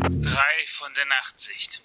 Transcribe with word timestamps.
Drei 0.00 0.64
von 0.66 0.88
der 0.96 1.04
Nachtsicht. 1.10 1.84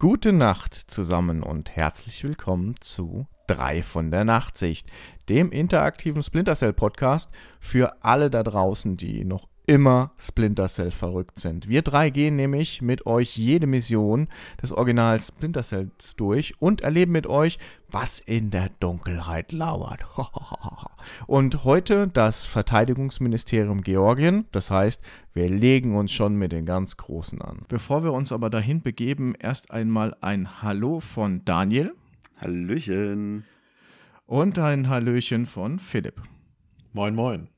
Gute 0.00 0.32
Nacht 0.32 0.74
zusammen 0.74 1.44
und 1.44 1.70
herzlich 1.76 2.24
willkommen 2.24 2.74
zu 2.80 3.28
3 3.46 3.84
von 3.84 4.10
der 4.10 4.24
Nachtsicht, 4.24 4.88
dem 5.28 5.52
interaktiven 5.52 6.24
Splinter 6.24 6.56
Cell 6.56 6.72
Podcast 6.72 7.30
für 7.60 8.02
alle 8.02 8.30
da 8.30 8.42
draußen, 8.42 8.96
die 8.96 9.24
noch 9.24 9.46
immer 9.70 10.10
Splinter 10.18 10.66
Cell 10.66 10.90
verrückt 10.90 11.38
sind. 11.38 11.68
Wir 11.68 11.82
drei 11.82 12.10
gehen 12.10 12.34
nämlich 12.34 12.82
mit 12.82 13.06
euch 13.06 13.36
jede 13.36 13.68
Mission 13.68 14.26
des 14.60 14.72
Originals 14.72 15.28
Splinter 15.28 15.62
Cells 15.62 16.16
durch 16.16 16.60
und 16.60 16.80
erleben 16.80 17.12
mit 17.12 17.28
euch, 17.28 17.56
was 17.88 18.18
in 18.18 18.50
der 18.50 18.70
Dunkelheit 18.80 19.52
lauert. 19.52 20.04
und 21.28 21.62
heute 21.62 22.08
das 22.08 22.46
Verteidigungsministerium 22.46 23.82
Georgien, 23.82 24.46
das 24.50 24.72
heißt, 24.72 25.02
wir 25.34 25.48
legen 25.48 25.94
uns 25.94 26.10
schon 26.10 26.34
mit 26.34 26.50
den 26.50 26.66
ganz 26.66 26.96
Großen 26.96 27.40
an. 27.40 27.60
Bevor 27.68 28.02
wir 28.02 28.12
uns 28.12 28.32
aber 28.32 28.50
dahin 28.50 28.82
begeben, 28.82 29.34
erst 29.38 29.70
einmal 29.70 30.16
ein 30.20 30.62
Hallo 30.62 30.98
von 30.98 31.44
Daniel. 31.44 31.94
Hallöchen. 32.38 33.44
Und 34.26 34.58
ein 34.58 34.88
Hallöchen 34.88 35.46
von 35.46 35.78
Philipp. 35.78 36.20
Moin, 36.92 37.14
moin. 37.14 37.48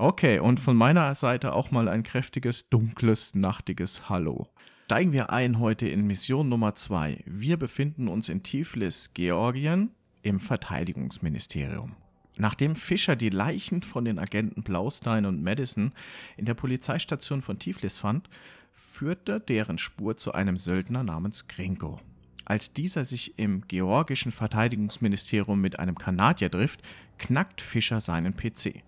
Okay, 0.00 0.38
und 0.38 0.60
von 0.60 0.76
meiner 0.76 1.12
Seite 1.16 1.54
auch 1.54 1.72
mal 1.72 1.88
ein 1.88 2.04
kräftiges, 2.04 2.68
dunkles, 2.68 3.34
nachtiges 3.34 4.08
Hallo. 4.08 4.46
Steigen 4.84 5.10
wir 5.10 5.30
ein 5.30 5.58
heute 5.58 5.88
in 5.88 6.06
Mission 6.06 6.48
Nummer 6.48 6.76
2. 6.76 7.24
Wir 7.26 7.56
befinden 7.56 8.06
uns 8.06 8.28
in 8.28 8.44
Tiflis, 8.44 9.10
Georgien, 9.12 9.90
im 10.22 10.38
Verteidigungsministerium. 10.38 11.96
Nachdem 12.36 12.76
Fischer 12.76 13.16
die 13.16 13.30
Leichen 13.30 13.82
von 13.82 14.04
den 14.04 14.20
Agenten 14.20 14.62
Blaustein 14.62 15.26
und 15.26 15.42
Madison 15.42 15.90
in 16.36 16.44
der 16.44 16.54
Polizeistation 16.54 17.42
von 17.42 17.58
Tiflis 17.58 17.98
fand, 17.98 18.30
führte 18.72 19.40
deren 19.40 19.78
Spur 19.78 20.16
zu 20.16 20.30
einem 20.30 20.58
Söldner 20.58 21.02
namens 21.02 21.48
Gringo. 21.48 21.98
Als 22.44 22.72
dieser 22.72 23.04
sich 23.04 23.36
im 23.36 23.66
georgischen 23.66 24.30
Verteidigungsministerium 24.30 25.60
mit 25.60 25.80
einem 25.80 25.98
Kanadier 25.98 26.52
trifft, 26.52 26.82
knackt 27.18 27.60
Fischer 27.60 28.00
seinen 28.00 28.36
PC. 28.36 28.84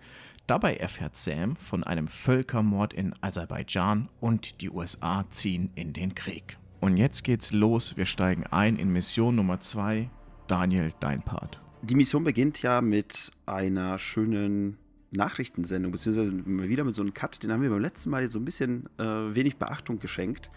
Dabei 0.51 0.75
erfährt 0.75 1.17
Sam 1.17 1.55
von 1.55 1.84
einem 1.84 2.09
Völkermord 2.09 2.93
in 2.93 3.15
Aserbaidschan 3.20 4.09
und 4.19 4.62
die 4.62 4.69
USA 4.69 5.25
ziehen 5.31 5.70
in 5.77 5.93
den 5.93 6.17
Krieg. 6.17 6.59
Und 6.81 6.97
jetzt 6.97 7.23
geht's 7.23 7.53
los, 7.53 7.97
wir 7.97 8.05
steigen 8.05 8.45
ein 8.48 8.75
in 8.75 8.93
Mission 8.93 9.37
Nummer 9.37 9.61
2. 9.61 10.11
Daniel, 10.48 10.93
dein 10.98 11.23
Part. 11.23 11.61
Die 11.83 11.95
Mission 11.95 12.25
beginnt 12.25 12.62
ja 12.62 12.81
mit 12.81 13.31
einer 13.47 14.01
schönen 14.01 14.77
Nachrichtensendung, 15.12 15.93
beziehungsweise 15.93 16.33
wieder 16.45 16.83
mit 16.83 16.97
so 16.97 17.03
einem 17.03 17.15
Cut, 17.15 17.41
den 17.45 17.53
haben 17.53 17.62
wir 17.62 17.71
beim 17.71 17.78
letzten 17.78 18.11
Mal 18.11 18.27
so 18.27 18.41
ein 18.41 18.45
bisschen 18.45 18.89
äh, 18.98 19.05
wenig 19.05 19.56
Beachtung 19.56 20.01
geschenkt. 20.01 20.51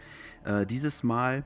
Äh, 0.43 0.65
dieses 0.65 1.03
Mal 1.03 1.45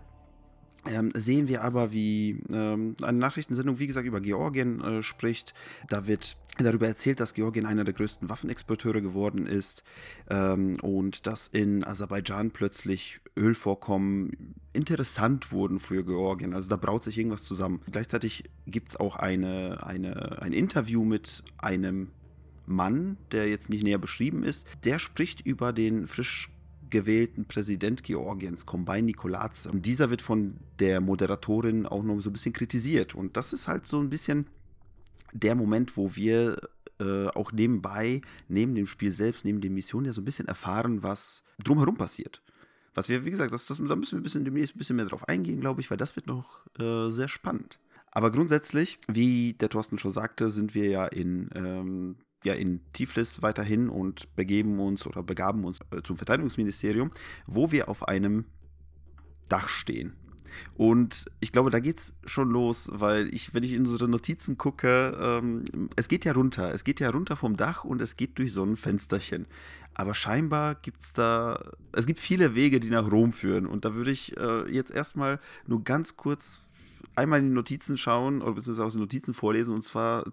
ähm, 0.87 1.11
sehen 1.15 1.47
wir 1.47 1.63
aber, 1.63 1.91
wie 1.91 2.41
ähm, 2.51 2.95
eine 3.01 3.17
Nachrichtensendung, 3.17 3.79
wie 3.79 3.87
gesagt, 3.87 4.07
über 4.07 4.21
Georgien 4.21 4.81
äh, 4.81 5.03
spricht. 5.03 5.53
Da 5.89 6.07
wird 6.07 6.37
darüber 6.57 6.87
erzählt, 6.87 7.19
dass 7.19 7.33
Georgien 7.33 7.65
einer 7.65 7.83
der 7.83 7.93
größten 7.93 8.29
Waffenexporteure 8.29 9.01
geworden 9.01 9.45
ist 9.45 9.83
ähm, 10.29 10.77
und 10.81 11.27
dass 11.27 11.47
in 11.47 11.83
Aserbaidschan 11.83 12.51
plötzlich 12.51 13.19
Ölvorkommen 13.35 14.55
interessant 14.73 15.51
wurden 15.51 15.79
für 15.79 16.03
Georgien. 16.03 16.53
Also 16.53 16.69
da 16.69 16.75
braut 16.75 17.03
sich 17.03 17.17
irgendwas 17.17 17.43
zusammen. 17.43 17.81
Gleichzeitig 17.91 18.45
gibt 18.65 18.89
es 18.89 18.95
auch 18.97 19.15
eine, 19.15 19.85
eine, 19.85 20.41
ein 20.41 20.53
Interview 20.53 21.03
mit 21.03 21.43
einem 21.57 22.09
Mann, 22.65 23.17
der 23.31 23.49
jetzt 23.49 23.69
nicht 23.69 23.83
näher 23.83 23.97
beschrieben 23.97 24.43
ist. 24.43 24.67
Der 24.83 24.99
spricht 24.99 25.41
über 25.45 25.73
den 25.73 26.05
frisch 26.05 26.49
gewählten 26.89 27.45
Präsident 27.45 28.03
Georgiens, 28.03 28.65
Kombay 28.65 29.01
Nikoladze. 29.01 29.71
Und 29.71 29.85
dieser 29.85 30.09
wird 30.09 30.21
von 30.21 30.57
der 30.79 31.01
Moderatorin 31.01 31.85
auch 31.85 32.03
noch 32.03 32.19
so 32.21 32.29
ein 32.29 32.33
bisschen 32.33 32.53
kritisiert. 32.53 33.15
Und 33.15 33.37
das 33.37 33.53
ist 33.53 33.67
halt 33.67 33.85
so 33.85 33.99
ein 33.99 34.09
bisschen 34.09 34.47
der 35.33 35.55
Moment, 35.55 35.97
wo 35.97 36.15
wir 36.15 36.57
äh, 36.99 37.27
auch 37.27 37.51
nebenbei, 37.51 38.21
neben 38.47 38.75
dem 38.75 38.87
Spiel 38.87 39.11
selbst, 39.11 39.45
neben 39.45 39.61
den 39.61 39.73
Missionen 39.73 40.07
ja 40.07 40.13
so 40.13 40.21
ein 40.21 40.25
bisschen 40.25 40.47
erfahren, 40.47 41.03
was 41.03 41.43
drumherum 41.63 41.95
passiert. 41.95 42.41
Was 42.93 43.09
wir, 43.09 43.25
wie 43.25 43.31
gesagt, 43.31 43.53
das, 43.53 43.67
das, 43.67 43.77
da 43.77 43.95
müssen 43.95 44.13
wir 44.13 44.19
ein 44.19 44.23
bisschen, 44.23 44.45
demnächst 44.45 44.75
ein 44.75 44.79
bisschen 44.79 44.95
mehr 44.95 45.05
drauf 45.05 45.27
eingehen, 45.29 45.61
glaube 45.61 45.81
ich, 45.81 45.91
weil 45.91 45.97
das 45.97 46.15
wird 46.15 46.27
noch 46.27 46.59
äh, 46.79 47.11
sehr 47.11 47.27
spannend. 47.27 47.79
Aber 48.11 48.31
grundsätzlich, 48.31 48.97
wie 49.07 49.53
der 49.53 49.69
Thorsten 49.69 49.99
schon 49.99 50.09
sagte, 50.09 50.49
sind 50.49 50.73
wir 50.73 50.89
ja 50.89 51.05
in 51.05 51.49
ähm, 51.53 52.15
ja 52.43 52.53
in 52.53 52.81
Tiflis 52.93 53.41
weiterhin 53.41 53.89
und 53.89 54.35
begeben 54.35 54.79
uns 54.79 55.05
oder 55.05 55.23
begaben 55.23 55.65
uns 55.65 55.79
äh, 55.91 56.01
zum 56.03 56.17
Verteidigungsministerium, 56.17 57.11
wo 57.45 57.71
wir 57.71 57.89
auf 57.89 58.07
einem 58.07 58.45
Dach 59.49 59.69
stehen. 59.69 60.15
Und 60.75 61.25
ich 61.39 61.51
glaube, 61.51 61.69
da 61.69 61.79
geht 61.79 61.97
es 61.97 62.13
schon 62.25 62.49
los, 62.49 62.89
weil 62.91 63.33
ich, 63.33 63.53
wenn 63.53 63.63
ich 63.63 63.73
in 63.73 63.85
unsere 63.85 64.07
Notizen 64.07 64.57
gucke, 64.57 65.17
ähm, 65.19 65.89
es 65.95 66.07
geht 66.07 66.25
ja 66.25 66.33
runter. 66.33 66.73
Es 66.73 66.83
geht 66.83 66.99
ja 66.99 67.09
runter 67.09 67.35
vom 67.35 67.57
Dach 67.57 67.83
und 67.83 68.01
es 68.01 68.15
geht 68.15 68.37
durch 68.37 68.53
so 68.53 68.63
ein 68.63 68.77
Fensterchen. 68.77 69.47
Aber 69.93 70.13
scheinbar 70.13 70.75
gibt 70.75 71.01
es 71.01 71.13
da, 71.13 71.71
es 71.91 72.05
gibt 72.05 72.19
viele 72.19 72.55
Wege, 72.55 72.79
die 72.79 72.89
nach 72.89 73.11
Rom 73.11 73.33
führen. 73.33 73.65
Und 73.65 73.85
da 73.85 73.95
würde 73.95 74.11
ich 74.11 74.37
äh, 74.37 74.71
jetzt 74.71 74.91
erstmal 74.91 75.39
nur 75.65 75.83
ganz 75.83 76.17
kurz 76.17 76.61
einmal 77.17 77.39
in 77.39 77.47
die 77.47 77.53
Notizen 77.53 77.97
schauen 77.97 78.41
oder 78.41 78.53
beziehungsweise 78.53 78.85
aus 78.85 78.93
den 78.93 79.01
Notizen 79.01 79.33
vorlesen 79.33 79.73
und 79.73 79.81
zwar 79.81 80.25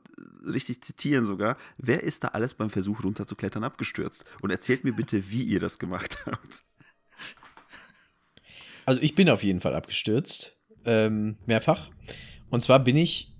richtig 0.44 0.82
zitieren 0.82 1.24
sogar. 1.24 1.56
Wer 1.78 2.02
ist 2.02 2.24
da 2.24 2.28
alles 2.28 2.54
beim 2.54 2.70
Versuch 2.70 3.02
runterzuklettern 3.02 3.64
abgestürzt? 3.64 4.24
Und 4.42 4.50
erzählt 4.50 4.84
mir 4.84 4.92
bitte, 4.92 5.30
wie 5.30 5.42
ihr 5.42 5.60
das 5.60 5.78
gemacht 5.78 6.18
habt. 6.26 6.62
Also 8.86 9.00
ich 9.00 9.14
bin 9.14 9.30
auf 9.30 9.42
jeden 9.42 9.60
Fall 9.60 9.74
abgestürzt, 9.74 10.56
ähm, 10.84 11.36
mehrfach. 11.46 11.90
Und 12.50 12.60
zwar 12.60 12.80
bin 12.80 12.96
ich 12.96 13.32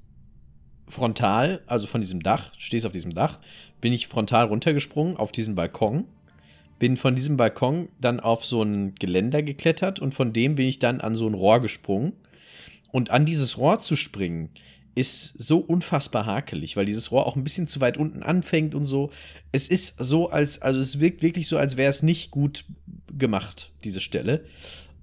frontal, 0.89 1.63
also 1.67 1.87
von 1.87 2.01
diesem 2.01 2.23
Dach, 2.23 2.53
stehst 2.59 2.87
auf 2.87 2.93
diesem 2.93 3.15
Dach, 3.15 3.41
bin 3.81 3.93
ich 3.93 4.07
frontal 4.07 4.47
runtergesprungen 4.47 5.19
auf 5.19 5.33
diesen 5.33 5.55
Balkon, 5.55 6.07
bin 6.79 6.97
von 6.97 7.15
diesem 7.15 7.37
Balkon 7.37 7.91
dann 8.01 8.21
auf 8.21 8.45
so 8.45 8.63
ein 8.63 8.95
Geländer 8.95 9.43
geklettert 9.43 10.01
und 10.01 10.15
von 10.15 10.33
dem 10.33 10.55
bin 10.55 10.67
ich 10.67 10.79
dann 10.79 11.01
an 11.01 11.15
so 11.15 11.27
ein 11.27 11.35
Rohr 11.35 11.61
gesprungen 11.61 12.15
und 12.95 13.11
an 13.11 13.27
dieses 13.27 13.59
Rohr 13.59 13.81
zu 13.81 13.97
springen, 13.97 14.51
ist 14.95 15.35
so 15.43 15.59
unfassbar 15.59 16.27
hakelig, 16.27 16.77
weil 16.77 16.85
dieses 16.85 17.11
Rohr 17.11 17.27
auch 17.27 17.35
ein 17.35 17.43
bisschen 17.43 17.67
zu 17.67 17.81
weit 17.81 17.97
unten 17.99 18.23
anfängt 18.23 18.77
und 18.77 18.87
so. 18.87 19.11
Es 19.51 19.67
ist 19.67 19.97
so, 19.99 20.31
als, 20.31 20.63
also 20.63 20.81
es 20.81 21.01
wirkt 21.01 21.21
wirklich 21.21 21.49
so, 21.49 21.59
als 21.59 21.77
wäre 21.77 21.91
es 21.91 22.05
nicht 22.05 22.31
gut 22.31 22.65
gemacht, 23.19 23.73
diese 23.83 23.99
Stelle. 23.99 24.45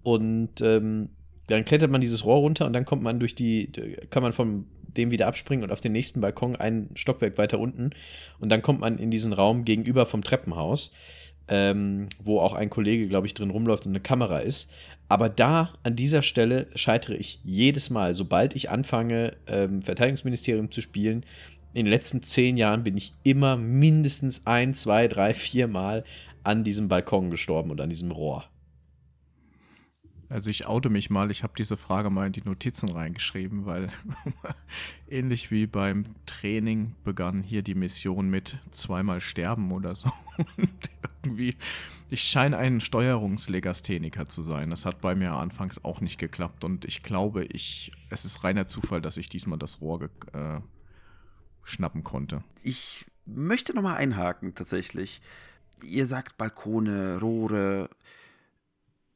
Und 0.04 0.62
ähm, 0.62 1.10
dann 1.48 1.66
klettert 1.66 1.92
man 1.92 2.00
dieses 2.00 2.24
Rohr 2.24 2.38
runter 2.38 2.66
und 2.66 2.72
dann 2.72 2.86
kommt 2.86 3.04
man 3.04 3.20
durch 3.20 3.36
die, 3.36 3.74
kann 4.10 4.24
man 4.24 4.32
von 4.32 4.68
dem 4.96 5.12
wieder 5.12 5.28
abspringen 5.28 5.66
und 5.66 5.72
auf 5.74 5.82
den 5.82 5.92
nächsten 5.92 6.22
Balkon 6.22 6.56
ein 6.56 6.92
Stockwerk 6.96 7.38
weiter 7.38 7.60
unten. 7.60 7.90
Und 8.40 8.54
dann 8.54 8.62
kommt 8.62 8.80
man 8.80 9.00
in 9.00 9.12
diesen 9.12 9.34
Raum 9.34 9.66
gegenüber 9.66 10.06
vom 10.06 10.24
Treppenhaus, 10.24 10.94
ähm, 11.50 12.08
wo 12.24 12.40
auch 12.40 12.54
ein 12.54 12.70
Kollege, 12.70 13.10
glaube 13.10 13.28
ich, 13.28 13.34
drin 13.34 13.50
rumläuft 13.50 13.86
und 13.86 13.92
eine 13.92 14.00
Kamera 14.00 14.40
ist. 14.40 14.72
Aber 15.12 15.28
da, 15.28 15.74
an 15.84 15.98
dieser 15.98 16.22
Stelle, 16.22 16.68
scheitere 16.74 17.16
ich 17.16 17.42
jedes 17.44 17.90
Mal. 17.90 18.16
Sobald 18.16 18.56
ich 18.56 18.70
anfange, 18.70 19.36
ähm, 19.46 19.82
Verteidigungsministerium 19.82 20.72
zu 20.72 20.80
spielen, 20.80 21.26
in 21.74 21.84
den 21.84 21.92
letzten 21.92 22.24
zehn 22.24 22.56
Jahren 22.56 22.86
bin 22.86 22.96
ich 22.96 23.12
immer 23.24 23.58
mindestens 23.58 24.48
ein, 24.48 24.74
zwei, 24.74 25.10
drei, 25.10 25.34
vier 25.34 25.68
Mal 25.68 26.06
an 26.44 26.64
diesem 26.64 26.88
Balkon 26.88 27.30
gestorben 27.30 27.72
und 27.72 27.82
an 27.82 27.90
diesem 27.90 28.12
Rohr. 28.12 28.46
Also 30.30 30.50
ich 30.50 30.66
oute 30.66 30.90
mich 30.90 31.10
mal, 31.10 31.30
ich 31.30 31.44
habe 31.44 31.52
diese 31.58 31.76
Frage 31.76 32.10
mal 32.10 32.28
in 32.28 32.32
die 32.32 32.46
Notizen 32.46 32.88
reingeschrieben, 32.88 33.66
weil 33.66 33.90
ähnlich 35.10 35.52
wie 35.52 35.68
beim 35.68 36.06
Training 36.26 36.96
begann 37.04 37.44
hier 37.44 37.64
die 37.64 37.76
Mission 37.76 38.30
mit 38.30 38.60
zweimal 38.72 39.20
sterben 39.20 39.74
oder 39.74 39.94
so. 39.94 40.10
Und 40.38 40.90
irgendwie, 41.22 41.54
ich 42.12 42.24
scheine 42.24 42.58
ein 42.58 42.82
Steuerungslegastheniker 42.82 44.28
zu 44.28 44.42
sein. 44.42 44.70
Das 44.70 44.86
hat 44.86 45.00
bei 45.00 45.16
mir 45.16 45.32
anfangs 45.32 45.84
auch 45.86 46.02
nicht 46.02 46.18
geklappt 46.18 46.66
und 46.66 46.84
ich 46.84 47.04
glaube, 47.04 47.46
ich, 47.46 47.92
es 48.10 48.26
ist 48.26 48.44
reiner 48.44 48.68
Zufall, 48.68 49.02
dass 49.02 49.16
ich 49.16 49.30
diesmal 49.30 49.58
das 49.58 49.80
Rohr 49.80 50.10
äh, 50.34 50.60
schnappen 51.64 52.04
konnte. 52.04 52.44
Ich 52.64 53.06
möchte 53.26 53.74
nochmal 53.74 53.96
einhaken 53.96 54.56
tatsächlich. 54.56 55.22
Ihr 55.84 56.06
sagt 56.06 56.38
Balkone, 56.38 57.20
Rohre. 57.22 57.90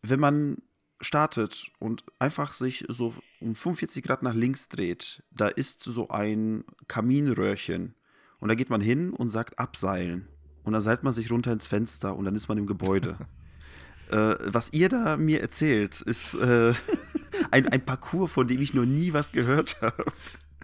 Wenn 0.02 0.22
man 0.22 0.58
startet 1.02 1.72
und 1.80 2.06
einfach 2.18 2.54
sich 2.54 2.86
so 2.88 3.14
um 3.42 3.56
45 3.56 4.04
Grad 4.04 4.24
nach 4.24 4.34
links 4.34 4.70
dreht, 4.70 5.22
da 5.32 5.50
ist 5.50 5.84
so 5.84 6.08
ein 6.08 6.64
Kaminröhrchen. 6.88 7.96
Und 8.40 8.48
da 8.48 8.56
geht 8.56 8.70
man 8.70 8.80
hin 8.80 9.12
und 9.12 9.32
sagt 9.32 9.60
abseilen. 9.60 10.30
Und 10.66 10.74
dann 10.74 10.82
seilt 10.82 11.04
man 11.04 11.14
sich 11.14 11.32
runter 11.32 11.54
ins 11.54 11.68
Fenster 11.68 12.16
und 12.16 12.26
dann 12.26 12.36
ist 12.36 12.50
man 12.50 12.58
im 12.58 12.68
Gebäude. 12.68 13.18
äh, 14.12 14.36
was 14.44 14.74
ihr 14.74 14.90
da 14.90 15.16
mir 15.16 15.42
erzählt, 15.42 16.02
ist 16.02 16.34
äh, 16.36 16.74
ein, 17.52 17.70
ein 17.70 17.86
Parcours, 17.86 18.32
von 18.32 18.48
dem 18.48 18.62
ich 18.62 18.74
noch 18.74 18.86
nie 18.86 19.14
was 19.14 19.32
gehört 19.32 19.82
habe. 19.82 20.06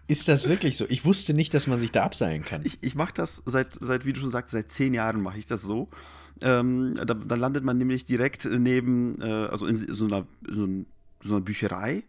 Ist 0.07 0.27
das 0.27 0.50
wirklich 0.50 0.75
so? 0.75 0.86
Ich 0.89 1.06
wusste 1.06 1.33
nicht, 1.33 1.53
dass 1.53 1.68
man 1.68 1.80
sich 1.80 1.92
da 1.92 2.03
abseilen 2.03 2.44
kann. 2.44 2.62
Ich, 2.65 2.80
ich 2.81 2.95
mache 2.95 3.13
das 3.13 3.44
seit, 3.45 3.77
seit, 3.80 4.06
wie 4.06 4.12
du 4.12 4.19
schon 4.19 4.31
sagst, 4.31 4.51
seit 4.51 4.69
zehn 4.69 4.94
Jahren 4.94 5.21
mache 5.21 5.38
ich 5.38 5.45
das 5.45 5.62
so. 5.62 5.89
Ähm, 6.42 6.95
da, 6.95 7.13
da, 7.13 7.36
landet 7.36 7.63
man 7.63 7.77
nämlich 7.77 8.03
direkt 8.03 8.45
neben, 8.45 9.21
äh, 9.21 9.25
also 9.25 9.68
in 9.68 9.77
so 9.77 10.06
einer, 10.06 10.25
so, 10.50 10.68
so 11.21 11.36
einer 11.36 11.42
Bücherei. 11.42 12.03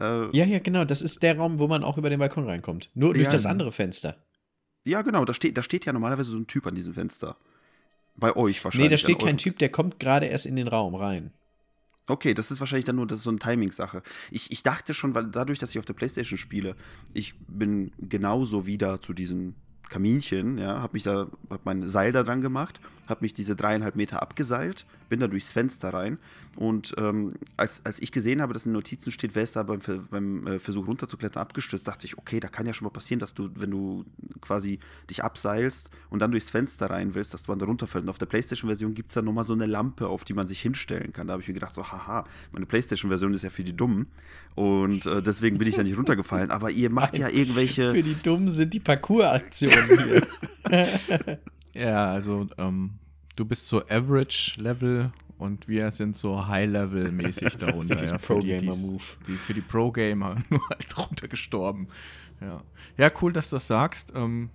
Äh, 0.00 0.36
ja, 0.36 0.44
ja, 0.44 0.58
genau. 0.58 0.84
Das 0.84 1.02
ist 1.02 1.22
der 1.22 1.36
Raum, 1.36 1.58
wo 1.58 1.68
man 1.68 1.84
auch 1.84 1.98
über 1.98 2.10
den 2.10 2.18
Balkon 2.18 2.44
reinkommt. 2.44 2.90
Nur 2.94 3.14
durch 3.14 3.26
ja, 3.26 3.30
das 3.30 3.46
andere 3.46 3.72
Fenster. 3.72 4.16
Ja, 4.84 5.02
genau. 5.02 5.24
Da 5.24 5.34
steht, 5.34 5.56
da 5.56 5.62
steht 5.62 5.84
ja 5.84 5.92
normalerweise 5.92 6.30
so 6.30 6.36
ein 6.36 6.46
Typ 6.46 6.66
an 6.66 6.74
diesem 6.74 6.94
Fenster. 6.94 7.36
Bei 8.16 8.36
euch 8.36 8.62
wahrscheinlich. 8.64 8.90
Nee, 8.90 8.94
da 8.94 8.98
steht 8.98 9.18
kein 9.18 9.38
Typ, 9.38 9.58
der 9.58 9.70
kommt 9.70 9.98
gerade 9.98 10.26
erst 10.26 10.46
in 10.46 10.56
den 10.56 10.68
Raum 10.68 10.94
rein. 10.94 11.32
Okay, 12.06 12.34
das 12.34 12.50
ist 12.50 12.60
wahrscheinlich 12.60 12.84
dann 12.84 12.96
nur 12.96 13.06
das 13.06 13.18
ist 13.18 13.24
so 13.24 13.30
eine 13.30 13.38
Timing-Sache. 13.38 14.02
Ich, 14.30 14.52
ich 14.52 14.62
dachte 14.62 14.92
schon, 14.92 15.14
weil 15.14 15.24
dadurch, 15.26 15.58
dass 15.58 15.70
ich 15.70 15.78
auf 15.78 15.86
der 15.86 15.94
Playstation 15.94 16.36
spiele, 16.36 16.76
ich 17.14 17.34
bin 17.48 17.92
genauso 17.98 18.66
wieder 18.66 19.00
zu 19.00 19.14
diesem 19.14 19.54
Kaminchen, 19.88 20.58
ja, 20.58 20.82
hab 20.82 20.92
mich 20.92 21.02
da, 21.02 21.28
hab 21.48 21.64
mein 21.64 21.88
Seil 21.88 22.12
da 22.12 22.22
dran 22.22 22.42
gemacht, 22.42 22.80
hab 23.08 23.22
mich 23.22 23.32
diese 23.32 23.56
dreieinhalb 23.56 23.96
Meter 23.96 24.22
abgeseilt, 24.22 24.86
bin 25.08 25.20
da 25.20 25.28
durchs 25.28 25.52
Fenster 25.52 25.92
rein 25.92 26.18
und 26.56 26.94
ähm, 26.98 27.32
als, 27.56 27.84
als 27.84 28.00
ich 28.00 28.12
gesehen 28.12 28.40
habe, 28.40 28.52
dass 28.52 28.64
in 28.64 28.70
den 28.70 28.76
Notizen 28.76 29.10
steht, 29.10 29.34
wer 29.34 29.42
ist 29.42 29.56
da 29.56 29.62
beim, 29.64 29.80
beim 30.10 30.46
äh, 30.46 30.58
Versuch 30.58 30.86
runterzuklettern 30.86 31.42
abgestürzt, 31.42 31.86
dachte 31.86 32.06
ich, 32.06 32.16
okay, 32.16 32.40
da 32.40 32.48
kann 32.48 32.66
ja 32.66 32.74
schon 32.74 32.84
mal 32.84 32.90
passieren, 32.90 33.18
dass 33.18 33.34
du, 33.34 33.50
wenn 33.56 33.70
du 33.70 34.04
quasi 34.40 34.78
dich 35.10 35.24
abseilst 35.24 35.90
und 36.10 36.20
dann 36.20 36.30
durchs 36.30 36.50
Fenster 36.50 36.90
rein 36.90 37.14
willst, 37.14 37.34
dass 37.34 37.42
du 37.42 37.52
dann 37.52 37.58
da 37.58 37.66
runterfällst. 37.66 38.04
Und 38.04 38.10
auf 38.10 38.18
der 38.18 38.26
Playstation-Version 38.26 38.94
gibt 38.94 39.10
es 39.10 39.14
da 39.14 39.22
nochmal 39.22 39.44
so 39.44 39.52
eine 39.52 39.66
Lampe, 39.66 40.08
auf 40.08 40.24
die 40.24 40.34
man 40.34 40.46
sich 40.46 40.60
hinstellen 40.60 41.12
kann. 41.12 41.26
Da 41.26 41.32
habe 41.32 41.42
ich 41.42 41.48
mir 41.48 41.54
gedacht, 41.54 41.74
so, 41.74 41.90
haha, 41.90 42.24
meine 42.52 42.66
Playstation-Version 42.66 43.34
ist 43.34 43.42
ja 43.42 43.50
für 43.50 43.64
die 43.64 43.76
Dummen 43.76 44.06
und 44.54 45.06
äh, 45.06 45.22
deswegen 45.22 45.58
bin 45.58 45.66
ich 45.66 45.74
da 45.74 45.82
nicht 45.82 45.96
runtergefallen. 45.96 46.50
Aber 46.50 46.70
ihr 46.70 46.90
macht 46.90 47.18
ja 47.18 47.28
irgendwelche... 47.28 47.90
Für 47.90 48.02
die 48.02 48.16
Dummen 48.22 48.50
sind 48.50 48.72
die 48.74 48.80
Parcours-Aktionen 48.80 49.98
hier. 50.04 50.26
ja, 51.74 52.12
also 52.12 52.46
ähm, 52.58 52.92
du 53.36 53.44
bist 53.44 53.68
so 53.68 53.82
Average-Level 53.88 55.12
und 55.38 55.68
wir 55.68 55.90
sind 55.90 56.16
so 56.16 56.46
High-Level-mäßig 56.46 57.56
darunter. 57.58 58.04
ja, 58.04 58.18
Pro-Gamer-Move. 58.18 59.02
Die, 59.26 59.34
für 59.34 59.54
die 59.54 59.60
Pro-Gamer 59.60 60.36
nur 60.50 60.68
halt 60.68 60.98
runtergestorben. 60.98 61.88
Ja. 62.40 62.62
ja, 62.96 63.10
cool, 63.22 63.32
dass 63.32 63.50
du 63.50 63.56
das 63.56 63.66
sagst. 63.66 64.12
Ähm, 64.14 64.50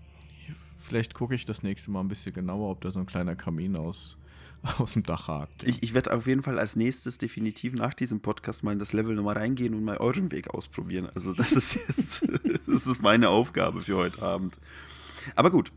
vielleicht 0.79 1.13
gucke 1.13 1.35
ich 1.35 1.45
das 1.45 1.63
nächste 1.63 1.91
Mal 1.91 2.01
ein 2.01 2.07
bisschen 2.07 2.33
genauer, 2.33 2.71
ob 2.71 2.81
da 2.81 2.91
so 2.91 2.99
ein 2.99 3.05
kleiner 3.05 3.35
Kamin 3.35 3.75
aus, 3.75 4.17
aus 4.77 4.93
dem 4.93 5.03
Dach 5.03 5.27
hakt. 5.27 5.63
Ja. 5.63 5.69
Ich, 5.69 5.83
ich 5.83 5.93
werde 5.93 6.13
auf 6.13 6.27
jeden 6.27 6.41
Fall 6.41 6.59
als 6.59 6.75
nächstes 6.75 7.17
definitiv 7.17 7.73
nach 7.73 7.93
diesem 7.93 8.21
Podcast 8.21 8.63
mal 8.63 8.71
in 8.71 8.79
das 8.79 8.93
Level 8.93 9.15
nochmal 9.15 9.37
reingehen 9.37 9.73
und 9.73 9.83
mal 9.83 9.97
euren 9.97 10.31
Weg 10.31 10.49
ausprobieren. 10.49 11.09
Also 11.13 11.33
das 11.33 11.51
ist 11.53 11.75
jetzt, 11.75 12.27
das 12.67 12.87
ist 12.87 13.01
meine 13.01 13.29
Aufgabe 13.29 13.81
für 13.81 13.97
heute 13.97 14.21
Abend. 14.21 14.57
Aber 15.35 15.51
gut, 15.51 15.71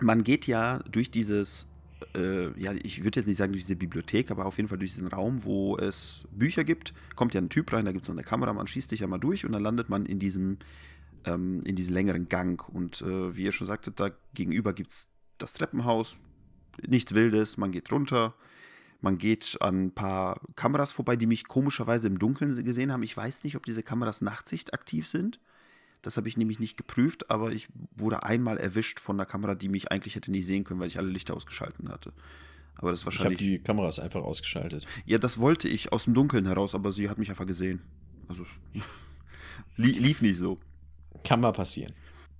man 0.00 0.24
geht 0.24 0.46
ja 0.46 0.80
durch 0.90 1.10
dieses 1.10 1.68
äh, 2.14 2.60
ja, 2.60 2.72
ich 2.72 3.04
würde 3.04 3.20
jetzt 3.20 3.26
nicht 3.26 3.36
sagen 3.36 3.52
durch 3.52 3.64
diese 3.64 3.76
Bibliothek, 3.76 4.30
aber 4.30 4.46
auf 4.46 4.56
jeden 4.56 4.68
Fall 4.68 4.78
durch 4.78 4.92
diesen 4.92 5.08
Raum, 5.08 5.44
wo 5.44 5.76
es 5.76 6.24
Bücher 6.30 6.64
gibt, 6.64 6.94
kommt 7.16 7.34
ja 7.34 7.40
ein 7.40 7.48
Typ 7.48 7.72
rein, 7.72 7.84
da 7.84 7.92
gibt 7.92 8.02
es 8.02 8.08
noch 8.08 8.14
eine 8.14 8.24
Kamera, 8.24 8.52
man 8.52 8.66
schießt 8.66 8.90
sich 8.90 9.00
ja 9.00 9.06
mal 9.06 9.18
durch 9.18 9.44
und 9.44 9.52
dann 9.52 9.62
landet 9.62 9.88
man 9.88 10.06
in 10.06 10.18
diesem, 10.18 10.58
ähm, 11.24 11.60
in 11.64 11.76
diesem 11.76 11.94
längeren 11.94 12.28
Gang. 12.28 12.68
Und 12.68 13.02
äh, 13.02 13.36
wie 13.36 13.44
ihr 13.44 13.52
schon 13.52 13.66
sagtet, 13.66 14.00
da 14.00 14.10
gegenüber 14.34 14.72
gibt 14.72 14.90
es 14.90 15.08
das 15.38 15.52
Treppenhaus, 15.54 16.16
nichts 16.86 17.14
Wildes, 17.14 17.56
man 17.56 17.72
geht 17.72 17.90
runter. 17.92 18.34
Man 19.00 19.18
geht 19.18 19.58
an 19.60 19.84
ein 19.84 19.90
paar 19.94 20.40
Kameras 20.56 20.90
vorbei, 20.90 21.16
die 21.16 21.26
mich 21.26 21.46
komischerweise 21.46 22.06
im 22.06 22.18
Dunkeln 22.18 22.64
gesehen 22.64 22.90
haben. 22.90 23.02
Ich 23.02 23.14
weiß 23.14 23.44
nicht, 23.44 23.54
ob 23.54 23.66
diese 23.66 23.82
Kameras 23.82 24.22
Nachtsicht 24.22 24.72
aktiv 24.72 25.06
sind. 25.06 25.40
Das 26.04 26.18
habe 26.18 26.28
ich 26.28 26.36
nämlich 26.36 26.60
nicht 26.60 26.76
geprüft, 26.76 27.30
aber 27.30 27.52
ich 27.52 27.68
wurde 27.96 28.24
einmal 28.24 28.58
erwischt 28.58 29.00
von 29.00 29.16
einer 29.16 29.24
Kamera, 29.24 29.54
die 29.54 29.70
mich 29.70 29.90
eigentlich 29.90 30.16
hätte 30.16 30.30
nicht 30.30 30.44
sehen 30.44 30.62
können, 30.62 30.78
weil 30.78 30.86
ich 30.86 30.98
alle 30.98 31.08
Lichter 31.08 31.34
ausgeschalten 31.34 31.88
hatte. 31.88 32.12
Aber 32.76 32.90
das 32.90 33.06
wahrscheinlich. 33.06 33.40
Ich 33.40 33.46
habe 33.46 33.58
die 33.58 33.62
Kameras 33.62 33.98
einfach 33.98 34.22
ausgeschaltet. 34.22 34.86
Ja, 35.06 35.16
das 35.16 35.38
wollte 35.38 35.66
ich 35.66 35.92
aus 35.92 36.04
dem 36.04 36.12
Dunkeln 36.12 36.44
heraus, 36.44 36.74
aber 36.74 36.92
sie 36.92 37.08
hat 37.08 37.16
mich 37.16 37.30
einfach 37.30 37.46
gesehen. 37.46 37.80
Also 38.28 38.44
lief 39.76 40.20
nicht 40.20 40.36
so. 40.36 40.60
Kann 41.24 41.40
mal 41.40 41.52
passieren. 41.52 41.94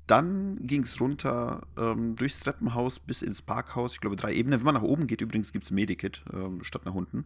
Dann 0.07 0.59
ging 0.67 0.83
es 0.83 1.01
runter 1.01 1.67
ähm, 1.79 2.15
durchs 2.17 2.41
Treppenhaus 2.41 3.01
bis 3.01 3.23
ins 3.23 3.41
Parkhaus. 3.41 3.95
Ich 3.95 4.01
glaube, 4.01 4.17
drei 4.17 4.35
Ebenen. 4.35 4.61
Wenn 4.61 4.67
man 4.67 4.75
nach 4.75 4.83
oben 4.83 5.07
geht, 5.07 5.23
übrigens 5.23 5.53
gibt 5.53 5.65
es 5.65 5.71
Medikit 5.71 6.23
ähm, 6.33 6.63
statt 6.63 6.85
nach 6.85 6.95
unten. 6.95 7.25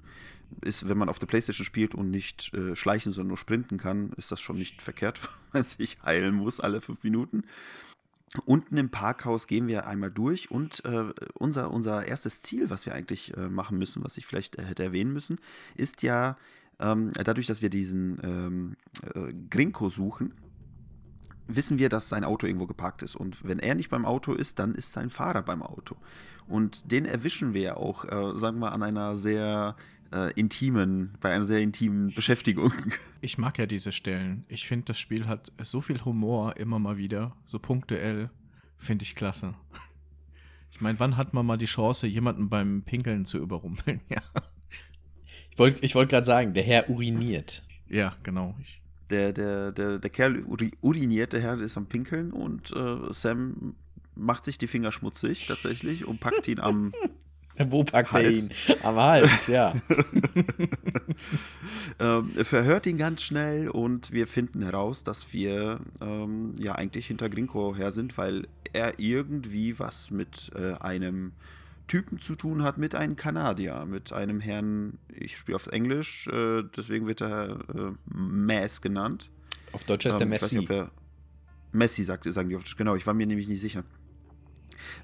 Ist, 0.60 0.88
wenn 0.88 0.96
man 0.96 1.08
auf 1.08 1.18
der 1.18 1.26
Playstation 1.26 1.64
spielt 1.64 1.94
und 1.96 2.10
nicht 2.10 2.54
äh, 2.54 2.76
schleichen, 2.76 3.10
sondern 3.10 3.28
nur 3.28 3.36
sprinten 3.36 3.78
kann, 3.78 4.12
ist 4.16 4.30
das 4.30 4.40
schon 4.40 4.56
nicht 4.56 4.80
verkehrt, 4.80 5.18
weil 5.52 5.64
sich 5.64 5.98
heilen 6.04 6.36
muss 6.36 6.60
alle 6.60 6.80
fünf 6.80 7.02
Minuten. 7.02 7.42
Unten 8.44 8.76
im 8.76 8.90
Parkhaus 8.90 9.46
gehen 9.46 9.66
wir 9.66 9.86
einmal 9.86 10.10
durch 10.10 10.50
und 10.50 10.84
äh, 10.84 11.12
unser, 11.34 11.70
unser 11.72 12.06
erstes 12.06 12.42
Ziel, 12.42 12.70
was 12.70 12.84
wir 12.86 12.94
eigentlich 12.94 13.36
äh, 13.36 13.48
machen 13.48 13.78
müssen, 13.78 14.04
was 14.04 14.18
ich 14.18 14.26
vielleicht 14.26 14.56
äh, 14.56 14.64
hätte 14.64 14.84
erwähnen 14.84 15.12
müssen, 15.12 15.38
ist 15.76 16.02
ja 16.02 16.36
ähm, 16.78 17.10
dadurch, 17.14 17.46
dass 17.46 17.62
wir 17.62 17.70
diesen 17.70 18.18
ähm, 18.22 18.76
äh, 19.14 19.32
Grinko 19.50 19.88
suchen, 19.88 20.34
wissen 21.48 21.78
wir, 21.78 21.88
dass 21.88 22.08
sein 22.08 22.24
Auto 22.24 22.46
irgendwo 22.46 22.66
geparkt 22.66 23.02
ist. 23.02 23.16
Und 23.16 23.44
wenn 23.44 23.58
er 23.58 23.74
nicht 23.74 23.90
beim 23.90 24.04
Auto 24.04 24.32
ist, 24.32 24.58
dann 24.58 24.74
ist 24.74 24.92
sein 24.92 25.10
Fahrer 25.10 25.42
beim 25.42 25.62
Auto. 25.62 25.96
Und 26.46 26.92
den 26.92 27.04
erwischen 27.04 27.54
wir 27.54 27.62
ja 27.62 27.76
auch, 27.76 28.04
äh, 28.04 28.38
sagen 28.38 28.60
wir, 28.60 28.72
an 28.72 28.82
einer 28.82 29.16
sehr 29.16 29.76
äh, 30.12 30.32
intimen, 30.34 31.16
bei 31.20 31.32
einer 31.32 31.44
sehr 31.44 31.60
intimen 31.60 32.14
Beschäftigung. 32.14 32.72
Ich 33.20 33.36
mag 33.36 33.58
ja 33.58 33.66
diese 33.66 33.90
Stellen. 33.90 34.44
Ich 34.46 34.68
finde, 34.68 34.84
das 34.84 34.98
Spiel 35.00 35.26
hat 35.26 35.50
so 35.60 35.80
viel 35.80 36.04
Humor 36.04 36.56
immer 36.56 36.78
mal 36.78 36.98
wieder, 36.98 37.34
so 37.44 37.58
punktuell. 37.58 38.30
Finde 38.76 39.02
ich 39.02 39.16
klasse. 39.16 39.54
Ich 40.70 40.80
meine, 40.80 41.00
wann 41.00 41.16
hat 41.16 41.34
man 41.34 41.44
mal 41.44 41.56
die 41.56 41.66
Chance, 41.66 42.06
jemanden 42.06 42.48
beim 42.48 42.82
Pinkeln 42.82 43.24
zu 43.24 43.38
überrumpeln? 43.38 44.00
Ja. 44.08 44.22
Ich 45.50 45.58
wollte 45.58 45.84
ich 45.84 45.96
wollt 45.96 46.10
gerade 46.10 46.24
sagen, 46.24 46.54
der 46.54 46.62
Herr 46.62 46.88
uriniert. 46.88 47.64
Ja, 47.88 48.14
genau. 48.22 48.54
Ich 48.60 48.80
der, 49.10 49.32
der, 49.32 49.72
der, 49.72 49.98
der 49.98 50.10
Kerl 50.10 50.44
uriniert, 50.80 51.32
der 51.32 51.40
Herr 51.40 51.60
ist 51.60 51.76
am 51.76 51.86
Pinkeln 51.86 52.32
und 52.32 52.72
äh, 52.72 53.12
Sam 53.12 53.74
macht 54.14 54.44
sich 54.44 54.58
die 54.58 54.66
Finger 54.66 54.92
schmutzig 54.92 55.46
tatsächlich 55.46 56.06
und 56.06 56.20
packt 56.20 56.48
ihn 56.48 56.60
am 56.60 56.92
Wo 57.66 57.82
packt 57.82 58.12
Hals. 58.12 58.48
er 58.68 58.76
ihn? 58.76 58.84
Am 58.84 58.96
Hals, 58.96 59.46
ja. 59.48 59.74
ähm, 61.98 62.28
verhört 62.28 62.86
ihn 62.86 62.98
ganz 62.98 63.22
schnell 63.22 63.68
und 63.68 64.12
wir 64.12 64.28
finden 64.28 64.62
heraus, 64.62 65.02
dass 65.02 65.32
wir 65.32 65.80
ähm, 66.00 66.54
ja 66.60 66.76
eigentlich 66.76 67.08
hinter 67.08 67.28
Grinko 67.28 67.74
her 67.74 67.90
sind, 67.90 68.16
weil 68.16 68.46
er 68.72 69.00
irgendwie 69.00 69.78
was 69.78 70.10
mit 70.10 70.50
äh, 70.54 70.74
einem 70.74 71.32
Typen 71.88 72.18
zu 72.18 72.36
tun 72.36 72.62
hat 72.62 72.78
mit 72.78 72.94
einem 72.94 73.16
Kanadier, 73.16 73.84
mit 73.86 74.12
einem 74.12 74.40
Herrn, 74.40 74.98
ich 75.08 75.36
spiele 75.36 75.56
auf 75.56 75.66
Englisch, 75.66 76.28
äh, 76.28 76.62
deswegen 76.76 77.06
wird 77.06 77.22
er 77.22 77.58
äh, 77.74 77.92
Mass 78.04 78.80
genannt. 78.80 79.30
Auf 79.72 79.84
Deutsch 79.84 80.06
heißt 80.06 80.20
ähm, 80.20 80.22
er 80.22 80.26
Messi. 80.28 80.58
Nicht, 80.58 80.70
er, 80.70 80.90
Messi 81.72 82.04
sagt, 82.04 82.24
sagen 82.32 82.48
die 82.48 82.56
oft, 82.56 82.76
genau, 82.76 82.94
ich 82.94 83.06
war 83.06 83.14
mir 83.14 83.26
nämlich 83.26 83.48
nicht 83.48 83.60
sicher. 83.60 83.84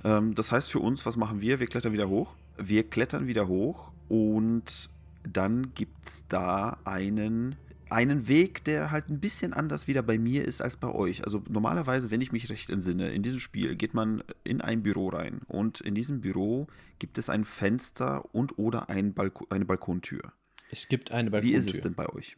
Ähm, 0.05 0.35
das 0.35 0.53
heißt 0.53 0.71
für 0.71 0.79
uns, 0.79 1.05
was 1.07 1.17
machen 1.17 1.41
wir? 1.41 1.59
Wir 1.59 1.67
klettern 1.67 1.93
wieder 1.93 2.09
hoch. 2.09 2.37
Wir 2.57 2.89
klettern 2.89 3.27
wieder 3.27 3.49
hoch 3.49 3.93
und 4.09 4.91
dann 5.25 5.75
gibt 5.75 6.07
es 6.07 6.29
da 6.29 6.79
einen 6.85 7.57
einen 7.91 8.29
Weg, 8.29 8.65
der 8.65 8.91
halt 8.91 9.09
ein 9.09 9.21
bisschen 9.21 9.53
anders 9.53 9.87
wieder 9.87 10.03
bei 10.03 10.19
mir 10.19 10.45
ist 10.45 10.61
als 10.61 10.77
bei 10.77 10.89
euch. 10.89 11.25
Also 11.25 11.43
normalerweise, 11.49 12.11
wenn 12.11 12.21
ich 12.21 12.33
mich 12.33 12.49
recht 12.51 12.71
entsinne, 12.71 13.13
in 13.13 13.23
diesem 13.23 13.41
Spiel 13.41 13.77
geht 13.77 13.95
man 13.95 14.23
in 14.43 14.61
ein 14.61 14.83
Büro 14.83 15.09
rein 15.09 15.41
und 15.47 15.81
in 15.81 15.95
diesem 15.95 16.21
Büro 16.21 16.67
gibt 16.99 17.19
es 17.19 17.29
ein 17.29 17.45
Fenster 17.45 18.35
und 18.35 18.59
oder 18.59 18.89
ein 18.89 19.15
Balko 19.15 19.47
eine 19.51 19.65
Balkontür. 19.65 20.33
Es 20.71 20.89
gibt 20.89 21.11
eine 21.11 21.31
Balkontür. 21.31 21.55
Wie 21.55 21.59
ist 21.59 21.69
es 21.69 21.81
denn 21.81 21.95
bei 21.95 22.09
euch? 22.09 22.37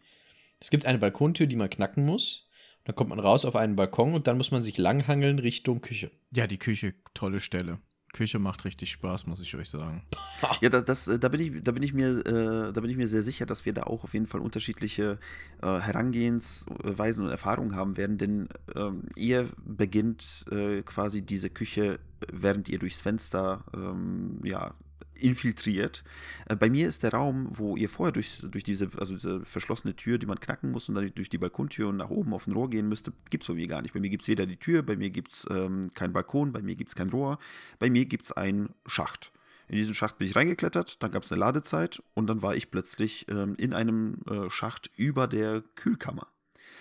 Es 0.61 0.71
gibt 0.71 0.87
eine 0.87 0.99
Balkontür, 0.99 1.47
die 1.47 1.57
man 1.57 1.71
knacken 1.71 2.05
muss. 2.05 2.49
Dann 2.85 2.95
kommt 2.95 3.11
man 3.11 3.19
raus 3.19 3.45
auf 3.45 3.57
einen 3.57 3.77
Balkon 3.77 4.15
und 4.15 4.27
dann 4.29 4.37
muss 4.37 4.53
man 4.53 4.63
sich 4.63 4.79
langhangeln 4.79 5.39
Richtung 5.39 5.81
Küche. 5.81 6.11
Ja, 6.33 6.47
die 6.47 6.59
Küche, 6.59 6.95
tolle 7.15 7.41
Stelle. 7.41 7.81
Küche 8.17 8.39
macht 8.39 8.65
richtig 8.65 8.91
Spaß, 8.93 9.27
muss 9.27 9.41
ich 9.41 9.55
euch 9.55 9.69
sagen. 9.71 10.03
Ja, 10.61 10.69
das, 10.69 10.85
das, 10.85 11.09
äh, 11.09 11.19
da, 11.19 11.29
bin 11.29 11.41
ich, 11.41 11.63
da, 11.63 11.73
bin 11.73 11.83
ich 11.83 11.95
mir, 11.95 12.19
äh, 12.27 12.73
da 12.73 12.81
bin 12.81 12.91
ich 12.91 12.97
mir 12.97 13.09
sehr 13.09 13.23
sicher, 13.23 13.47
dass 13.47 13.65
wir 13.65 13.73
da 13.73 13.85
auch 13.85 14.05
auf 14.05 14.13
jeden 14.13 14.27
Fall 14.27 14.41
unterschiedliche 14.41 15.19
äh, 15.63 15.79
Herangehensweisen 15.79 17.25
und 17.25 17.31
Erfahrungen 17.31 17.75
haben 17.75 17.97
werden, 17.97 18.19
denn 18.19 18.49
ähm, 18.75 19.05
ihr 19.17 19.49
beginnt 19.65 20.45
äh, 20.51 20.83
quasi 20.83 21.23
diese 21.23 21.49
Küche, 21.49 21.99
während 22.31 22.69
ihr 22.69 22.79
durchs 22.79 23.01
Fenster 23.01 23.65
ähm, 23.75 24.41
ja, 24.45 24.75
infiltriert. 25.21 26.05
Äh, 26.49 26.57
bei 26.57 26.71
mir 26.71 26.89
ist 26.89 27.03
der 27.03 27.13
Raum, 27.13 27.49
wo 27.51 27.77
ihr 27.77 27.89
vorher 27.89 28.13
durch, 28.13 28.41
durch 28.51 28.65
diese, 28.65 28.91
also 28.99 29.15
diese 29.15 29.45
verschlossene 29.45 29.95
Tür, 29.95 30.19
die 30.19 30.27
man 30.27 30.41
knacken 30.41 30.71
muss 30.71 30.89
und 30.89 30.95
dann 30.95 31.11
durch 31.15 31.29
die 31.29 31.39
Balkontür 31.39 31.89
und 31.89 31.97
nach 31.97 32.11
oben 32.11 32.33
auf 32.35 32.47
ein 32.47 32.53
Rohr 32.53 32.71
gehen 32.71 32.89
müsste, 32.89 33.13
gibt 33.31 33.45
es 33.45 33.49
bei 33.49 33.55
mir 33.55 33.67
gar 33.67 33.83
nicht. 33.83 33.95
Bei 33.95 34.01
mir 34.01 34.11
gibt 34.11 34.23
es 34.23 34.29
weder 34.29 34.47
die 34.47 34.57
Tür, 34.57 34.83
bei 34.83 34.97
mir 34.97 35.11
gibt 35.11 35.33
es 35.33 35.47
ähm, 35.51 35.89
keinen 35.95 36.13
Balkon, 36.13 36.53
bei 36.53 36.63
mir 36.63 36.77
gibt 36.77 36.91
es 36.91 36.95
kein 36.95 37.09
Rohr, 37.09 37.39
bei 37.79 37.91
mir 37.91 38.07
gibt 38.07 38.25
es 38.25 38.33
einen 38.33 38.71
Schacht. 38.87 39.33
In 39.69 39.77
diesen 39.77 39.95
Schacht 39.95 40.19
bin 40.19 40.29
ich 40.29 40.37
reingeklettert, 40.37 41.03
dann 41.03 41.11
gab 41.11 41.25
es 41.25 41.33
eine 41.33 41.41
Ladezeit 41.41 42.03
und 42.15 42.29
dann 42.29 42.41
war 42.43 42.55
ich 42.55 42.71
plötzlich 42.71 43.27
ähm, 43.29 43.55
in 43.59 43.73
einem 43.73 44.21
äh, 44.31 44.49
Schacht 44.49 44.91
über 44.97 45.27
der 45.27 45.63
Kühlkammer. 45.75 46.29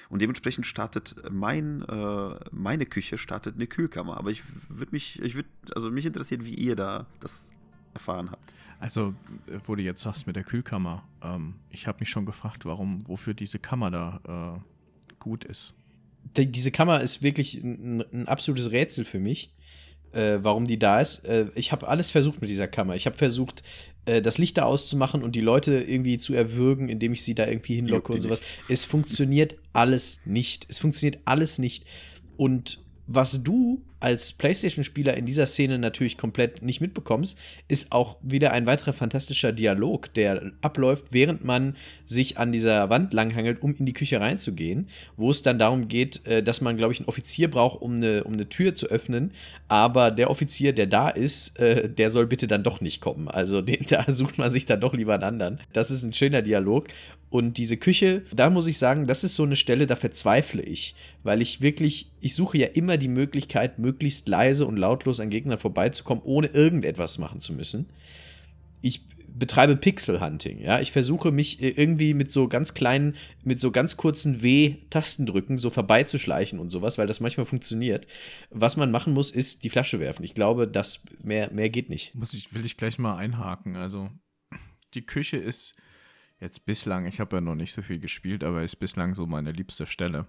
Und 0.10 0.22
dementsprechend 0.22 0.66
startet 0.66 1.16
mein, 1.32 1.82
äh, 1.84 2.40
meine 2.52 2.86
Küche 2.86 3.18
startet 3.18 3.56
eine 3.56 3.68
Kühlkammer. 3.68 4.18
Aber 4.18 4.30
ich 4.30 4.44
würde 4.70 4.92
mich, 4.92 5.22
ich 5.22 5.36
würde, 5.36 5.50
also 5.74 5.90
mich 5.92 6.06
interessiert, 6.06 6.46
wie 6.46 6.54
ihr 6.54 6.76
da 6.76 7.08
das 7.20 7.52
erfahren 7.96 8.30
habt. 8.32 8.54
Also, 8.80 9.16
äh, 9.48 9.60
wo 9.66 9.76
du 9.76 9.82
jetzt 9.82 10.04
sagst 10.04 10.28
mit 10.28 10.36
der 10.36 10.44
Kühlkammer, 10.44 11.04
ähm, 11.24 11.56
ich 11.72 11.88
habe 11.88 12.00
mich 12.02 12.10
schon 12.10 12.26
gefragt, 12.26 12.66
warum, 12.66 13.08
wofür 13.08 13.34
diese 13.34 13.58
Kammer 13.58 13.90
da 13.90 14.60
äh, 14.60 15.14
gut 15.20 15.44
ist. 15.44 15.76
Die, 16.38 16.52
diese 16.52 16.72
Kammer 16.72 17.02
ist 17.02 17.24
wirklich 17.24 17.56
ein, 17.64 18.04
ein 18.14 18.28
absolutes 18.28 18.72
Rätsel 18.72 19.06
für 19.06 19.20
mich 19.20 19.56
äh, 20.16 20.40
warum 20.42 20.66
die 20.66 20.80
da 20.80 21.02
ist. 21.02 21.26
Äh, 21.26 21.48
ich 21.56 21.72
habe 21.72 21.88
alles 21.88 22.12
versucht 22.12 22.42
mit 22.42 22.50
dieser 22.50 22.68
Kammer. 22.68 22.96
Ich 22.96 23.06
habe 23.06 23.18
versucht, 23.18 23.64
äh, 24.06 24.22
das 24.22 24.38
Licht 24.38 24.58
da 24.58 24.64
auszumachen 24.64 25.22
und 25.22 25.36
die 25.36 25.42
Leute 25.42 25.82
irgendwie 25.82 26.18
zu 26.18 26.34
erwürgen, 26.34 26.90
indem 26.90 27.14
ich 27.14 27.24
sie 27.24 27.36
da 27.36 27.46
irgendwie 27.46 27.76
hinlocke 27.76 28.14
und 28.14 28.22
sowas. 28.22 28.40
Nicht. 28.40 28.70
Es 28.70 28.86
funktioniert 28.86 29.58
alles 29.74 30.22
nicht. 30.26 30.66
Es 30.70 30.80
funktioniert 30.80 31.20
alles 31.26 31.60
nicht. 31.60 31.86
Und 32.38 32.80
was 33.08 33.44
du 33.44 33.84
als 34.06 34.34
PlayStation-Spieler 34.34 35.18
in 35.18 35.26
dieser 35.26 35.48
Szene 35.48 35.80
natürlich 35.80 36.16
komplett 36.16 36.62
nicht 36.62 36.80
mitbekommst, 36.80 37.40
ist 37.68 37.92
auch 37.92 38.18
wieder 38.22 38.52
ein 38.52 38.68
weiterer 38.68 38.94
fantastischer 38.94 39.52
Dialog, 39.52 40.14
der 40.14 40.52
abläuft, 40.62 41.06
während 41.10 41.44
man 41.44 41.76
sich 42.06 42.38
an 42.38 42.52
dieser 42.52 42.90
Wand 42.92 43.14
langhangelt, 43.14 43.64
um 43.64 43.74
in 43.76 43.86
die 43.88 43.94
Küche 43.94 44.20
reinzugehen, 44.20 44.90
wo 45.18 45.32
es 45.32 45.42
dann 45.42 45.58
darum 45.58 45.88
geht, 45.88 46.26
äh, 46.28 46.44
dass 46.44 46.62
man, 46.62 46.78
glaube 46.78 46.94
ich, 46.94 47.00
einen 47.00 47.08
Offizier 47.08 47.50
braucht, 47.50 47.82
um 47.82 47.96
eine, 47.96 48.24
um 48.26 48.34
eine 48.34 48.48
Tür 48.48 48.76
zu 48.76 48.88
öffnen. 48.88 49.32
Aber 49.70 50.12
der 50.12 50.30
Offizier, 50.30 50.74
der 50.74 50.86
da 50.86 51.10
ist, 51.10 51.58
äh, 51.60 51.90
der 51.90 52.12
soll 52.12 52.28
bitte 52.28 52.48
dann 52.48 52.62
doch 52.62 52.82
nicht 52.82 53.02
kommen. 53.02 53.28
Also 53.28 53.62
den, 53.62 53.86
da 53.90 54.06
sucht 54.08 54.38
man 54.38 54.52
sich 54.52 54.66
dann 54.66 54.82
doch 54.82 54.94
lieber 54.94 55.16
einen 55.16 55.24
anderen. 55.24 55.60
Das 55.74 55.90
ist 55.90 56.04
ein 56.04 56.14
schöner 56.14 56.44
Dialog. 56.44 56.90
Und 57.36 57.58
diese 57.58 57.76
Küche, 57.76 58.24
da 58.34 58.50
muss 58.50 58.66
ich 58.66 58.78
sagen, 58.78 59.08
das 59.08 59.26
ist 59.26 59.36
so 59.36 59.44
eine 59.44 59.58
Stelle, 59.58 59.88
da 59.88 59.98
verzweifle 59.98 60.62
ich, 60.62 60.96
weil 61.22 61.42
ich 61.42 61.60
wirklich, 61.60 62.10
ich 62.22 62.34
suche 62.34 62.58
ja 62.58 62.68
immer 62.68 62.96
die 62.96 63.10
Möglichkeit, 63.10 63.78
möglichst 63.78 64.30
leise 64.30 64.66
und 64.66 64.78
lautlos 64.78 65.20
an 65.20 65.30
Gegnern 65.30 65.58
vorbeizukommen, 65.58 66.24
ohne 66.24 66.48
irgendetwas 66.48 67.18
machen 67.18 67.42
zu 67.42 67.52
müssen. 67.52 67.90
Ich 68.80 69.02
betreibe 69.28 69.76
Pixel-Hunting, 69.76 70.62
ja. 70.62 70.80
Ich 70.80 70.94
versuche 70.94 71.34
mich 71.34 71.62
irgendwie 71.62 72.14
mit 72.14 72.32
so 72.32 72.48
ganz 72.48 72.74
kleinen, 72.74 73.16
mit 73.44 73.60
so 73.60 73.70
ganz 73.70 73.98
kurzen 73.98 74.42
W-Tastendrücken 74.42 75.58
so 75.58 75.70
vorbeizuschleichen 75.70 76.58
und 76.58 76.70
sowas, 76.70 76.98
weil 76.98 77.08
das 77.08 77.20
manchmal 77.20 77.46
funktioniert. 77.46 78.08
Was 78.50 78.78
man 78.78 78.92
machen 78.92 79.12
muss, 79.12 79.30
ist 79.30 79.66
die 79.66 79.70
Flasche 79.70 80.00
werfen. 80.00 80.24
Ich 80.24 80.36
glaube, 80.36 80.70
das 80.70 81.04
mehr, 81.22 81.52
mehr 81.52 81.70
geht 81.70 81.90
nicht. 81.90 82.16
Muss 82.16 82.34
ich, 82.34 82.54
will 82.54 82.64
ich 82.64 82.78
gleich 82.78 82.98
mal 82.98 83.18
einhaken. 83.18 83.76
Also, 83.76 84.10
die 84.94 85.06
Küche 85.06 85.36
ist 85.36 85.76
jetzt 86.46 86.66
bislang, 86.66 87.06
ich 87.06 87.20
habe 87.20 87.38
ja 87.38 87.42
noch 87.42 87.56
nicht 87.56 87.74
so 87.74 87.82
viel 87.82 88.00
gespielt, 88.00 88.44
aber 88.44 88.64
ist 88.64 88.78
bislang 88.78 89.16
so 89.16 89.26
meine 89.26 89.52
liebste 89.52 89.86
Stelle. 89.86 90.28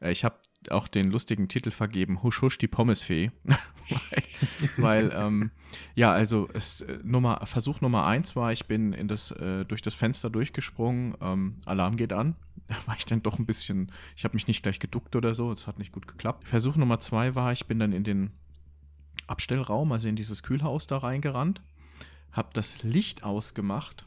Äh, 0.00 0.12
ich 0.12 0.24
habe 0.24 0.36
auch 0.70 0.88
den 0.88 1.10
lustigen 1.10 1.48
Titel 1.48 1.70
vergeben, 1.70 2.22
Husch 2.22 2.42
Husch 2.42 2.58
die 2.58 2.68
Pommesfee. 2.68 3.30
weil, 4.76 5.12
ähm, 5.14 5.52
ja, 5.94 6.12
also 6.12 6.48
es, 6.52 6.80
äh, 6.80 6.98
Nummer, 7.04 7.46
Versuch 7.46 7.80
Nummer 7.80 8.04
eins 8.04 8.34
war, 8.34 8.52
ich 8.52 8.66
bin 8.66 8.92
in 8.92 9.06
das, 9.06 9.30
äh, 9.30 9.64
durch 9.64 9.80
das 9.80 9.94
Fenster 9.94 10.28
durchgesprungen, 10.28 11.14
ähm, 11.20 11.60
Alarm 11.64 11.96
geht 11.96 12.12
an. 12.12 12.36
Da 12.68 12.74
war 12.86 12.96
ich 12.96 13.06
dann 13.06 13.22
doch 13.22 13.38
ein 13.38 13.46
bisschen, 13.46 13.92
ich 14.16 14.24
habe 14.24 14.34
mich 14.34 14.48
nicht 14.48 14.64
gleich 14.64 14.80
geduckt 14.80 15.14
oder 15.14 15.34
so, 15.34 15.52
es 15.52 15.68
hat 15.68 15.78
nicht 15.78 15.92
gut 15.92 16.08
geklappt. 16.08 16.48
Versuch 16.48 16.74
Nummer 16.74 16.98
zwei 16.98 17.36
war, 17.36 17.52
ich 17.52 17.66
bin 17.66 17.78
dann 17.78 17.92
in 17.92 18.02
den 18.02 18.32
Abstellraum, 19.28 19.92
also 19.92 20.08
in 20.08 20.16
dieses 20.16 20.42
Kühlhaus 20.42 20.88
da 20.88 20.98
reingerannt, 20.98 21.62
habe 22.32 22.48
das 22.54 22.82
Licht 22.82 23.22
ausgemacht 23.22 24.04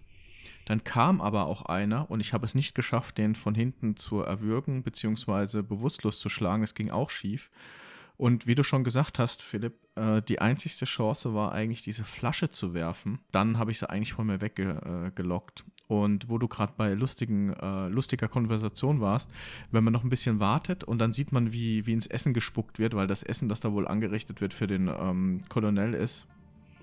dann 0.69 0.83
kam 0.83 1.19
aber 1.19 1.47
auch 1.47 1.65
einer 1.65 2.11
und 2.11 2.19
ich 2.19 2.31
habe 2.31 2.45
es 2.45 2.53
nicht 2.53 2.75
geschafft, 2.75 3.17
den 3.17 3.33
von 3.33 3.55
hinten 3.55 3.97
zu 3.97 4.21
erwürgen 4.21 4.83
bzw. 4.83 5.63
bewusstlos 5.63 6.19
zu 6.19 6.29
schlagen. 6.29 6.61
Es 6.61 6.75
ging 6.75 6.91
auch 6.91 7.09
schief. 7.09 7.49
Und 8.17 8.45
wie 8.45 8.53
du 8.53 8.63
schon 8.63 8.83
gesagt 8.83 9.17
hast, 9.17 9.41
Philipp, 9.41 9.73
äh, 9.95 10.21
die 10.21 10.41
einzigste 10.41 10.85
Chance 10.85 11.33
war 11.33 11.53
eigentlich, 11.53 11.81
diese 11.81 12.03
Flasche 12.03 12.51
zu 12.51 12.75
werfen. 12.75 13.17
Dann 13.31 13.57
habe 13.57 13.71
ich 13.71 13.79
sie 13.79 13.89
eigentlich 13.89 14.13
von 14.13 14.27
mir 14.27 14.41
weggelockt. 14.41 15.61
Äh, 15.61 15.71
und 15.91 16.29
wo 16.29 16.38
du 16.38 16.47
gerade 16.47 16.73
bei 16.77 16.93
lustigen, 16.93 17.51
äh, 17.53 17.88
lustiger 17.88 18.27
Konversation 18.27 19.01
warst, 19.01 19.31
wenn 19.71 19.83
man 19.83 19.91
noch 19.91 20.03
ein 20.03 20.11
bisschen 20.11 20.39
wartet 20.39 20.83
und 20.83 20.99
dann 20.99 21.13
sieht 21.13 21.31
man, 21.31 21.51
wie, 21.51 21.88
wie 21.88 21.93
ins 21.93 22.05
Essen 22.05 22.35
gespuckt 22.35 22.77
wird, 22.77 22.93
weil 22.93 23.07
das 23.07 23.23
Essen, 23.23 23.49
das 23.49 23.59
da 23.59 23.73
wohl 23.73 23.88
angerichtet 23.88 24.39
wird, 24.39 24.53
für 24.53 24.67
den 24.67 24.88
ähm, 24.88 25.41
Colonel 25.49 25.95
ist, 25.95 26.27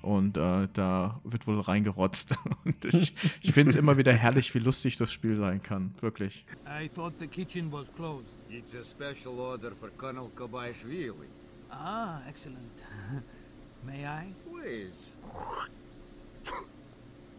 und 0.06 0.36
äh, 0.36 0.68
da 0.72 1.20
wird 1.24 1.48
wohl 1.48 1.60
reingerotzt. 1.60 2.36
Und 2.64 2.84
ich, 2.84 3.12
ich 3.42 3.52
finde 3.52 3.70
es 3.70 3.76
immer 3.76 3.96
wieder 3.96 4.12
herrlich, 4.12 4.54
wie 4.54 4.60
lustig 4.60 4.96
das 4.96 5.12
Spiel 5.12 5.36
sein 5.36 5.60
kann. 5.62 5.92
Wirklich. 6.00 6.44
I 6.64 6.88
thought 6.88 7.14
the 7.18 7.26
kitchen 7.26 7.72
was 7.72 7.92
closed. 7.94 8.28
It's 8.48 8.74
a 8.74 8.84
special 8.84 9.40
order 9.40 9.72
for 9.78 9.90
Colonel 9.98 10.30
Kobaishvili. 10.36 11.26
Ah, 11.70 12.20
excellent. 12.28 12.84
May 13.84 14.04
I? 14.04 14.32
Please. 14.48 15.10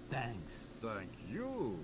Thanks. 0.09 0.73
Thank 0.81 1.11
you. 1.33 1.75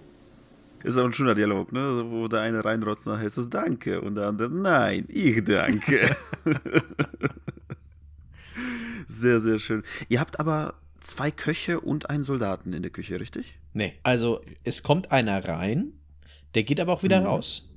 Ist 0.84 0.98
auch 0.98 1.06
ein 1.06 1.14
schöner 1.14 1.34
Dialog, 1.36 1.72
ne? 1.72 2.04
Wo 2.08 2.28
der 2.28 2.42
eine 2.42 2.64
reinrotzt, 2.64 3.08
dann 3.08 3.20
heißt 3.20 3.38
es 3.38 3.50
Danke 3.50 4.02
und 4.02 4.16
der 4.16 4.28
andere 4.28 4.50
Nein, 4.50 5.06
ich 5.08 5.42
danke. 5.46 6.14
Sehr, 9.24 9.40
sehr 9.40 9.58
schön. 9.58 9.84
Ihr 10.10 10.20
habt 10.20 10.42
aber 10.42 10.74
zwei 11.00 11.32
Köche 11.32 11.80
und 11.80 12.10
einen 12.10 12.26
Soldaten 12.26 12.74
in 12.74 12.82
der 12.82 12.92
Küche, 12.92 13.22
richtig? 13.22 13.58
Nee, 13.72 13.94
also 14.04 14.42
es 14.66 14.84
kommt 14.84 15.14
einer 15.14 15.48
rein, 15.48 15.94
der 16.56 16.64
geht 16.64 16.82
aber 16.82 16.92
auch 16.92 17.04
wieder 17.04 17.22
mhm. 17.22 17.28
raus. 17.28 17.74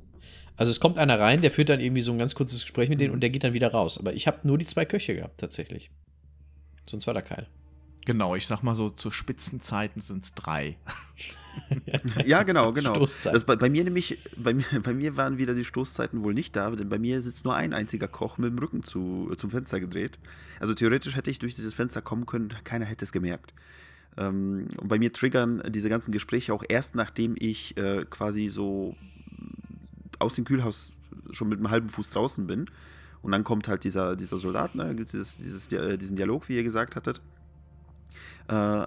Also 0.56 0.72
es 0.72 0.80
kommt 0.80 0.98
einer 0.98 1.20
rein, 1.20 1.42
der 1.42 1.52
führt 1.52 1.68
dann 1.68 1.78
irgendwie 1.78 2.00
so 2.00 2.10
ein 2.10 2.18
ganz 2.18 2.34
kurzes 2.34 2.62
Gespräch 2.62 2.88
mit 2.88 2.98
denen 3.00 3.14
und 3.14 3.20
der 3.20 3.30
geht 3.30 3.44
dann 3.44 3.52
wieder 3.52 3.70
raus. 3.70 3.96
Aber 3.96 4.12
ich 4.12 4.26
habe 4.26 4.40
nur 4.42 4.58
die 4.58 4.64
zwei 4.64 4.84
Köche 4.86 5.14
gehabt, 5.14 5.38
tatsächlich. 5.38 5.88
Sonst 6.90 7.06
war 7.06 7.14
da 7.14 7.22
keiner. 7.22 7.46
Genau, 8.06 8.36
ich 8.36 8.46
sag 8.46 8.62
mal 8.62 8.76
so, 8.76 8.88
zu 8.88 9.10
Spitzenzeiten 9.10 10.00
sind 10.00 10.22
es 10.22 10.32
drei. 10.32 10.78
ja, 12.24 12.44
genau, 12.44 12.72
genau. 12.72 12.94
Das 12.94 13.44
bei, 13.44 13.56
bei, 13.56 13.68
mir 13.68 13.82
nämlich, 13.82 14.18
bei 14.36 14.54
mir, 14.54 14.64
bei 14.80 14.94
mir 14.94 15.16
waren 15.16 15.38
wieder 15.38 15.54
die 15.54 15.64
Stoßzeiten 15.64 16.22
wohl 16.22 16.32
nicht 16.32 16.54
da, 16.54 16.70
denn 16.70 16.88
bei 16.88 17.00
mir 17.00 17.20
sitzt 17.20 17.44
nur 17.44 17.56
ein 17.56 17.74
einziger 17.74 18.06
Koch 18.06 18.38
mit 18.38 18.50
dem 18.50 18.58
Rücken 18.60 18.84
zu, 18.84 19.32
zum 19.36 19.50
Fenster 19.50 19.80
gedreht. 19.80 20.20
Also 20.60 20.72
theoretisch 20.72 21.16
hätte 21.16 21.30
ich 21.30 21.40
durch 21.40 21.56
dieses 21.56 21.74
Fenster 21.74 22.00
kommen 22.00 22.26
können, 22.26 22.54
keiner 22.62 22.84
hätte 22.84 23.04
es 23.04 23.10
gemerkt. 23.10 23.52
Ähm, 24.16 24.68
und 24.78 24.86
bei 24.86 25.00
mir 25.00 25.12
triggern 25.12 25.60
diese 25.68 25.88
ganzen 25.88 26.12
Gespräche 26.12 26.54
auch 26.54 26.62
erst, 26.68 26.94
nachdem 26.94 27.34
ich 27.36 27.76
äh, 27.76 28.04
quasi 28.08 28.48
so 28.48 28.94
aus 30.20 30.34
dem 30.34 30.44
Kühlhaus 30.44 30.94
schon 31.30 31.48
mit 31.48 31.58
einem 31.58 31.70
halben 31.70 31.88
Fuß 31.88 32.10
draußen 32.10 32.46
bin. 32.46 32.66
Und 33.22 33.32
dann 33.32 33.42
kommt 33.42 33.66
halt 33.66 33.82
dieser, 33.82 34.14
dieser 34.14 34.38
Soldat, 34.38 34.76
ne, 34.76 34.94
dieses, 34.94 35.38
dieses, 35.38 35.66
diesen 35.66 36.14
Dialog, 36.14 36.48
wie 36.48 36.54
ihr 36.54 36.62
gesagt 36.62 36.94
hattet. 36.94 37.20
Äh, 38.48 38.86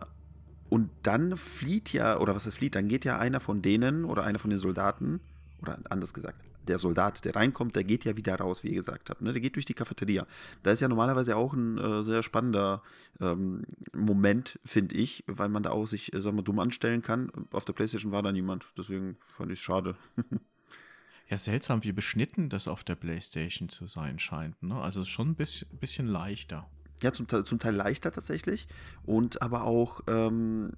und 0.69 0.91
dann 1.03 1.35
flieht 1.35 1.93
ja, 1.93 2.19
oder 2.19 2.35
was 2.35 2.45
ist 2.45 2.55
flieht, 2.55 2.75
dann 2.75 2.87
geht 2.87 3.03
ja 3.03 3.17
einer 3.17 3.39
von 3.39 3.61
denen 3.61 4.05
oder 4.05 4.23
einer 4.23 4.39
von 4.39 4.51
den 4.51 4.59
Soldaten, 4.59 5.19
oder 5.61 5.79
anders 5.89 6.13
gesagt, 6.13 6.39
der 6.67 6.77
Soldat, 6.77 7.25
der 7.25 7.35
reinkommt, 7.35 7.75
der 7.75 7.83
geht 7.83 8.05
ja 8.05 8.15
wieder 8.15 8.35
raus, 8.35 8.63
wie 8.63 8.69
ihr 8.69 8.75
gesagt 8.75 9.09
habt. 9.09 9.21
Ne? 9.21 9.31
Der 9.33 9.41
geht 9.41 9.55
durch 9.55 9.65
die 9.65 9.73
Cafeteria. 9.73 10.25
Da 10.61 10.71
ist 10.71 10.79
ja 10.79 10.87
normalerweise 10.87 11.35
auch 11.35 11.53
ein 11.53 11.77
äh, 11.77 12.03
sehr 12.03 12.21
spannender 12.21 12.83
ähm, 13.19 13.63
Moment, 13.93 14.59
finde 14.63 14.95
ich, 14.95 15.23
weil 15.27 15.49
man 15.49 15.63
da 15.63 15.71
auch 15.71 15.85
sich, 15.85 16.13
äh, 16.13 16.21
sag 16.21 16.33
mal, 16.33 16.43
dumm 16.43 16.59
anstellen 16.59 17.01
kann. 17.01 17.31
Auf 17.51 17.65
der 17.65 17.73
Playstation 17.73 18.11
war 18.11 18.21
da 18.21 18.31
niemand, 18.31 18.65
deswegen 18.77 19.17
fand 19.33 19.51
ich 19.51 19.59
es 19.59 19.63
schade. 19.63 19.95
ja, 21.27 21.37
seltsam, 21.37 21.83
wie 21.83 21.91
beschnitten 21.91 22.49
das 22.49 22.67
auf 22.67 22.83
der 22.83 22.95
Playstation 22.95 23.69
zu 23.69 23.87
sein 23.87 24.19
scheint. 24.19 24.61
Ne? 24.61 24.75
Also 24.75 25.03
schon 25.05 25.29
ein 25.29 25.35
bisschen, 25.35 25.67
bisschen 25.79 26.07
leichter 26.07 26.69
ja, 27.01 27.13
zum, 27.13 27.27
zum 27.27 27.59
Teil 27.59 27.75
leichter 27.75 28.11
tatsächlich. 28.11 28.67
Und 29.03 29.41
aber 29.41 29.63
auch, 29.63 30.01
ähm, 30.07 30.71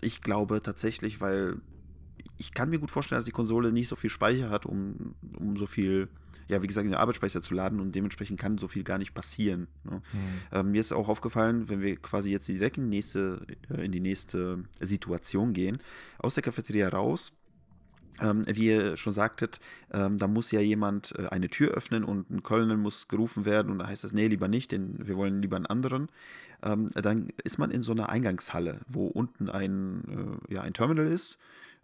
ich 0.00 0.20
glaube 0.20 0.62
tatsächlich, 0.62 1.20
weil 1.20 1.60
ich 2.36 2.54
kann 2.54 2.70
mir 2.70 2.78
gut 2.78 2.90
vorstellen, 2.90 3.18
dass 3.18 3.24
die 3.24 3.32
Konsole 3.32 3.72
nicht 3.72 3.88
so 3.88 3.96
viel 3.96 4.10
Speicher 4.10 4.48
hat, 4.48 4.64
um, 4.64 5.14
um 5.36 5.56
so 5.56 5.66
viel, 5.66 6.08
ja, 6.46 6.62
wie 6.62 6.66
gesagt, 6.66 6.84
in 6.84 6.92
den 6.92 7.00
Arbeitsspeicher 7.00 7.42
zu 7.42 7.52
laden 7.52 7.80
und 7.80 7.94
dementsprechend 7.94 8.38
kann 8.38 8.58
so 8.58 8.68
viel 8.68 8.84
gar 8.84 8.98
nicht 8.98 9.12
passieren. 9.12 9.66
Ne? 9.84 10.02
Mhm. 10.12 10.18
Ähm, 10.52 10.70
mir 10.70 10.80
ist 10.80 10.92
auch 10.92 11.08
aufgefallen, 11.08 11.68
wenn 11.68 11.80
wir 11.80 11.96
quasi 11.96 12.30
jetzt 12.30 12.46
direkt 12.46 12.78
in 12.78 12.84
die 12.84 12.96
nächste, 12.96 13.44
äh, 13.70 13.84
in 13.84 13.92
die 13.92 14.00
nächste 14.00 14.64
Situation 14.80 15.52
gehen, 15.52 15.78
aus 16.18 16.34
der 16.34 16.44
Cafeteria 16.44 16.88
raus, 16.88 17.32
ähm, 18.20 18.42
wie 18.46 18.66
ihr 18.66 18.96
schon 18.96 19.12
sagtet, 19.12 19.60
ähm, 19.92 20.18
da 20.18 20.26
muss 20.26 20.50
ja 20.50 20.60
jemand 20.60 21.14
äh, 21.18 21.26
eine 21.28 21.48
Tür 21.48 21.70
öffnen 21.70 22.04
und 22.04 22.30
ein 22.30 22.42
Colonel 22.42 22.76
muss 22.76 23.08
gerufen 23.08 23.44
werden 23.44 23.70
und 23.70 23.78
da 23.78 23.86
heißt 23.86 24.04
es, 24.04 24.12
nee, 24.12 24.28
lieber 24.28 24.48
nicht, 24.48 24.72
denn 24.72 25.06
wir 25.06 25.16
wollen 25.16 25.42
lieber 25.42 25.56
einen 25.56 25.66
anderen. 25.66 26.08
Ähm, 26.62 26.90
dann 26.94 27.28
ist 27.44 27.58
man 27.58 27.70
in 27.70 27.82
so 27.82 27.92
einer 27.92 28.08
Eingangshalle, 28.08 28.80
wo 28.88 29.06
unten 29.06 29.48
ein, 29.48 30.40
äh, 30.48 30.54
ja, 30.54 30.62
ein 30.62 30.74
Terminal 30.74 31.06
ist 31.06 31.38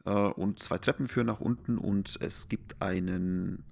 äh, 0.05 0.11
und 0.11 0.59
zwei 0.59 0.79
Treppen 0.79 1.07
führen 1.07 1.27
nach 1.27 1.41
unten 1.41 1.79
und 1.79 2.19
es 2.21 2.49
gibt 2.49 2.83
einen, 2.83 3.63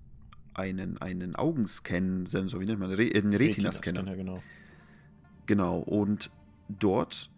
einen, 0.55 0.99
einen 0.99 1.35
Augenscan-Sensor, 1.35 2.61
wie 2.61 2.67
nennt 2.67 2.81
man, 2.81 2.93
Re 2.93 3.11
einen 3.15 3.35
Retina-Scanner. 3.35 4.01
Retina 4.01 4.17
genau. 4.17 4.43
Genau, 5.47 5.79
und 5.79 6.31
dort 6.69 7.31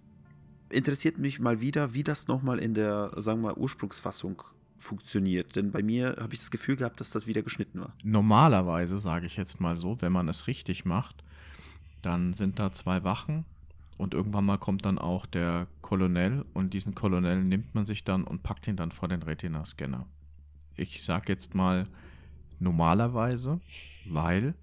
interessiert 0.68 1.18
mich 1.18 1.40
mal 1.40 1.60
wieder, 1.60 1.94
wie 1.94 2.04
das 2.04 2.28
nochmal 2.28 2.58
in 2.58 2.74
der, 2.74 3.12
sagen 3.16 3.40
wir 3.40 3.54
mal, 3.54 3.56
Ursprungsfassung 3.56 4.42
funktioniert. 4.84 5.56
Denn 5.56 5.72
bei 5.72 5.82
mir 5.82 6.16
habe 6.20 6.34
ich 6.34 6.40
das 6.40 6.50
Gefühl 6.50 6.76
gehabt, 6.76 7.00
dass 7.00 7.10
das 7.10 7.26
wieder 7.26 7.42
geschnitten 7.42 7.80
war. 7.80 7.94
Normalerweise, 8.04 8.98
sage 8.98 9.26
ich 9.26 9.36
jetzt 9.36 9.60
mal 9.60 9.76
so, 9.76 10.00
wenn 10.00 10.12
man 10.12 10.28
es 10.28 10.46
richtig 10.46 10.84
macht, 10.84 11.24
dann 12.02 12.34
sind 12.34 12.58
da 12.58 12.72
zwei 12.72 13.02
Wachen 13.02 13.44
Und 13.96 14.12
irgendwann 14.12 14.44
mal 14.44 14.58
kommt 14.58 14.84
dann 14.84 14.98
auch 14.98 15.24
der 15.24 15.68
Kolonel 15.80 16.44
und 16.52 16.74
diesen 16.74 16.94
Kolonel 16.94 17.44
nimmt 17.44 17.74
man 17.74 17.86
sich 17.86 18.02
dann 18.02 18.24
und 18.24 18.42
packt 18.42 18.66
ihn 18.66 18.76
dann 18.76 18.90
vor 18.90 19.08
den 19.08 19.22
Retina-Scanner. 19.22 20.06
Ich 20.76 21.02
sag 21.02 21.28
jetzt 21.28 21.54
mal 21.54 21.84
normalerweise, 22.58 23.60
weil 24.04 24.54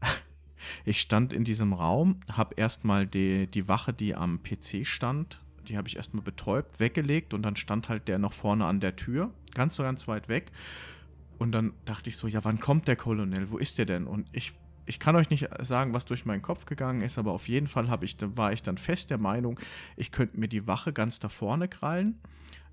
ich 0.84 1.00
stand 1.00 1.32
in 1.32 1.44
diesem 1.44 1.72
Raum, 1.72 2.18
habe 2.32 2.56
erstmal 2.56 3.06
die, 3.06 3.46
die 3.46 3.68
Wache, 3.68 3.92
die 3.92 4.16
am 4.16 4.42
PC 4.42 4.84
stand, 4.84 5.40
die 5.68 5.76
habe 5.76 5.88
ich 5.88 5.96
erstmal 5.96 6.22
betäubt, 6.22 6.80
weggelegt 6.80 7.34
und 7.34 7.42
dann 7.42 7.56
stand 7.56 7.88
halt 7.88 8.08
der 8.08 8.18
noch 8.18 8.32
vorne 8.32 8.64
an 8.66 8.80
der 8.80 8.96
Tür, 8.96 9.32
ganz, 9.54 9.76
ganz 9.76 10.08
weit 10.08 10.28
weg. 10.28 10.50
Und 11.38 11.52
dann 11.52 11.72
dachte 11.84 12.10
ich 12.10 12.16
so, 12.16 12.26
ja, 12.26 12.44
wann 12.44 12.58
kommt 12.58 12.88
der 12.88 12.96
Kolonel? 12.96 13.50
Wo 13.50 13.58
ist 13.58 13.78
der 13.78 13.86
denn? 13.86 14.06
Und 14.06 14.26
ich 14.32 14.54
ich 14.88 14.98
kann 14.98 15.16
euch 15.16 15.28
nicht 15.28 15.46
sagen, 15.60 15.92
was 15.92 16.06
durch 16.06 16.24
meinen 16.24 16.40
Kopf 16.40 16.64
gegangen 16.64 17.02
ist, 17.02 17.18
aber 17.18 17.32
auf 17.32 17.46
jeden 17.46 17.66
Fall 17.66 17.86
ich, 18.00 18.16
war 18.20 18.52
ich 18.54 18.62
dann 18.62 18.78
fest 18.78 19.10
der 19.10 19.18
Meinung, 19.18 19.60
ich 19.96 20.10
könnte 20.10 20.40
mir 20.40 20.48
die 20.48 20.66
Wache 20.66 20.94
ganz 20.94 21.20
da 21.20 21.28
vorne 21.28 21.68
krallen, 21.68 22.18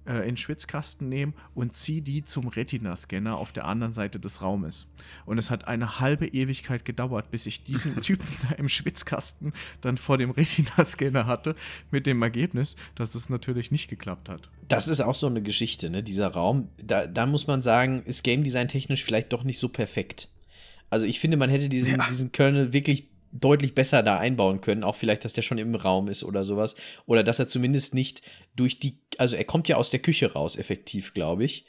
äh, 0.05 0.19
in 0.19 0.29
den 0.29 0.37
Schwitzkasten 0.37 1.09
nehmen 1.09 1.33
und 1.53 1.75
ziehe 1.75 2.01
die 2.01 2.23
zum 2.23 2.47
Retina-Scanner 2.47 3.37
auf 3.37 3.51
der 3.51 3.65
anderen 3.65 3.93
Seite 3.93 4.19
des 4.19 4.41
Raumes. 4.41 4.87
Und 5.25 5.37
es 5.37 5.49
hat 5.49 5.67
eine 5.67 5.99
halbe 5.99 6.27
Ewigkeit 6.27 6.85
gedauert, 6.85 7.31
bis 7.31 7.45
ich 7.45 7.63
diesen 7.63 8.01
Typen 8.01 8.27
da 8.49 8.55
im 8.55 8.69
Schwitzkasten 8.69 9.53
dann 9.81 9.97
vor 9.97 10.17
dem 10.17 10.31
Retina-Scanner 10.31 11.25
hatte, 11.25 11.55
mit 11.91 12.05
dem 12.05 12.21
Ergebnis, 12.21 12.75
dass 12.95 13.15
es 13.15 13.29
natürlich 13.29 13.71
nicht 13.71 13.89
geklappt 13.89 14.29
hat. 14.29 14.49
Das 14.67 14.87
ist 14.87 15.01
auch 15.01 15.15
so 15.15 15.27
eine 15.27 15.41
Geschichte, 15.41 15.89
ne? 15.89 16.03
Dieser 16.03 16.29
Raum, 16.29 16.69
da, 16.81 17.07
da 17.07 17.25
muss 17.25 17.47
man 17.47 17.61
sagen, 17.61 18.03
ist 18.03 18.23
Game 18.23 18.43
Design 18.43 18.67
technisch 18.67 19.03
vielleicht 19.03 19.31
doch 19.33 19.43
nicht 19.43 19.59
so 19.59 19.69
perfekt. 19.69 20.29
Also 20.89 21.05
ich 21.05 21.19
finde, 21.19 21.37
man 21.37 21.49
hätte 21.49 21.69
diesen, 21.69 21.97
ja. 21.97 22.07
diesen 22.07 22.31
Kernel 22.31 22.73
wirklich 22.73 23.09
deutlich 23.39 23.75
besser 23.75 24.03
da 24.03 24.17
einbauen 24.17 24.61
können. 24.61 24.83
Auch 24.83 24.95
vielleicht, 24.95 25.25
dass 25.25 25.33
der 25.33 25.41
schon 25.41 25.57
im 25.57 25.75
Raum 25.75 26.07
ist 26.07 26.23
oder 26.23 26.43
sowas. 26.43 26.75
Oder 27.05 27.23
dass 27.23 27.39
er 27.39 27.47
zumindest 27.47 27.93
nicht 27.93 28.21
durch 28.55 28.79
die, 28.79 28.99
also 29.17 29.35
er 29.35 29.43
kommt 29.43 29.67
ja 29.67 29.77
aus 29.77 29.89
der 29.89 29.99
Küche 29.99 30.33
raus, 30.33 30.55
effektiv, 30.57 31.13
glaube 31.13 31.43
ich. 31.43 31.65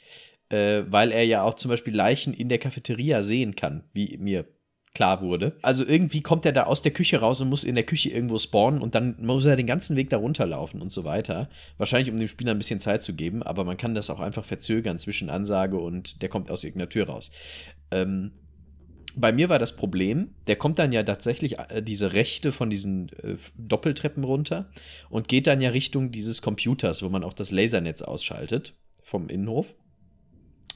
Äh, 0.49 0.83
weil 0.87 1.11
er 1.11 1.25
ja 1.25 1.43
auch 1.43 1.55
zum 1.55 1.69
Beispiel 1.69 1.93
Leichen 1.93 2.33
in 2.33 2.47
der 2.47 2.57
Cafeteria 2.57 3.21
sehen 3.21 3.55
kann, 3.55 3.83
wie 3.93 4.17
mir 4.17 4.45
klar 4.93 5.21
wurde. 5.21 5.57
Also 5.61 5.85
irgendwie 5.85 6.21
kommt 6.21 6.45
er 6.45 6.53
da 6.53 6.63
aus 6.63 6.81
der 6.81 6.91
Küche 6.91 7.19
raus 7.19 7.39
und 7.41 7.49
muss 7.49 7.63
in 7.63 7.75
der 7.75 7.83
Küche 7.83 8.09
irgendwo 8.09 8.37
spawnen 8.39 8.81
und 8.81 8.95
dann 8.95 9.15
muss 9.19 9.45
er 9.45 9.55
den 9.55 9.67
ganzen 9.67 9.95
Weg 9.95 10.09
da 10.09 10.17
runterlaufen 10.17 10.81
und 10.81 10.91
so 10.91 11.03
weiter. 11.03 11.49
Wahrscheinlich, 11.77 12.09
um 12.09 12.17
dem 12.17 12.27
Spieler 12.27 12.51
ein 12.51 12.57
bisschen 12.57 12.79
Zeit 12.79 13.03
zu 13.03 13.13
geben, 13.13 13.43
aber 13.43 13.63
man 13.63 13.77
kann 13.77 13.93
das 13.93 14.09
auch 14.09 14.19
einfach 14.19 14.43
verzögern 14.43 14.97
zwischen 14.97 15.29
Ansage 15.29 15.77
und 15.77 16.21
der 16.23 16.29
kommt 16.29 16.49
aus 16.49 16.63
irgendeiner 16.63 16.89
Tür 16.89 17.09
raus. 17.09 17.29
Ähm, 17.91 18.31
bei 19.17 19.31
mir 19.31 19.49
war 19.49 19.59
das 19.59 19.75
Problem, 19.75 20.35
der 20.47 20.55
kommt 20.55 20.79
dann 20.79 20.91
ja 20.91 21.03
tatsächlich 21.03 21.57
äh, 21.59 21.81
diese 21.81 22.13
Rechte 22.13 22.51
von 22.51 22.69
diesen 22.69 23.09
äh, 23.23 23.35
Doppeltreppen 23.57 24.23
runter 24.23 24.69
und 25.09 25.27
geht 25.27 25.47
dann 25.47 25.59
ja 25.59 25.71
Richtung 25.71 26.11
dieses 26.11 26.41
Computers, 26.41 27.01
wo 27.01 27.09
man 27.09 27.23
auch 27.23 27.33
das 27.33 27.51
Lasernetz 27.51 28.01
ausschaltet 28.01 28.75
vom 29.01 29.27
Innenhof. 29.27 29.75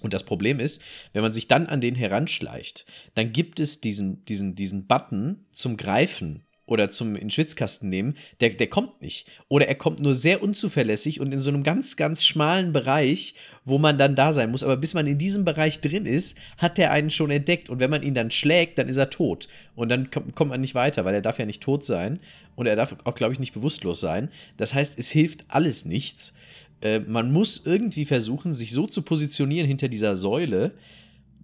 Und 0.02 0.14
das 0.14 0.24
Problem 0.24 0.60
ist, 0.60 0.82
wenn 1.14 1.22
man 1.22 1.34
sich 1.34 1.48
dann 1.48 1.68
an 1.68 1.80
den 1.80 1.94
heranschleicht, 1.94 2.86
dann 3.14 3.32
gibt 3.32 3.60
es 3.60 3.82
diesen, 3.82 4.26
diesen, 4.26 4.56
diesen 4.56 4.88
Button 4.88 5.46
zum 5.52 5.78
Greifen 5.78 6.44
oder 6.72 6.90
zum 6.90 7.18
in 7.18 7.30
Schwitzkasten 7.30 7.90
nehmen, 7.90 8.16
der, 8.40 8.52
der 8.52 8.68
kommt 8.68 9.02
nicht. 9.02 9.28
Oder 9.50 9.68
er 9.68 9.76
kommt 9.76 10.00
nur 10.00 10.14
sehr 10.14 10.42
unzuverlässig 10.42 11.20
und 11.20 11.34
in 11.34 11.40
so 11.40 11.50
einem 11.50 11.64
ganz, 11.64 11.98
ganz 11.98 12.24
schmalen 12.24 12.72
Bereich, 12.72 13.36
wo 13.66 13.78
man 13.78 13.98
dann 13.98 14.16
da 14.16 14.32
sein 14.32 14.52
muss. 14.52 14.64
Aber 14.64 14.78
bis 14.78 14.94
man 14.94 15.06
in 15.06 15.18
diesem 15.18 15.44
Bereich 15.44 15.82
drin 15.82 16.06
ist, 16.06 16.38
hat 16.58 16.78
der 16.78 16.92
einen 16.92 17.10
schon 17.10 17.30
entdeckt. 17.30 17.70
Und 17.70 17.82
wenn 17.82 17.90
man 17.90 18.04
ihn 18.04 18.14
dann 18.14 18.32
schlägt, 18.32 18.78
dann 18.78 18.88
ist 18.88 18.96
er 18.96 19.10
tot. 19.10 19.50
Und 19.76 19.90
dann 19.90 20.10
kommt 20.12 20.50
man 20.50 20.62
nicht 20.62 20.74
weiter, 20.74 21.04
weil 21.04 21.14
er 21.14 21.22
darf 21.22 21.40
ja 21.40 21.46
nicht 21.46 21.62
tot 21.62 21.84
sein. 21.84 22.20
Und 22.56 22.68
er 22.68 22.78
darf 22.78 22.96
auch, 23.04 23.16
glaube 23.16 23.34
ich, 23.34 23.40
nicht 23.40 23.54
bewusstlos 23.54 24.00
sein. 24.00 24.30
Das 24.56 24.74
heißt, 24.74 24.98
es 24.98 25.12
hilft 25.12 25.44
alles 25.50 25.84
nichts. 25.84 26.36
Äh, 26.80 27.02
man 27.02 27.34
muss 27.34 27.66
irgendwie 27.66 28.06
versuchen, 28.06 28.54
sich 28.54 28.72
so 28.72 28.88
zu 28.88 29.02
positionieren 29.02 29.68
hinter 29.68 29.90
dieser 29.90 30.16
Säule, 30.16 30.72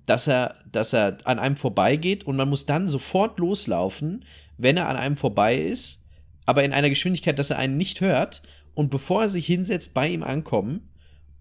dass 0.05 0.27
er, 0.27 0.55
dass 0.71 0.93
er 0.93 1.17
an 1.25 1.37
einem 1.37 1.57
vorbeigeht 1.57 2.23
und 2.23 2.37
man 2.37 2.47
muss 2.47 2.65
dann 2.65 2.87
sofort 2.87 3.39
loslaufen, 3.39 4.23
wenn 4.57 4.77
er 4.77 4.89
an 4.89 4.97
einem 4.97 5.17
vorbei 5.17 5.57
ist, 5.57 6.05
aber 6.45 6.63
in 6.63 6.73
einer 6.73 6.89
Geschwindigkeit, 6.89 7.37
dass 7.37 7.49
er 7.49 7.59
einen 7.59 7.77
nicht 7.77 8.01
hört 8.01 8.41
und 8.73 8.89
bevor 8.89 9.23
er 9.23 9.29
sich 9.29 9.45
hinsetzt, 9.45 9.93
bei 9.93 10.07
ihm 10.07 10.23
ankommen 10.23 10.89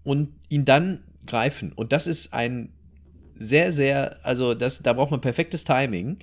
und 0.03 0.35
ihn 0.49 0.65
dann 0.65 1.03
greifen. 1.25 1.71
Und 1.71 1.91
das 1.91 2.07
ist 2.07 2.33
ein 2.33 2.73
sehr, 3.35 3.71
sehr, 3.71 4.25
also 4.25 4.53
das, 4.53 4.81
da 4.81 4.93
braucht 4.93 5.11
man 5.11 5.21
perfektes 5.21 5.63
Timing. 5.63 6.17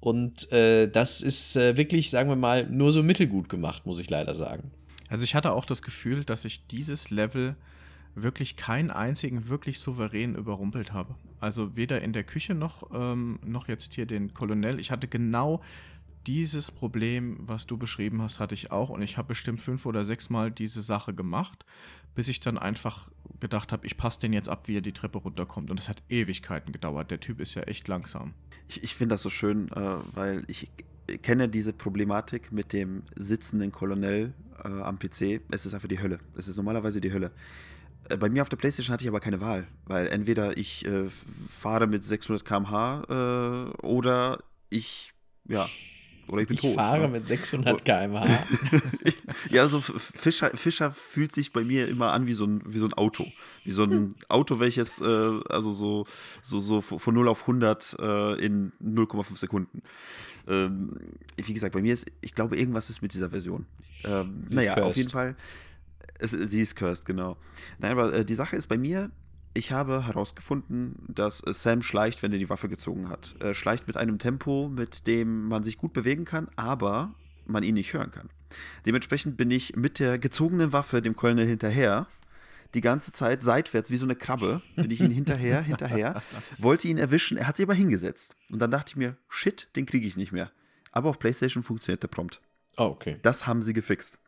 Und 0.00 0.50
äh, 0.50 0.88
das 0.88 1.20
ist 1.20 1.56
äh, 1.56 1.76
wirklich, 1.76 2.10
sagen 2.10 2.28
wir 2.28 2.36
mal, 2.36 2.68
nur 2.68 2.92
so 2.92 3.02
mittelgut 3.02 3.48
gemacht, 3.48 3.86
muss 3.86 4.00
ich 4.00 4.10
leider 4.10 4.34
sagen. 4.34 4.72
Also 5.08 5.24
ich 5.24 5.34
hatte 5.34 5.52
auch 5.52 5.64
das 5.64 5.82
Gefühl, 5.82 6.24
dass 6.24 6.44
ich 6.44 6.66
dieses 6.66 7.10
Level 7.10 7.54
wirklich 8.14 8.56
keinen 8.56 8.90
einzigen 8.90 9.48
wirklich 9.48 9.78
souverän 9.78 10.34
überrumpelt 10.34 10.92
habe. 10.92 11.14
Also 11.38 11.76
weder 11.76 12.00
in 12.02 12.12
der 12.12 12.24
Küche 12.24 12.54
noch, 12.54 12.90
ähm, 12.94 13.38
noch 13.44 13.68
jetzt 13.68 13.94
hier 13.94 14.06
den 14.06 14.34
Kolonel. 14.34 14.80
Ich 14.80 14.90
hatte 14.90 15.08
genau 15.08 15.62
dieses 16.26 16.70
Problem, 16.70 17.38
was 17.40 17.66
du 17.66 17.76
beschrieben 17.76 18.22
hast, 18.22 18.40
hatte 18.40 18.54
ich 18.54 18.70
auch 18.70 18.90
und 18.90 19.02
ich 19.02 19.16
habe 19.16 19.28
bestimmt 19.28 19.60
fünf 19.60 19.86
oder 19.86 20.04
sechs 20.04 20.30
Mal 20.30 20.50
diese 20.50 20.82
Sache 20.82 21.14
gemacht, 21.14 21.64
bis 22.14 22.28
ich 22.28 22.40
dann 22.40 22.58
einfach 22.58 23.10
gedacht 23.40 23.72
habe, 23.72 23.86
ich 23.86 23.96
passe 23.96 24.20
den 24.20 24.32
jetzt 24.32 24.48
ab, 24.48 24.68
wie 24.68 24.76
er 24.76 24.82
die 24.82 24.92
Treppe 24.92 25.18
runterkommt. 25.18 25.70
Und 25.70 25.80
es 25.80 25.88
hat 25.88 26.02
Ewigkeiten 26.08 26.72
gedauert. 26.72 27.10
Der 27.10 27.20
Typ 27.20 27.40
ist 27.40 27.54
ja 27.54 27.62
echt 27.62 27.88
langsam. 27.88 28.34
Ich, 28.68 28.82
ich 28.82 28.94
finde 28.94 29.14
das 29.14 29.22
so 29.22 29.30
schön, 29.30 29.68
äh, 29.72 29.96
weil 30.14 30.44
ich 30.46 30.70
kenne 31.22 31.48
diese 31.48 31.72
Problematik 31.72 32.52
mit 32.52 32.72
dem 32.72 33.02
sitzenden 33.16 33.72
Kolonel 33.72 34.34
äh, 34.64 34.68
am 34.68 34.98
PC. 34.98 35.40
Es 35.50 35.66
ist 35.66 35.74
einfach 35.74 35.88
die 35.88 36.00
Hölle. 36.00 36.20
Es 36.36 36.48
ist 36.48 36.56
normalerweise 36.56 37.00
die 37.00 37.12
Hölle. 37.12 37.32
Äh, 38.08 38.16
bei 38.16 38.28
mir 38.28 38.42
auf 38.42 38.48
der 38.48 38.56
Playstation 38.56 38.92
hatte 38.92 39.04
ich 39.04 39.08
aber 39.08 39.20
keine 39.20 39.40
Wahl, 39.40 39.66
weil 39.86 40.06
entweder 40.08 40.56
ich 40.56 40.86
äh, 40.86 41.08
fahre 41.48 41.86
mit 41.86 42.04
600 42.04 42.44
km/h 42.44 43.02
äh, 43.08 43.76
oder 43.82 44.42
ich, 44.70 45.12
ja, 45.48 45.68
oder 46.28 46.42
ich 46.42 46.48
bin 46.48 46.54
ich 46.54 46.60
tot. 46.60 46.70
Ich 46.70 46.76
fahre 46.76 47.02
ne? 47.02 47.08
mit 47.08 47.26
600 47.26 47.84
km/h. 47.84 48.46
ja, 49.50 49.68
so 49.68 49.80
Fischer, 49.80 50.50
Fischer 50.56 50.90
fühlt 50.90 51.32
sich 51.32 51.52
bei 51.52 51.64
mir 51.64 51.88
immer 51.88 52.12
an 52.12 52.26
wie 52.26 52.32
so 52.32 52.46
ein, 52.46 52.62
wie 52.66 52.78
so 52.78 52.86
ein 52.86 52.94
Auto. 52.94 53.26
Wie 53.64 53.70
so 53.70 53.84
ein 53.84 54.14
Auto, 54.28 54.58
welches, 54.58 55.00
äh, 55.00 55.04
also 55.04 55.72
so, 55.72 56.06
so, 56.40 56.60
so 56.60 56.80
von 56.80 57.14
0 57.14 57.28
auf 57.28 57.42
100 57.42 57.96
äh, 57.98 58.44
in 58.44 58.72
0,5 58.82 59.36
Sekunden. 59.36 59.82
Ähm, 60.48 60.96
wie 61.36 61.52
gesagt, 61.52 61.74
bei 61.74 61.82
mir 61.82 61.92
ist, 61.92 62.06
ich 62.20 62.34
glaube, 62.34 62.56
irgendwas 62.56 62.90
ist 62.90 63.02
mit 63.02 63.14
dieser 63.14 63.30
Version. 63.30 63.66
Ähm, 64.04 64.44
naja, 64.48 64.76
auf 64.82 64.96
jeden 64.96 65.10
Fall. 65.10 65.36
Es, 66.18 66.30
sie 66.30 66.60
ist 66.60 66.76
cursed, 66.76 67.04
genau. 67.04 67.36
Nein, 67.78 67.92
aber 67.92 68.12
äh, 68.12 68.24
die 68.24 68.34
Sache 68.34 68.56
ist 68.56 68.68
bei 68.68 68.78
mir, 68.78 69.10
ich 69.54 69.72
habe 69.72 70.06
herausgefunden, 70.06 70.96
dass 71.08 71.44
äh, 71.46 71.52
Sam 71.52 71.82
schleicht, 71.82 72.22
wenn 72.22 72.32
er 72.32 72.38
die 72.38 72.48
Waffe 72.48 72.68
gezogen 72.68 73.08
hat. 73.08 73.34
Er 73.40 73.54
schleicht 73.54 73.86
mit 73.86 73.96
einem 73.96 74.18
Tempo, 74.18 74.68
mit 74.68 75.06
dem 75.06 75.48
man 75.48 75.62
sich 75.62 75.78
gut 75.78 75.92
bewegen 75.92 76.24
kann, 76.24 76.48
aber 76.56 77.14
man 77.46 77.62
ihn 77.62 77.74
nicht 77.74 77.92
hören 77.92 78.10
kann. 78.10 78.30
Dementsprechend 78.86 79.36
bin 79.36 79.50
ich 79.50 79.76
mit 79.76 79.98
der 79.98 80.18
gezogenen 80.18 80.72
Waffe 80.72 81.02
dem 81.02 81.16
Colonel 81.16 81.46
hinterher. 81.46 82.06
Die 82.74 82.80
ganze 82.80 83.12
Zeit 83.12 83.42
seitwärts, 83.42 83.90
wie 83.90 83.98
so 83.98 84.06
eine 84.06 84.16
Krabbe, 84.16 84.62
bin 84.76 84.90
ich 84.90 85.00
ihn 85.00 85.10
hinterher, 85.10 85.60
hinterher, 85.62 86.22
wollte 86.56 86.88
ihn 86.88 86.96
erwischen, 86.96 87.36
er 87.36 87.46
hat 87.46 87.56
sich 87.56 87.66
aber 87.66 87.74
hingesetzt. 87.74 88.36
Und 88.50 88.60
dann 88.60 88.70
dachte 88.70 88.92
ich 88.92 88.96
mir, 88.96 89.16
shit, 89.28 89.68
den 89.76 89.84
kriege 89.84 90.06
ich 90.06 90.16
nicht 90.16 90.32
mehr. 90.32 90.50
Aber 90.90 91.10
auf 91.10 91.18
PlayStation 91.18 91.62
funktioniert 91.62 92.02
der 92.02 92.08
prompt. 92.08 92.40
Oh, 92.78 92.84
okay. 92.84 93.18
Das 93.20 93.46
haben 93.46 93.62
sie 93.62 93.74
gefixt. 93.74 94.18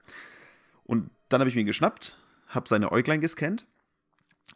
Und 0.85 1.11
dann 1.31 1.41
habe 1.41 1.49
ich 1.49 1.57
ihn 1.57 1.65
geschnappt, 1.65 2.19
habe 2.49 2.69
seine 2.69 2.93
Äuglein 2.93 3.23
gescannt 3.23 3.67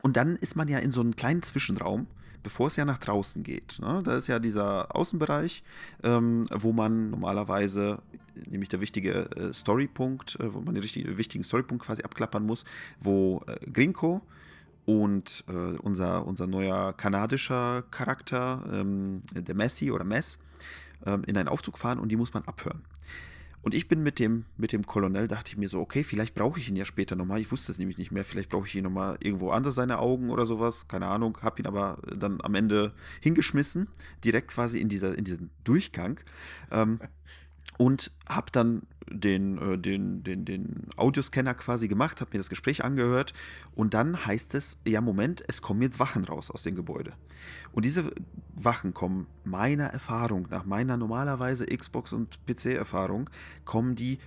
und 0.03 0.17
dann 0.17 0.37
ist 0.37 0.57
man 0.57 0.69
ja 0.69 0.79
in 0.79 0.93
so 0.93 1.01
einem 1.01 1.17
kleinen 1.17 1.43
Zwischenraum, 1.43 2.07
bevor 2.43 2.69
es 2.69 2.77
ja 2.77 2.85
nach 2.85 2.99
draußen 2.99 3.43
geht. 3.43 3.79
Ne? 3.81 4.01
Da 4.05 4.17
ist 4.17 4.27
ja 4.27 4.39
dieser 4.39 4.95
Außenbereich, 4.95 5.63
ähm, 6.03 6.47
wo 6.51 6.73
man 6.73 7.11
normalerweise, 7.11 8.01
nämlich 8.49 8.69
der 8.69 8.81
wichtige 8.81 9.31
äh, 9.37 9.53
Storypunkt, 9.53 10.39
äh, 10.41 10.53
wo 10.55 10.61
man 10.61 10.75
den 10.75 10.83
richtigen, 10.83 11.19
wichtigen 11.19 11.45
Storypunkt 11.45 11.85
quasi 11.85 12.03
abklappern 12.03 12.47
muss, 12.47 12.65
wo 13.01 13.43
äh, 13.47 13.71
Grinko 13.71 14.23
und 14.87 15.45
äh, 15.49 15.53
unser, 15.53 16.27
unser 16.27 16.47
neuer 16.47 16.93
kanadischer 16.93 17.83
Charakter, 17.91 18.63
ähm, 18.73 19.23
der 19.35 19.55
Messi 19.55 19.91
oder 19.91 20.05
Mess, 20.05 20.39
ähm, 21.05 21.25
in 21.27 21.37
einen 21.37 21.49
Aufzug 21.49 21.77
fahren 21.77 21.99
und 21.99 22.11
die 22.11 22.17
muss 22.17 22.33
man 22.33 22.45
abhören. 22.45 22.83
Und 23.63 23.75
ich 23.75 23.89
bin 23.89 24.03
mit 24.03 24.19
dem, 24.19 24.45
mit 24.57 24.73
dem 24.73 24.87
Colonel, 24.87 25.29
dachte 25.29 25.51
ich 25.51 25.57
mir 25.57 25.69
so, 25.69 25.81
okay, 25.81 26.05
vielleicht 26.05 26.35
brauche 26.35 26.59
ich 26.59 26.69
ihn 26.69 26.77
ja 26.77 26.85
später 26.85 27.17
nochmal. 27.17 27.41
Ich 27.41 27.51
wusste 27.51 27.73
es 27.73 27.79
nämlich 27.79 27.99
nicht 27.99 28.13
mehr. 28.13 28.25
Vielleicht 28.25 28.51
brauche 28.51 28.67
ich 28.67 28.75
ihn 28.75 28.85
nochmal 28.85 29.19
irgendwo 29.21 29.51
anders, 29.51 29.75
seine 29.75 29.99
Augen 29.99 30.31
oder 30.31 30.47
sowas. 30.47 30.89
Keine 30.89 31.07
Ahnung. 31.07 31.39
Hab 31.43 31.59
ihn 31.59 31.67
aber 31.67 31.99
dann 32.17 32.41
am 32.43 32.55
Ende 32.55 32.93
hingeschmissen. 33.21 33.89
Direkt 34.25 34.49
quasi 34.49 34.81
in, 34.81 34.89
dieser, 34.89 35.17
in 35.19 35.25
diesen 35.25 35.51
Durchgang. 35.65 36.21
Ähm, 36.71 37.01
und 37.79 38.13
habe 38.29 38.53
dann 38.53 38.83
den, 39.11 39.57
äh, 39.59 39.79
den, 39.79 40.23
den, 40.23 40.45
den 40.45 40.87
Audioscanner 40.97 41.55
quasi 41.55 41.89
gemacht, 41.89 42.21
habe 42.21 42.33
mir 42.35 42.39
das 42.39 42.51
Gespräch 42.51 42.85
angehört 42.85 43.33
und 43.75 43.95
dann 43.95 44.27
heißt 44.27 44.55
es, 44.55 44.81
ja 44.87 45.01
Moment, 45.01 45.43
es 45.49 45.63
kommen 45.63 45.81
jetzt 45.81 45.99
Wachen 45.99 46.25
raus 46.25 46.51
aus 46.51 46.63
dem 46.63 46.75
Gebäude. 46.75 47.15
Und 47.73 47.87
diese 47.87 48.11
Wachen 48.55 48.93
kommen 48.93 49.27
meiner 49.45 49.87
Erfahrung, 49.87 50.49
nach 50.51 50.67
meiner 50.67 50.97
normalerweise 50.97 51.65
Xbox- 51.65 52.13
und 52.13 52.39
PC-Erfahrung, 52.47 53.31
kommen 53.65 53.95
die 53.95 54.19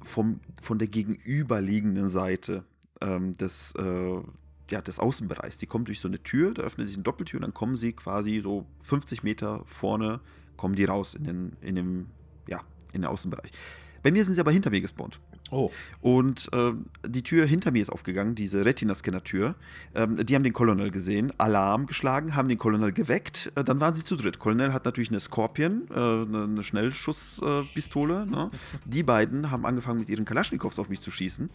vom, 0.00 0.40
von 0.60 0.78
der 0.78 0.88
gegenüberliegenden 0.88 2.08
Seite 2.08 2.64
ähm, 3.00 3.32
des, 3.32 3.74
äh, 3.76 4.20
ja, 4.70 4.80
des 4.80 4.98
Außenbereichs. 4.98 5.58
Die 5.58 5.66
kommen 5.66 5.84
durch 5.84 6.00
so 6.00 6.08
eine 6.08 6.22
Tür, 6.22 6.54
da 6.54 6.62
öffnet 6.62 6.86
sich 6.86 6.96
eine 6.96 7.04
Doppeltür 7.04 7.38
und 7.38 7.42
dann 7.42 7.54
kommen 7.54 7.76
sie 7.76 7.92
quasi 7.92 8.40
so 8.40 8.66
50 8.82 9.22
Meter 9.22 9.62
vorne, 9.66 10.20
kommen 10.56 10.74
die 10.74 10.84
raus 10.84 11.14
in 11.14 11.24
den, 11.24 11.56
in 11.60 11.74
dem, 11.74 12.06
in 12.94 13.02
den 13.02 13.10
Außenbereich. 13.10 13.50
Bei 14.02 14.10
mir 14.10 14.24
sind 14.24 14.34
sie 14.34 14.40
aber 14.40 14.50
hinter 14.50 14.70
mir 14.70 14.80
gespawnt. 14.80 15.20
Oh. 15.52 15.70
Und 16.00 16.48
äh, 16.52 16.72
die 17.06 17.22
Tür 17.22 17.46
hinter 17.46 17.70
mir 17.70 17.82
ist 17.82 17.90
aufgegangen, 17.90 18.34
diese 18.34 18.64
Retina-Scanner-Tür. 18.64 19.54
Ähm, 19.94 20.26
die 20.26 20.34
haben 20.34 20.42
den 20.42 20.52
Colonel 20.54 20.90
gesehen, 20.90 21.32
Alarm 21.38 21.86
geschlagen, 21.86 22.34
haben 22.34 22.48
den 22.48 22.58
Colonel 22.58 22.90
geweckt. 22.92 23.52
Äh, 23.54 23.62
dann 23.62 23.78
waren 23.80 23.94
sie 23.94 24.02
zu 24.02 24.16
dritt. 24.16 24.40
Colonel 24.40 24.72
hat 24.72 24.84
natürlich 24.86 25.10
eine 25.10 25.20
Scorpion, 25.20 25.82
äh, 25.90 25.94
eine, 25.94 26.64
Schnellschusspistole. 26.64 28.26
ne? 28.26 28.50
Die 28.86 29.02
beiden 29.04 29.50
haben 29.52 29.64
angefangen, 29.66 30.00
mit 30.00 30.08
ihren 30.08 30.24
Kalaschnikows 30.24 30.78
auf 30.80 30.88
mich 30.88 31.00
zu 31.00 31.10
schießen. 31.12 31.50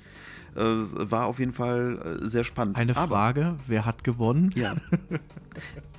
Äh, 0.55 0.59
war 0.61 1.25
auf 1.25 1.39
jeden 1.39 1.53
Fall 1.53 2.19
äh, 2.23 2.27
sehr 2.27 2.43
spannend. 2.45 2.77
Eine 2.77 2.95
Aber- 2.95 3.07
Frage, 3.15 3.55
wer 3.67 3.85
hat 3.85 4.03
gewonnen? 4.03 4.51
ja. 4.55 4.75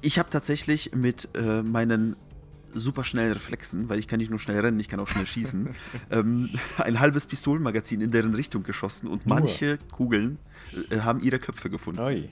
Ich 0.01 0.20
habe 0.20 0.31
tatsächlich 0.31 0.92
mit 0.94 1.31
äh, 1.35 1.64
meinen 1.64 2.14
super 2.79 3.05
schnellen 3.05 3.33
Reflexen, 3.33 3.88
weil 3.88 3.99
ich 3.99 4.07
kann 4.07 4.19
nicht 4.19 4.31
nur 4.31 4.38
schnell 4.38 4.61
rennen, 4.61 4.81
ich 4.81 4.88
kann 4.88 5.01
auch 5.01 5.09
schnell 5.09 5.27
schießen, 5.27 5.69
ähm, 6.11 6.51
ein 6.79 7.01
halbes 7.01 7.27
Pistolenmagazin 7.27 8.01
in 8.01 8.11
deren 8.11 8.35
Richtung 8.35 8.62
geschossen 8.62 9.09
und 9.09 9.27
manche 9.27 9.79
Kugeln 9.91 10.38
äh, 10.91 11.01
haben 11.01 11.21
ihre 11.23 11.38
Köpfe 11.38 11.71
gefunden. 11.71 12.01
Oi. 12.01 12.29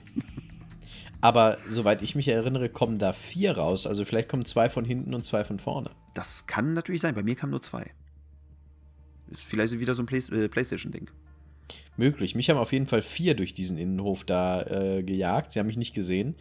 Aber 1.19 1.57
soweit 1.67 2.01
ich 2.01 2.15
mich 2.15 2.27
erinnere, 2.27 2.69
kommen 2.69 2.99
da 2.99 3.11
vier 3.13 3.57
raus. 3.57 3.87
Also 3.87 4.05
vielleicht 4.05 4.29
kommen 4.29 4.45
zwei 4.45 4.69
von 4.69 4.85
hinten 4.85 5.13
und 5.13 5.25
zwei 5.25 5.43
von 5.43 5.59
vorne. 5.59 5.91
Das 6.13 6.45
kann 6.47 6.73
natürlich 6.73 7.01
sein, 7.01 7.15
bei 7.15 7.23
mir 7.23 7.35
kamen 7.35 7.51
nur 7.51 7.61
zwei. 7.61 7.91
Ist 9.29 9.43
vielleicht 9.43 9.79
wieder 9.79 9.95
so 9.95 10.03
ein 10.03 10.05
Play 10.05 10.19
äh, 10.31 10.47
Playstation-Ding. 10.47 11.09
Möglich. 11.97 12.35
Mich 12.35 12.49
haben 12.49 12.57
auf 12.57 12.71
jeden 12.71 12.85
Fall 12.85 13.01
vier 13.01 13.35
durch 13.35 13.53
diesen 13.53 13.77
Innenhof 13.77 14.23
da 14.23 14.61
äh, 14.61 15.03
gejagt. 15.03 15.51
Sie 15.51 15.59
haben 15.59 15.67
mich 15.67 15.77
nicht 15.77 15.95
gesehen, 15.95 16.35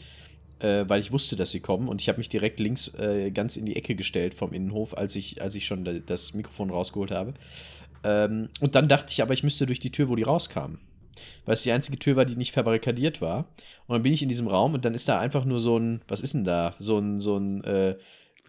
äh, 0.60 0.84
weil 0.88 1.00
ich 1.00 1.12
wusste, 1.12 1.36
dass 1.36 1.50
sie 1.50 1.60
kommen. 1.60 1.88
Und 1.88 2.00
ich 2.00 2.08
habe 2.08 2.18
mich 2.18 2.28
direkt 2.28 2.60
links 2.60 2.88
äh, 2.94 3.30
ganz 3.30 3.56
in 3.56 3.66
die 3.66 3.76
Ecke 3.76 3.94
gestellt 3.94 4.34
vom 4.34 4.52
Innenhof, 4.52 4.96
als 4.96 5.16
ich, 5.16 5.42
als 5.42 5.54
ich 5.54 5.66
schon 5.66 5.84
da- 5.84 5.92
das 5.94 6.34
Mikrofon 6.34 6.70
rausgeholt 6.70 7.10
habe. 7.10 7.34
Ähm, 8.04 8.48
und 8.60 8.74
dann 8.74 8.88
dachte 8.88 9.12
ich 9.12 9.22
aber, 9.22 9.34
ich 9.34 9.42
müsste 9.42 9.66
durch 9.66 9.80
die 9.80 9.90
Tür, 9.92 10.08
wo 10.08 10.16
die 10.16 10.22
rauskamen. 10.22 10.78
Weil 11.44 11.54
es 11.54 11.62
die 11.62 11.72
einzige 11.72 11.98
Tür 11.98 12.16
war, 12.16 12.24
die 12.24 12.36
nicht 12.36 12.52
verbarrikadiert 12.52 13.20
war. 13.20 13.48
Und 13.86 13.94
dann 13.94 14.02
bin 14.02 14.12
ich 14.12 14.22
in 14.22 14.28
diesem 14.28 14.48
Raum 14.48 14.74
und 14.74 14.84
dann 14.84 14.94
ist 14.94 15.08
da 15.08 15.18
einfach 15.18 15.44
nur 15.44 15.60
so 15.60 15.78
ein, 15.78 16.02
was 16.08 16.20
ist 16.20 16.34
denn 16.34 16.44
da? 16.44 16.74
So 16.78 16.98
ein, 16.98 17.20
so 17.20 17.36
ein 17.38 17.64
äh, 17.64 17.96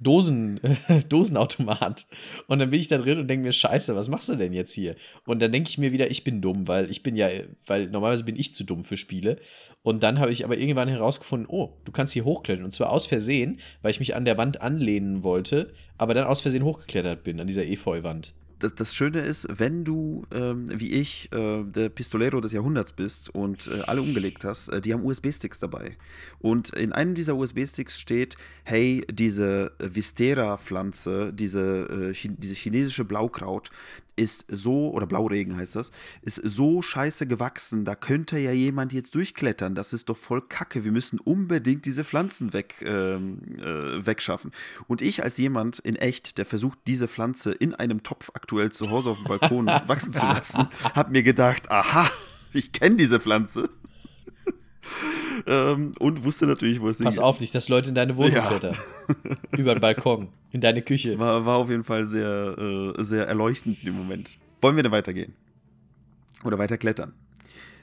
Dosen, 0.02 0.60
Dosenautomat. 1.10 2.08
Und 2.48 2.60
dann 2.60 2.70
bin 2.70 2.80
ich 2.80 2.88
da 2.88 2.98
drin 2.98 3.20
und 3.20 3.28
denke 3.28 3.48
mir, 3.48 3.52
scheiße, 3.52 3.96
was 3.96 4.10
machst 4.10 4.30
du 4.30 4.36
denn 4.36 4.54
jetzt 4.54 4.74
hier? 4.74 4.96
Und 5.26 5.42
dann 5.42 5.52
denke 5.52 5.70
ich 5.70 5.78
mir 5.78 5.92
wieder, 5.92 6.10
ich 6.10 6.24
bin 6.24 6.42
dumm, 6.42 6.68
weil 6.68 6.90
ich 6.90 7.04
bin 7.04 7.16
ja, 7.16 7.30
weil 7.66 7.88
normalerweise 7.88 8.24
bin 8.24 8.36
ich 8.36 8.54
zu 8.54 8.64
dumm 8.64 8.84
für 8.84 8.98
Spiele. 8.98 9.38
Und 9.84 10.04
dann 10.04 10.20
habe 10.20 10.32
ich 10.32 10.44
aber 10.44 10.58
irgendwann 10.58 10.88
herausgefunden, 10.88 11.48
oh, 11.50 11.74
du 11.86 11.92
kannst 11.92 12.14
hier 12.14 12.26
hochklettern. 12.26 12.66
Und 12.66 12.72
zwar 12.72 12.92
aus 12.92 13.08
Versehen, 13.08 13.60
weil 13.82 13.92
ich 13.92 14.00
mich 14.00 14.16
an 14.16 14.26
der 14.26 14.38
Wand 14.38 14.62
anlehnen 14.62 15.24
wollte, 15.24 15.74
aber 15.98 16.14
dann 16.14 16.26
aus 16.26 16.42
Versehen 16.42 16.64
hochgeklettert 16.64 17.24
bin, 17.24 17.40
an 17.40 17.48
dieser 17.48 17.66
Efeu-Wand. 17.66 18.34
Das, 18.60 18.74
das 18.76 18.96
Schöne 18.96 19.20
ist, 19.20 19.48
wenn 19.52 19.84
du, 19.84 20.26
ähm, 20.32 20.66
wie 20.72 20.92
ich, 20.92 21.32
äh, 21.32 21.64
der 21.64 21.90
Pistolero 21.90 22.42
des 22.42 22.52
Jahrhunderts 22.52 22.92
bist 22.94 23.34
und 23.34 23.68
äh, 23.68 23.82
alle 23.82 24.02
umgelegt 24.02 24.44
hast, 24.44 24.70
äh, 24.70 24.82
die 24.82 24.94
haben 24.94 25.06
USB-Sticks 25.06 25.60
dabei. 25.60 25.96
Und 26.40 26.70
in 26.70 26.92
einem 26.92 27.14
dieser 27.14 27.36
USB-Sticks 27.36 28.00
steht, 28.00 28.36
hey, 28.64 29.06
diese 29.12 29.74
Vistera-Pflanze, 29.80 31.32
diese, 31.34 32.10
äh, 32.10 32.14
Chi 32.14 32.30
diese 32.30 32.56
chinesische 32.56 33.06
Blaukraut 33.06 33.70
ist 34.18 34.46
so, 34.50 34.92
oder 34.92 35.06
Blauregen 35.06 35.56
heißt 35.56 35.76
das, 35.76 35.92
ist 36.22 36.42
so 36.44 36.82
scheiße 36.82 37.28
gewachsen, 37.28 37.86
da 37.86 37.96
könnte 37.96 38.38
ja 38.38 38.52
jemand 38.52 38.92
jetzt 38.92 39.16
durchklettern. 39.16 39.76
Das 39.76 39.94
ist 39.94 40.10
doch 40.10 40.18
voll 40.18 40.42
kacke. 40.42 40.84
Wir 40.84 40.92
müssen 40.92 41.20
unbedingt 41.20 41.86
diese 41.86 42.04
Pflanzen 42.04 42.52
weg, 42.52 42.84
ähm, 42.86 43.40
äh, 43.60 44.06
wegschaffen. 44.06 44.52
Und 44.88 45.02
ich 45.02 45.24
als 45.24 45.38
jemand 45.38 45.80
in 45.80 45.96
echt, 45.96 46.38
der 46.38 46.46
versucht, 46.46 46.80
diese 46.88 47.08
Pflanze 47.08 47.52
in 47.54 47.74
einem 47.74 48.04
Topf 48.04 48.32
aktuell 48.34 48.72
zu 48.72 48.90
Hause 48.90 49.12
auf 49.12 49.18
dem 49.18 49.26
Balkon 49.26 49.68
wachsen 49.88 50.14
zu 50.14 50.26
lassen, 50.26 50.68
habe 50.96 51.12
mir 51.12 51.24
gedacht, 51.24 51.70
aha, 51.70 52.10
ich 52.54 52.72
kenne 52.72 52.96
diese 52.96 53.20
Pflanze. 53.20 53.70
ähm, 55.48 55.92
und 56.00 56.24
wusste 56.24 56.46
natürlich, 56.48 56.80
wo 56.82 56.90
es 56.90 56.98
Pass 57.00 57.16
hingeht. 57.16 57.20
auf 57.24 57.40
nicht, 57.40 57.54
dass 57.56 57.70
Leute 57.70 57.90
in 57.90 57.96
deine 57.96 58.16
Wohnung 58.18 58.32
Ja. 58.34 58.48
klettern. 58.48 58.76
Über 59.58 59.76
den 59.76 59.82
Balkon, 59.82 60.30
in 60.52 60.62
deine 60.62 60.82
Küche. 60.82 61.18
War, 61.20 61.46
war 61.46 61.58
auf 61.58 61.70
jeden 61.70 61.84
Fall 61.84 62.06
sehr, 62.06 62.58
äh, 62.98 63.04
sehr 63.04 63.28
erleuchtend 63.28 63.84
im 63.84 63.96
Moment. 63.98 64.38
Wollen 64.62 64.76
wir 64.76 64.84
denn 64.84 64.92
weitergehen? 64.92 65.34
Oder 66.44 66.58
weiter 66.58 66.78
klettern? 66.78 67.14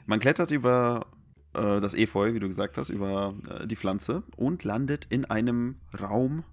Man 0.07 0.21
klettert 0.21 0.51
über 0.51 1.07
äh, 1.55 1.81
das 1.81 1.95
Efeu, 1.95 2.35
wie 2.35 2.41
du 2.41 2.49
gesagt 2.49 2.77
hast, 2.79 2.91
über 2.91 3.35
äh, 3.49 3.67
die 3.67 3.77
Pflanze 3.77 4.23
und 4.37 4.65
landet 4.65 5.07
in 5.11 5.25
einem 5.25 5.77
Raum, 5.99 6.45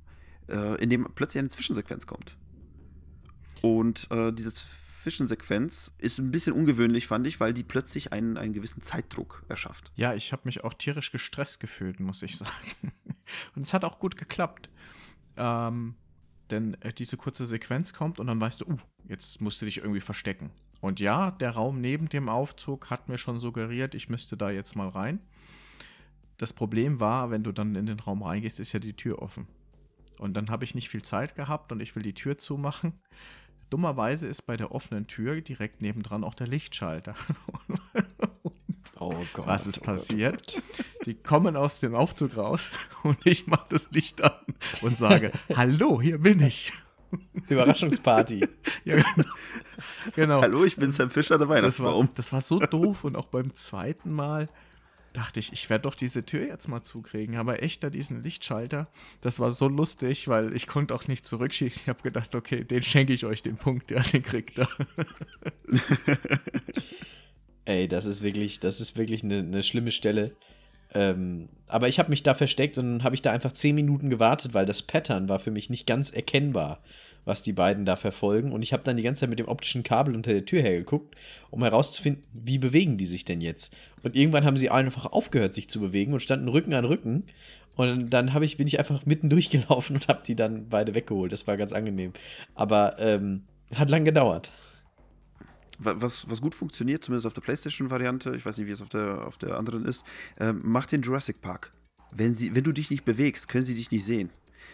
äh, 0.47 0.81
in 0.81 0.89
dem 0.89 1.07
plötzlich 1.15 1.39
eine 1.39 1.49
Zwischensequenz 1.49 2.07
kommt. 2.07 2.37
Und 3.61 4.07
äh, 4.11 4.31
diese 4.31 4.51
Zwischensequenz 5.01 5.95
ist 5.97 6.19
ein 6.19 6.29
bisschen 6.29 6.53
ungewöhnlich, 6.53 7.07
fand 7.07 7.25
ich, 7.25 7.39
weil 7.39 7.55
die 7.55 7.63
plötzlich 7.63 8.13
einen, 8.13 8.37
einen 8.37 8.53
gewissen 8.53 8.83
Zeitdruck 8.83 9.43
erschafft. 9.49 9.91
Ja, 9.95 10.13
ich 10.13 10.31
habe 10.31 10.43
mich 10.45 10.63
auch 10.63 10.75
tierisch 10.75 11.11
gestresst 11.11 11.59
gefühlt, 11.59 11.99
muss 11.99 12.21
ich 12.21 12.37
sagen. 12.37 12.93
Und 13.55 13.63
es 13.63 13.73
hat 13.73 13.83
auch 13.83 13.97
gut 13.97 14.15
geklappt. 14.15 14.69
Ähm, 15.37 15.95
denn 16.51 16.75
äh, 16.81 16.93
diese 16.93 17.17
kurze 17.17 17.47
Sequenz 17.47 17.93
kommt 17.93 18.19
und 18.19 18.27
dann 18.27 18.39
weißt 18.39 18.61
du, 18.61 18.65
uh, 18.67 18.77
jetzt 19.07 19.41
musst 19.41 19.59
du 19.61 19.65
dich 19.65 19.79
irgendwie 19.79 20.01
verstecken. 20.01 20.51
Und 20.81 20.99
ja, 20.99 21.31
der 21.31 21.51
Raum 21.51 21.81
neben 21.81 22.07
dem 22.09 22.29
Aufzug 22.29 22.91
hat 22.91 23.09
mir 23.09 23.17
schon 23.17 23.39
suggeriert, 23.39 23.95
ich 23.95 24.07
müsste 24.07 24.37
da 24.37 24.51
jetzt 24.51 24.75
mal 24.75 24.89
rein. 24.89 25.19
Das 26.37 26.53
Problem 26.53 26.99
war, 26.99 27.31
wenn 27.31 27.43
du 27.43 27.51
dann 27.51 27.73
in 27.73 27.87
den 27.87 27.99
Raum 27.99 28.21
reingehst, 28.21 28.59
ist 28.59 28.73
ja 28.73 28.79
die 28.79 28.95
Tür 28.95 29.19
offen. 29.19 29.47
Und 30.19 30.35
dann 30.35 30.51
habe 30.51 30.63
ich 30.63 30.75
nicht 30.75 30.89
viel 30.89 31.01
Zeit 31.01 31.35
gehabt 31.35 31.71
und 31.71 31.79
ich 31.79 31.95
will 31.95 32.03
die 32.03 32.13
Tür 32.13 32.37
zumachen. 32.37 32.93
Dummerweise 33.71 34.27
ist 34.27 34.43
bei 34.43 34.57
der 34.57 34.73
offenen 34.73 35.07
Tür 35.07 35.39
direkt 35.39 35.81
nebendran 35.81 36.23
auch 36.23 36.35
der 36.35 36.47
Lichtschalter. 36.47 37.15
Oh 39.03 39.15
Gott. 39.33 39.47
Was 39.47 39.65
ist 39.65 39.79
oh 39.79 39.85
Gott, 39.85 39.95
passiert? 39.95 40.61
Die 41.07 41.15
kommen 41.15 41.55
aus 41.55 41.79
dem 41.79 41.95
Aufzug 41.95 42.37
raus 42.37 42.69
und 43.03 43.17
ich 43.25 43.47
mache 43.47 43.65
das 43.69 43.89
Licht 43.89 44.23
an 44.23 44.35
und 44.83 44.95
sage, 44.95 45.31
hallo, 45.55 45.99
hier 45.99 46.19
bin 46.19 46.39
ich. 46.39 46.71
Überraschungsparty. 47.49 48.47
Ja, 48.85 48.97
genau. 48.97 49.29
genau. 50.15 50.41
Hallo, 50.43 50.63
ich 50.65 50.75
bin 50.75 50.91
Sam 50.91 51.09
Fischer, 51.09 51.39
der 51.39 51.47
Das 51.63 51.79
war, 51.79 52.07
das 52.13 52.31
war 52.31 52.41
so 52.41 52.59
doof 52.59 53.03
und 53.03 53.15
auch 53.15 53.25
beim 53.25 53.55
zweiten 53.55 54.11
Mal 54.11 54.49
dachte 55.13 55.39
ich, 55.39 55.51
ich 55.53 55.69
werde 55.69 55.83
doch 55.83 55.95
diese 55.95 56.25
Tür 56.25 56.47
jetzt 56.47 56.67
mal 56.67 56.83
zukriegen. 56.83 57.37
Aber 57.37 57.61
echt 57.63 57.83
da 57.83 57.89
diesen 57.89 58.23
Lichtschalter, 58.23 58.87
das 59.21 59.39
war 59.39 59.51
so 59.51 59.67
lustig, 59.67 60.27
weil 60.27 60.55
ich 60.55 60.67
konnte 60.67 60.93
auch 60.93 61.07
nicht 61.07 61.25
zurückschießen. 61.25 61.81
Ich 61.83 61.89
habe 61.89 62.01
gedacht, 62.01 62.35
okay, 62.35 62.63
den 62.63 62.83
schenke 62.83 63.13
ich 63.13 63.25
euch 63.25 63.41
den 63.41 63.55
Punkt, 63.55 63.91
ja, 63.91 64.01
den 64.01 64.23
kriegt 64.23 64.59
er. 64.59 64.67
Ey, 67.65 67.87
das 67.87 68.05
ist 68.05 68.21
wirklich, 68.21 68.59
das 68.59 68.81
ist 68.81 68.97
wirklich 68.97 69.23
eine, 69.23 69.39
eine 69.39 69.63
schlimme 69.63 69.91
Stelle. 69.91 70.35
Ähm, 70.93 71.49
aber 71.67 71.87
ich 71.87 71.99
habe 71.99 72.09
mich 72.09 72.23
da 72.23 72.33
versteckt 72.33 72.77
und 72.77 73.03
habe 73.03 73.15
ich 73.15 73.21
da 73.21 73.31
einfach 73.31 73.53
10 73.53 73.75
Minuten 73.75 74.09
gewartet, 74.09 74.53
weil 74.53 74.65
das 74.65 74.81
Pattern 74.81 75.29
war 75.29 75.39
für 75.39 75.51
mich 75.51 75.69
nicht 75.69 75.87
ganz 75.87 76.09
erkennbar, 76.09 76.83
was 77.25 77.43
die 77.43 77.53
beiden 77.53 77.85
da 77.85 77.95
verfolgen. 77.95 78.51
Und 78.51 78.61
ich 78.61 78.73
habe 78.73 78.83
dann 78.83 78.97
die 78.97 79.03
ganze 79.03 79.21
Zeit 79.21 79.29
mit 79.29 79.39
dem 79.39 79.47
optischen 79.47 79.83
Kabel 79.83 80.15
unter 80.15 80.31
der 80.33 80.45
Tür 80.45 80.61
hergeguckt, 80.61 81.15
um 81.49 81.63
herauszufinden, 81.63 82.23
wie 82.33 82.57
bewegen 82.57 82.97
die 82.97 83.05
sich 83.05 83.25
denn 83.25 83.41
jetzt. 83.41 83.75
Und 84.03 84.15
irgendwann 84.15 84.45
haben 84.45 84.57
sie 84.57 84.69
einfach 84.69 85.05
aufgehört, 85.05 85.53
sich 85.53 85.69
zu 85.69 85.79
bewegen 85.79 86.13
und 86.13 86.21
standen 86.21 86.47
Rücken 86.47 86.73
an 86.73 86.85
Rücken. 86.85 87.23
Und 87.75 88.09
dann 88.09 88.41
ich, 88.43 88.57
bin 88.57 88.67
ich 88.67 88.79
einfach 88.79 89.05
mitten 89.05 89.29
durchgelaufen 89.29 89.95
und 89.95 90.07
habe 90.07 90.23
die 90.25 90.35
dann 90.35 90.67
beide 90.69 90.95
weggeholt. 90.95 91.31
Das 91.31 91.47
war 91.47 91.57
ganz 91.57 91.73
angenehm. 91.73 92.13
Aber 92.55 92.97
ähm, 92.99 93.43
hat 93.75 93.89
lang 93.89 94.05
gedauert. 94.05 94.51
Wa- 95.79 95.95
was, 95.97 96.29
was 96.29 96.41
gut 96.41 96.53
funktioniert, 96.53 97.03
zumindest 97.03 97.25
auf 97.27 97.33
der 97.33 97.41
PlayStation-Variante, 97.41 98.35
ich 98.35 98.45
weiß 98.45 98.57
nicht, 98.57 98.67
wie 98.67 98.71
es 98.71 98.81
auf 98.81 98.89
der, 98.89 99.25
auf 99.25 99.37
der 99.37 99.57
anderen 99.57 99.85
ist, 99.85 100.03
ähm, 100.39 100.61
mach 100.63 100.85
den 100.85 101.01
Jurassic 101.01 101.41
Park. 101.41 101.71
Wenn, 102.11 102.33
sie, 102.33 102.53
wenn 102.55 102.63
du 102.63 102.71
dich 102.71 102.91
nicht 102.91 103.05
bewegst, 103.05 103.47
können 103.47 103.63
sie 103.63 103.75
dich 103.75 103.89
nicht 103.89 104.03
sehen. 104.03 104.29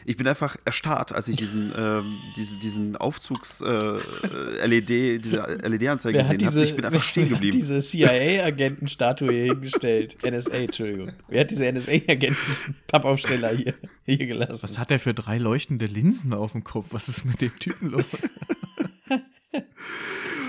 Ich 0.05 0.15
bin 0.17 0.27
einfach 0.27 0.55
erstarrt, 0.63 1.13
als 1.13 1.27
ich 1.27 1.35
diesen, 1.35 1.73
ähm, 1.75 2.17
diesen, 2.35 2.59
diesen 2.59 2.95
Aufzugs-LED, 2.95 4.89
diese 5.23 5.37
LED-Anzeige 5.63 6.17
Wer 6.19 6.27
hat 6.27 6.37
gesehen 6.37 6.47
habe. 6.47 6.59
diese, 6.59 6.63
Ich 6.63 6.75
bin 6.75 6.85
einfach 6.85 7.03
stehen 7.03 7.23
wer 7.29 7.35
hat 7.35 7.41
geblieben. 7.41 7.57
diese 7.57 7.79
CIA-Agentenstatue 7.79 9.31
hier 9.31 9.45
hingestellt? 9.53 10.17
NSA, 10.25 10.53
Entschuldigung. 10.53 11.11
Wer 11.27 11.41
hat 11.41 11.51
diese 11.51 11.71
NSA-Agenten-Pappaufsteller 11.71 13.55
hier, 13.55 13.73
hier 14.05 14.17
gelassen? 14.27 14.63
Was 14.63 14.77
hat 14.79 14.91
er 14.91 14.99
für 14.99 15.13
drei 15.13 15.37
leuchtende 15.37 15.85
Linsen 15.87 16.33
auf 16.33 16.53
dem 16.53 16.63
Kopf? 16.63 16.87
Was 16.91 17.09
ist 17.09 17.25
mit 17.25 17.41
dem 17.41 17.57
Typen 17.59 17.89
los? 17.89 18.03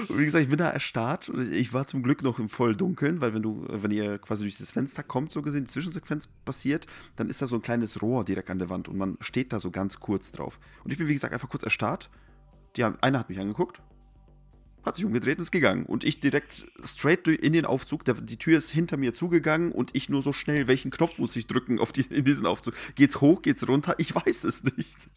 Und 0.08 0.18
wie 0.18 0.24
gesagt, 0.24 0.42
ich 0.42 0.48
bin 0.48 0.58
da 0.58 0.70
erstarrt. 0.70 1.30
Ich 1.52 1.72
war 1.72 1.86
zum 1.86 2.02
Glück 2.02 2.22
noch 2.22 2.38
im 2.38 2.48
Volldunkeln, 2.48 3.20
weil 3.20 3.34
wenn 3.34 3.42
du, 3.42 3.66
wenn 3.68 3.90
ihr 3.90 4.18
quasi 4.18 4.44
durch 4.44 4.56
das 4.56 4.70
Fenster 4.70 5.02
kommt, 5.02 5.32
so 5.32 5.42
gesehen, 5.42 5.64
die 5.64 5.70
Zwischensequenz 5.70 6.28
passiert, 6.44 6.86
dann 7.16 7.28
ist 7.28 7.42
da 7.42 7.46
so 7.46 7.56
ein 7.56 7.62
kleines 7.62 8.00
Rohr 8.00 8.24
direkt 8.24 8.50
an 8.50 8.58
der 8.58 8.70
Wand 8.70 8.88
und 8.88 8.96
man 8.96 9.18
steht 9.20 9.52
da 9.52 9.60
so 9.60 9.70
ganz 9.70 10.00
kurz 10.00 10.32
drauf. 10.32 10.58
Und 10.84 10.92
ich 10.92 10.98
bin, 10.98 11.08
wie 11.08 11.14
gesagt, 11.14 11.34
einfach 11.34 11.48
kurz 11.48 11.62
erstarrt. 11.62 12.08
Die 12.76 12.84
haben, 12.84 12.96
einer 13.02 13.18
hat 13.18 13.28
mich 13.28 13.38
angeguckt, 13.38 13.82
hat 14.82 14.96
sich 14.96 15.04
umgedreht 15.04 15.36
und 15.36 15.42
ist 15.42 15.50
gegangen. 15.50 15.84
Und 15.84 16.04
ich 16.04 16.20
direkt 16.20 16.66
straight 16.82 17.28
in 17.28 17.52
den 17.52 17.66
Aufzug. 17.66 18.04
Der, 18.04 18.14
die 18.14 18.38
Tür 18.38 18.56
ist 18.56 18.70
hinter 18.70 18.96
mir 18.96 19.12
zugegangen 19.12 19.72
und 19.72 19.90
ich 19.94 20.08
nur 20.08 20.22
so 20.22 20.32
schnell, 20.32 20.68
welchen 20.68 20.90
Knopf 20.90 21.18
muss 21.18 21.36
ich 21.36 21.46
drücken 21.46 21.78
auf 21.78 21.92
die, 21.92 22.02
in 22.02 22.24
diesen 22.24 22.46
Aufzug? 22.46 22.74
Geht's 22.94 23.20
hoch, 23.20 23.42
geht's 23.42 23.68
runter? 23.68 23.94
Ich 23.98 24.14
weiß 24.14 24.44
es 24.44 24.64
nicht. 24.64 25.10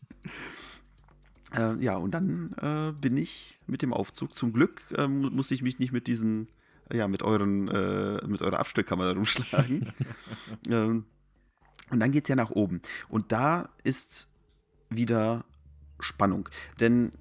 Äh, 1.53 1.83
ja, 1.83 1.95
und 1.97 2.11
dann 2.11 2.53
äh, 2.61 2.93
bin 2.93 3.17
ich 3.17 3.59
mit 3.67 3.81
dem 3.81 3.93
Aufzug. 3.93 4.35
Zum 4.35 4.53
Glück 4.53 4.83
äh, 4.97 5.07
musste 5.07 5.53
ich 5.53 5.61
mich 5.61 5.79
nicht 5.79 5.91
mit 5.91 6.07
diesen, 6.07 6.47
ja, 6.91 7.07
mit 7.07 7.23
euren, 7.23 7.67
äh, 7.67 8.25
mit 8.27 8.41
eurer 8.41 8.59
Abstellkammer 8.59 9.13
rumschlagen. 9.13 9.91
ähm, 10.69 11.05
und 11.89 11.99
dann 11.99 12.11
geht 12.11 12.25
es 12.25 12.29
ja 12.29 12.35
nach 12.35 12.51
oben. 12.51 12.81
Und 13.09 13.31
da 13.31 13.69
ist 13.83 14.29
wieder 14.89 15.45
Spannung. 15.99 16.49
Denn 16.79 17.11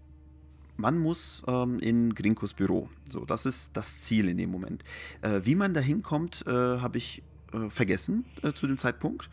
man 0.77 0.99
muss 0.99 1.43
ähm, 1.47 1.79
in 1.81 2.15
Grinkos 2.15 2.55
Büro. 2.55 2.89
So, 3.11 3.25
das 3.25 3.47
ist 3.47 3.77
das 3.77 4.03
Ziel 4.03 4.29
in 4.29 4.39
dem 4.39 4.51
Moment. 4.51 4.83
Äh, 5.23 5.41
wie 5.45 5.55
man 5.55 5.75
da 5.75 5.81
hinkommt, 5.81 6.45
äh, 6.47 6.51
habe 6.51 6.99
ich 6.99 7.23
äh, 7.53 7.69
vergessen 7.69 8.25
äh, 8.43 8.53
zu 8.53 8.67
dem 8.67 8.79
Zeitpunkt. 8.79 9.29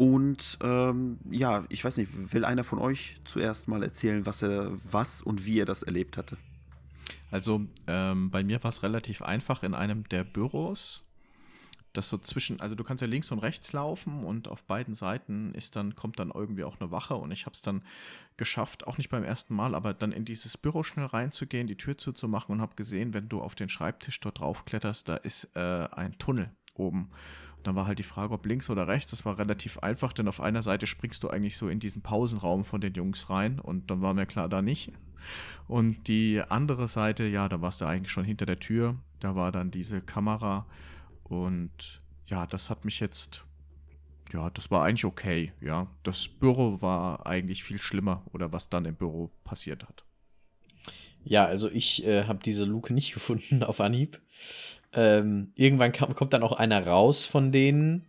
Und 0.00 0.56
ähm, 0.62 1.18
ja, 1.30 1.66
ich 1.68 1.84
weiß 1.84 1.98
nicht, 1.98 2.32
will 2.32 2.46
einer 2.46 2.64
von 2.64 2.78
euch 2.78 3.16
zuerst 3.26 3.68
mal 3.68 3.82
erzählen, 3.82 4.24
was 4.24 4.40
er, 4.40 4.72
was 4.90 5.20
und 5.20 5.44
wie 5.44 5.60
er 5.60 5.66
das 5.66 5.82
erlebt 5.82 6.16
hatte? 6.16 6.38
Also 7.30 7.66
ähm, 7.86 8.30
bei 8.30 8.42
mir 8.42 8.64
war 8.64 8.70
es 8.70 8.82
relativ 8.82 9.20
einfach 9.20 9.62
in 9.62 9.74
einem 9.74 10.08
der 10.08 10.24
Büros 10.24 11.04
das 11.92 12.08
so 12.08 12.16
zwischen, 12.16 12.60
also 12.60 12.74
du 12.74 12.82
kannst 12.82 13.02
ja 13.02 13.08
links 13.08 13.30
und 13.30 13.40
rechts 13.40 13.74
laufen 13.74 14.24
und 14.24 14.48
auf 14.48 14.64
beiden 14.64 14.94
Seiten 14.94 15.52
ist 15.54 15.76
dann, 15.76 15.94
kommt 15.96 16.18
dann 16.18 16.30
irgendwie 16.30 16.64
auch 16.64 16.80
eine 16.80 16.90
Wache 16.90 17.16
und 17.16 17.30
ich 17.30 17.44
habe 17.44 17.54
es 17.54 17.60
dann 17.60 17.82
geschafft, 18.38 18.86
auch 18.86 18.96
nicht 18.96 19.10
beim 19.10 19.24
ersten 19.24 19.54
Mal, 19.54 19.74
aber 19.74 19.92
dann 19.92 20.12
in 20.12 20.24
dieses 20.24 20.56
Büro 20.56 20.82
schnell 20.82 21.06
reinzugehen, 21.06 21.66
die 21.66 21.76
Tür 21.76 21.98
zuzumachen 21.98 22.54
und 22.54 22.62
habe 22.62 22.74
gesehen, 22.74 23.12
wenn 23.12 23.28
du 23.28 23.42
auf 23.42 23.54
den 23.54 23.68
Schreibtisch 23.68 24.18
dort 24.20 24.38
drauf 24.38 24.64
kletterst, 24.64 25.10
da 25.10 25.16
ist 25.16 25.50
äh, 25.56 25.88
ein 25.90 26.16
Tunnel 26.16 26.50
oben. 26.74 27.10
Dann 27.62 27.74
war 27.76 27.86
halt 27.86 27.98
die 27.98 28.04
Frage, 28.04 28.32
ob 28.32 28.46
links 28.46 28.70
oder 28.70 28.88
rechts. 28.88 29.10
Das 29.10 29.24
war 29.24 29.38
relativ 29.38 29.78
einfach, 29.78 30.12
denn 30.12 30.28
auf 30.28 30.40
einer 30.40 30.62
Seite 30.62 30.86
springst 30.86 31.22
du 31.22 31.28
eigentlich 31.28 31.56
so 31.56 31.68
in 31.68 31.80
diesen 31.80 32.02
Pausenraum 32.02 32.64
von 32.64 32.80
den 32.80 32.94
Jungs 32.94 33.28
rein 33.30 33.58
und 33.58 33.90
dann 33.90 34.00
war 34.00 34.14
mir 34.14 34.26
klar, 34.26 34.48
da 34.48 34.62
nicht. 34.62 34.92
Und 35.68 36.08
die 36.08 36.40
andere 36.48 36.88
Seite, 36.88 37.24
ja, 37.24 37.48
da 37.48 37.60
warst 37.60 37.80
du 37.80 37.84
eigentlich 37.84 38.10
schon 38.10 38.24
hinter 38.24 38.46
der 38.46 38.58
Tür. 38.58 38.96
Da 39.20 39.36
war 39.36 39.52
dann 39.52 39.70
diese 39.70 40.00
Kamera 40.00 40.66
und 41.24 42.00
ja, 42.26 42.46
das 42.46 42.70
hat 42.70 42.84
mich 42.84 43.00
jetzt, 43.00 43.44
ja, 44.32 44.50
das 44.50 44.70
war 44.70 44.84
eigentlich 44.84 45.04
okay, 45.04 45.52
ja. 45.60 45.88
Das 46.02 46.26
Büro 46.28 46.80
war 46.80 47.26
eigentlich 47.26 47.62
viel 47.62 47.80
schlimmer 47.80 48.24
oder 48.32 48.52
was 48.52 48.68
dann 48.68 48.84
im 48.84 48.94
Büro 48.94 49.30
passiert 49.44 49.86
hat. 49.86 50.04
Ja, 51.22 51.44
also 51.44 51.70
ich 51.70 52.04
äh, 52.06 52.24
habe 52.24 52.40
diese 52.42 52.64
Luke 52.64 52.92
nicht 52.92 53.12
gefunden 53.14 53.62
auf 53.62 53.80
Anhieb. 53.80 54.20
Ähm, 54.92 55.52
irgendwann 55.54 55.92
kam, 55.92 56.14
kommt 56.14 56.32
dann 56.32 56.42
auch 56.42 56.52
einer 56.52 56.86
raus 56.86 57.24
von 57.24 57.52
denen. 57.52 58.06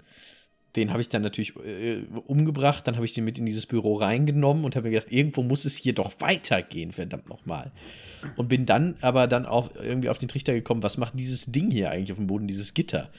Den 0.76 0.92
habe 0.92 1.02
ich 1.02 1.10
dann 1.10 1.22
natürlich 1.22 1.56
äh, 1.58 2.04
umgebracht. 2.26 2.88
Dann 2.88 2.96
habe 2.96 3.06
ich 3.06 3.14
den 3.14 3.26
mit 3.26 3.38
in 3.38 3.46
dieses 3.46 3.66
Büro 3.66 3.96
reingenommen 3.96 4.64
und 4.64 4.76
habe 4.76 4.88
mir 4.88 4.96
gedacht, 4.96 5.12
irgendwo 5.12 5.44
muss 5.44 5.66
es 5.66 5.76
hier 5.76 5.94
doch 5.94 6.14
weitergehen, 6.20 6.92
verdammt 6.94 7.28
nochmal. 7.28 7.72
Und 8.38 8.48
bin 8.48 8.66
dann 8.66 8.96
aber 9.02 9.28
dann 9.28 9.46
auch 9.46 9.70
irgendwie 9.76 10.10
auf 10.10 10.18
den 10.18 10.30
Trichter 10.30 10.54
gekommen, 10.54 10.82
was 10.82 10.98
macht 10.98 11.20
dieses 11.20 11.48
Ding 11.48 11.72
hier 11.72 11.92
eigentlich 11.92 12.12
auf 12.12 12.18
dem 12.18 12.28
Boden, 12.28 12.48
dieses 12.48 12.74
Gitter? 12.74 13.10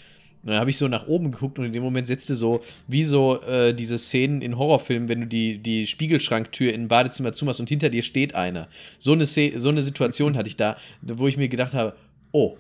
Und 0.43 0.51
dann 0.51 0.59
habe 0.59 0.71
ich 0.71 0.77
so 0.77 0.89
nach 0.89 1.07
oben 1.07 1.31
geguckt 1.31 1.59
und 1.59 1.67
in 1.67 1.73
dem 1.73 1.85
Moment 1.85 2.09
setzte 2.09 2.35
so, 2.35 2.63
wie 2.89 3.05
so 3.05 3.41
äh, 3.43 3.75
diese 3.75 3.97
Szenen 3.97 4.43
in 4.43 4.59
Horrorfilmen, 4.59 5.09
wenn 5.09 5.21
du 5.21 5.27
die, 5.29 5.59
die 5.59 5.87
Spiegelschranktür 5.87 6.73
in 6.73 6.83
ein 6.83 6.89
Badezimmer 6.89 7.33
zumachst 7.33 7.61
und 7.61 7.69
hinter 7.69 7.91
dir 7.91 8.03
steht 8.03 8.35
einer. 8.35 8.69
So 8.99 9.13
eine, 9.13 9.25
so 9.25 9.69
eine 9.69 9.83
Situation 9.83 10.37
hatte 10.37 10.49
ich 10.49 10.57
da, 10.57 10.77
wo 11.01 11.29
ich 11.29 11.37
mir 11.37 11.49
gedacht 11.49 11.75
habe, 11.75 11.95
oh, 12.33 12.57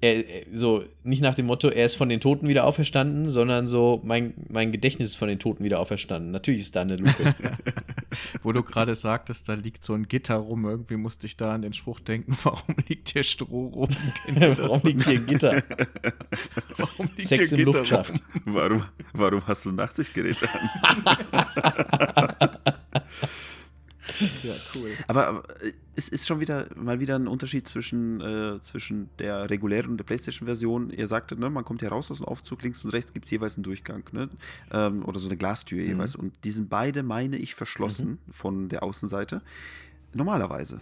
er, 0.00 0.24
so 0.52 0.84
nicht 1.02 1.22
nach 1.22 1.34
dem 1.34 1.46
Motto, 1.46 1.68
er 1.68 1.86
ist 1.86 1.96
von 1.96 2.08
den 2.08 2.20
Toten 2.20 2.46
wieder 2.48 2.64
auferstanden, 2.64 3.28
sondern 3.30 3.66
so, 3.66 4.00
mein, 4.04 4.34
mein 4.48 4.70
Gedächtnis 4.70 5.08
ist 5.08 5.16
von 5.16 5.28
den 5.28 5.38
Toten 5.38 5.64
wieder 5.64 5.80
auferstanden. 5.80 6.30
Natürlich 6.30 6.60
ist 6.60 6.76
da 6.76 6.82
eine 6.82 6.96
Luke. 6.96 7.34
Wo 8.42 8.52
du 8.52 8.62
gerade 8.62 8.94
sagtest, 8.94 9.48
da 9.48 9.54
liegt 9.54 9.84
so 9.84 9.94
ein 9.94 10.06
Gitter 10.06 10.36
rum, 10.36 10.64
irgendwie 10.66 10.96
musste 10.96 11.26
ich 11.26 11.36
da 11.36 11.54
an 11.54 11.62
den 11.62 11.72
Spruch 11.72 12.00
denken, 12.00 12.36
warum 12.42 12.76
liegt 12.88 13.08
hier 13.08 13.24
Stroh 13.24 13.66
rum? 13.66 13.88
warum 14.34 14.80
liegt 14.84 15.04
hier 15.04 15.18
ein 15.18 15.26
Gitter? 15.26 15.62
warum 16.76 17.08
liegt 17.16 17.28
Sex 17.28 17.50
hier 17.50 17.58
im 17.58 17.64
Gitter 17.64 17.78
Luftschacht. 17.78 18.12
Warum, 18.44 18.84
warum 19.12 19.46
hast 19.46 19.66
du 19.66 19.72
Nachtsichtgeräte 19.72 20.48
an? 20.48 20.68
Ja, 24.42 24.54
cool. 24.74 24.90
Aber, 25.06 25.44
äh, 25.60 25.72
es 25.98 26.08
ist 26.08 26.26
schon 26.28 26.38
wieder 26.38 26.68
mal 26.76 27.00
wieder 27.00 27.16
ein 27.16 27.26
Unterschied 27.26 27.68
zwischen, 27.68 28.20
äh, 28.20 28.62
zwischen 28.62 29.10
der 29.18 29.50
regulären 29.50 29.90
und 29.90 29.96
der 29.96 30.04
PlayStation-Version. 30.04 30.90
Ihr 30.90 31.08
sagtet, 31.08 31.38
ne, 31.40 31.50
man 31.50 31.64
kommt 31.64 31.80
hier 31.80 31.88
raus 31.88 32.10
aus 32.10 32.18
dem 32.18 32.26
Aufzug, 32.26 32.62
links 32.62 32.84
und 32.84 32.90
rechts 32.90 33.12
gibt 33.12 33.24
es 33.24 33.30
jeweils 33.32 33.56
einen 33.56 33.64
Durchgang, 33.64 34.04
ne? 34.12 34.28
Ähm, 34.70 35.04
oder 35.04 35.18
so 35.18 35.28
eine 35.28 35.36
Glastür 35.36 35.82
mhm. 35.82 35.88
jeweils. 35.88 36.14
Und 36.14 36.44
die 36.44 36.52
sind 36.52 36.70
beide, 36.70 37.02
meine 37.02 37.36
ich, 37.36 37.54
verschlossen 37.54 38.18
mhm. 38.26 38.32
von 38.32 38.68
der 38.68 38.82
Außenseite. 38.84 39.42
Normalerweise. 40.14 40.80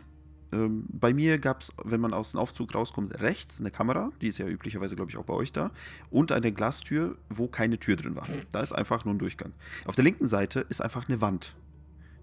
Ähm, 0.52 0.84
bei 0.88 1.12
mir 1.12 1.38
gab 1.38 1.62
es, 1.62 1.72
wenn 1.82 2.00
man 2.00 2.12
aus 2.12 2.32
dem 2.32 2.40
Aufzug 2.40 2.74
rauskommt, 2.74 3.20
rechts 3.20 3.58
eine 3.58 3.70
Kamera, 3.70 4.12
die 4.20 4.28
ist 4.28 4.38
ja 4.38 4.46
üblicherweise, 4.46 4.96
glaube 4.96 5.10
ich, 5.10 5.16
auch 5.16 5.24
bei 5.24 5.34
euch 5.34 5.52
da, 5.52 5.70
und 6.10 6.30
eine 6.30 6.52
Glastür, 6.52 7.16
wo 7.28 7.48
keine 7.48 7.78
Tür 7.78 7.96
drin 7.96 8.14
war. 8.14 8.26
Da 8.52 8.60
ist 8.60 8.72
einfach 8.72 9.04
nur 9.04 9.14
ein 9.14 9.18
Durchgang. 9.18 9.52
Auf 9.86 9.96
der 9.96 10.04
linken 10.04 10.26
Seite 10.28 10.60
ist 10.68 10.80
einfach 10.80 11.08
eine 11.08 11.20
Wand 11.20 11.56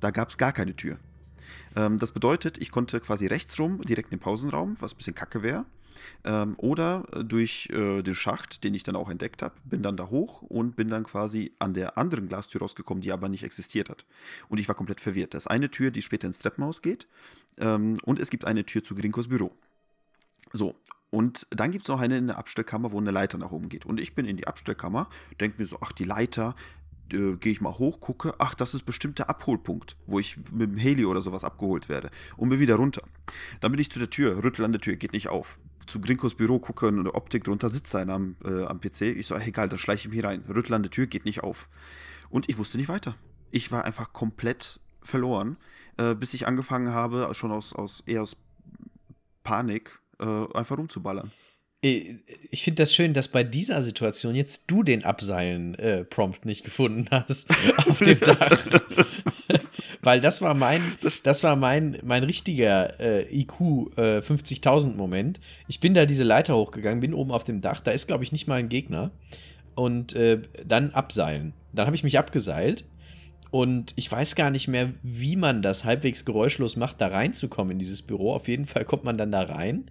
da 0.03 0.11
gab 0.11 0.29
es 0.29 0.37
gar 0.37 0.51
keine 0.51 0.75
Tür. 0.75 0.97
Ähm, 1.75 1.97
das 1.97 2.11
bedeutet, 2.11 2.57
ich 2.57 2.71
konnte 2.71 2.99
quasi 2.99 3.27
rechts 3.27 3.57
rum, 3.59 3.81
direkt 3.81 4.11
in 4.11 4.17
den 4.17 4.23
Pausenraum, 4.23 4.77
was 4.79 4.93
ein 4.93 4.97
bisschen 4.97 5.15
kacke 5.15 5.43
wäre. 5.43 5.65
Ähm, 6.23 6.55
oder 6.57 7.03
durch 7.23 7.69
äh, 7.71 8.01
den 8.01 8.15
Schacht, 8.15 8.63
den 8.63 8.73
ich 8.73 8.83
dann 8.83 8.95
auch 8.95 9.09
entdeckt 9.09 9.41
habe, 9.41 9.55
bin 9.63 9.83
dann 9.83 9.95
da 9.95 10.09
hoch 10.09 10.41
und 10.41 10.75
bin 10.75 10.89
dann 10.89 11.03
quasi 11.03 11.53
an 11.59 11.73
der 11.73 11.97
anderen 11.97 12.27
Glastür 12.27 12.61
rausgekommen, 12.61 13.01
die 13.01 13.11
aber 13.11 13.29
nicht 13.29 13.43
existiert 13.43 13.89
hat. 13.89 14.05
Und 14.49 14.59
ich 14.59 14.67
war 14.67 14.75
komplett 14.75 14.99
verwirrt. 14.99 15.33
Das 15.33 15.43
ist 15.43 15.51
eine 15.51 15.69
Tür, 15.69 15.91
die 15.91 16.01
später 16.01 16.27
ins 16.27 16.39
Treppenhaus 16.39 16.81
geht. 16.81 17.07
Ähm, 17.59 17.97
und 18.03 18.19
es 18.19 18.29
gibt 18.29 18.45
eine 18.45 18.65
Tür 18.65 18.83
zu 18.83 18.95
Grinkos 18.95 19.27
Büro. 19.27 19.51
So, 20.51 20.75
und 21.13 21.47
dann 21.51 21.71
gibt 21.71 21.83
es 21.83 21.89
noch 21.89 22.01
eine 22.01 22.17
in 22.17 22.27
der 22.27 22.39
Abstellkammer, 22.39 22.91
wo 22.91 22.97
eine 22.97 23.11
Leiter 23.11 23.37
nach 23.37 23.51
oben 23.51 23.69
geht. 23.69 23.85
Und 23.85 23.99
ich 23.99 24.15
bin 24.15 24.25
in 24.25 24.35
die 24.35 24.47
Abstellkammer, 24.47 25.07
denke 25.39 25.61
mir 25.61 25.67
so, 25.67 25.77
ach, 25.79 25.91
die 25.91 26.05
Leiter, 26.05 26.55
äh, 27.11 27.35
gehe 27.35 27.51
ich 27.51 27.61
mal 27.61 27.77
hoch, 27.77 27.99
gucke, 27.99 28.35
ach, 28.37 28.55
das 28.55 28.73
ist 28.73 28.83
bestimmt 28.83 29.19
der 29.19 29.29
Abholpunkt, 29.29 29.95
wo 30.05 30.19
ich 30.19 30.37
mit 30.51 30.71
dem 30.71 30.77
Heli 30.77 31.05
oder 31.05 31.21
sowas 31.21 31.43
abgeholt 31.43 31.89
werde. 31.89 32.09
Und 32.37 32.49
bin 32.49 32.59
wieder 32.59 32.75
runter. 32.75 33.03
Dann 33.59 33.71
bin 33.71 33.81
ich 33.81 33.91
zu 33.91 33.99
der 33.99 34.09
Tür, 34.09 34.43
rüttel 34.43 34.65
an 34.65 34.71
der 34.71 34.81
Tür, 34.81 34.95
geht 34.95 35.13
nicht 35.13 35.29
auf. 35.29 35.59
Zu 35.85 35.99
Grinkos 35.99 36.35
Büro 36.35 36.59
gucke, 36.59 36.87
eine 36.87 37.13
Optik 37.13 37.43
drunter, 37.43 37.69
sitzt 37.69 37.95
einer 37.95 38.13
am, 38.13 38.35
äh, 38.45 38.63
am 38.63 38.79
PC. 38.79 39.01
Ich 39.01 39.27
so, 39.27 39.35
egal, 39.35 39.69
dann 39.69 39.79
schleiche 39.79 40.07
ich 40.07 40.15
mich 40.15 40.23
rein. 40.23 40.43
Rüttel 40.47 40.73
an 40.73 40.83
der 40.83 40.91
Tür, 40.91 41.07
geht 41.07 41.25
nicht 41.25 41.43
auf. 41.43 41.69
Und 42.29 42.49
ich 42.49 42.57
wusste 42.57 42.77
nicht 42.77 42.87
weiter. 42.87 43.15
Ich 43.51 43.71
war 43.71 43.85
einfach 43.85 44.13
komplett 44.13 44.79
verloren, 45.03 45.57
äh, 45.97 46.15
bis 46.15 46.33
ich 46.33 46.47
angefangen 46.47 46.89
habe, 46.89 47.29
schon 47.33 47.51
aus, 47.51 47.73
aus 47.73 48.01
eher 48.01 48.23
aus 48.23 48.37
Panik, 49.43 49.99
äh, 50.19 50.25
einfach 50.53 50.77
rumzuballern. 50.77 51.31
Äh, 51.83 52.15
ich 52.49 52.63
finde 52.63 52.81
das 52.81 52.95
schön, 52.95 53.13
dass 53.13 53.27
bei 53.27 53.43
dieser 53.43 53.81
Situation 53.81 54.33
jetzt 54.33 54.63
du 54.67 54.81
den 54.83 55.03
Abseilen-Prompt 55.03 56.45
äh, 56.45 56.47
nicht 56.47 56.63
gefunden 56.63 57.07
hast 57.11 57.49
auf 57.87 57.99
dem 57.99 58.19
Dach. 58.19 58.65
Weil 60.01 60.19
das 60.19 60.41
war 60.41 60.53
mein, 60.53 60.81
das 61.23 61.43
war 61.43 61.55
mein, 61.55 61.97
mein 62.03 62.23
richtiger 62.23 62.99
äh, 62.99 63.39
IQ 63.39 63.95
äh, 63.95 64.19
50.000 64.19 64.95
Moment. 64.95 65.39
Ich 65.69 65.79
bin 65.79 65.93
da 65.93 66.05
diese 66.05 66.25
Leiter 66.25 66.57
hochgegangen, 66.57 66.99
bin 66.99 67.13
oben 67.13 67.31
auf 67.31 67.45
dem 67.45 67.61
Dach, 67.61 67.79
da 67.79 67.91
ist 67.91 68.07
glaube 68.07 68.25
ich 68.25 68.33
nicht 68.33 68.47
mal 68.47 68.59
ein 68.59 68.69
Gegner. 68.69 69.11
Und 69.75 70.13
äh, 70.13 70.41
dann 70.67 70.91
abseilen. 70.91 71.53
Dann 71.71 71.87
habe 71.87 71.95
ich 71.95 72.03
mich 72.03 72.19
abgeseilt 72.19 72.85
und 73.49 73.93
ich 73.95 74.11
weiß 74.11 74.35
gar 74.35 74.51
nicht 74.51 74.67
mehr, 74.67 74.93
wie 75.01 75.35
man 75.35 75.63
das 75.63 75.83
halbwegs 75.83 76.25
geräuschlos 76.25 76.75
macht, 76.75 77.01
da 77.01 77.07
reinzukommen 77.07 77.71
in 77.71 77.79
dieses 77.79 78.03
Büro. 78.03 78.33
Auf 78.33 78.47
jeden 78.47 78.65
Fall 78.65 78.85
kommt 78.85 79.03
man 79.03 79.17
dann 79.17 79.31
da 79.31 79.41
rein 79.41 79.85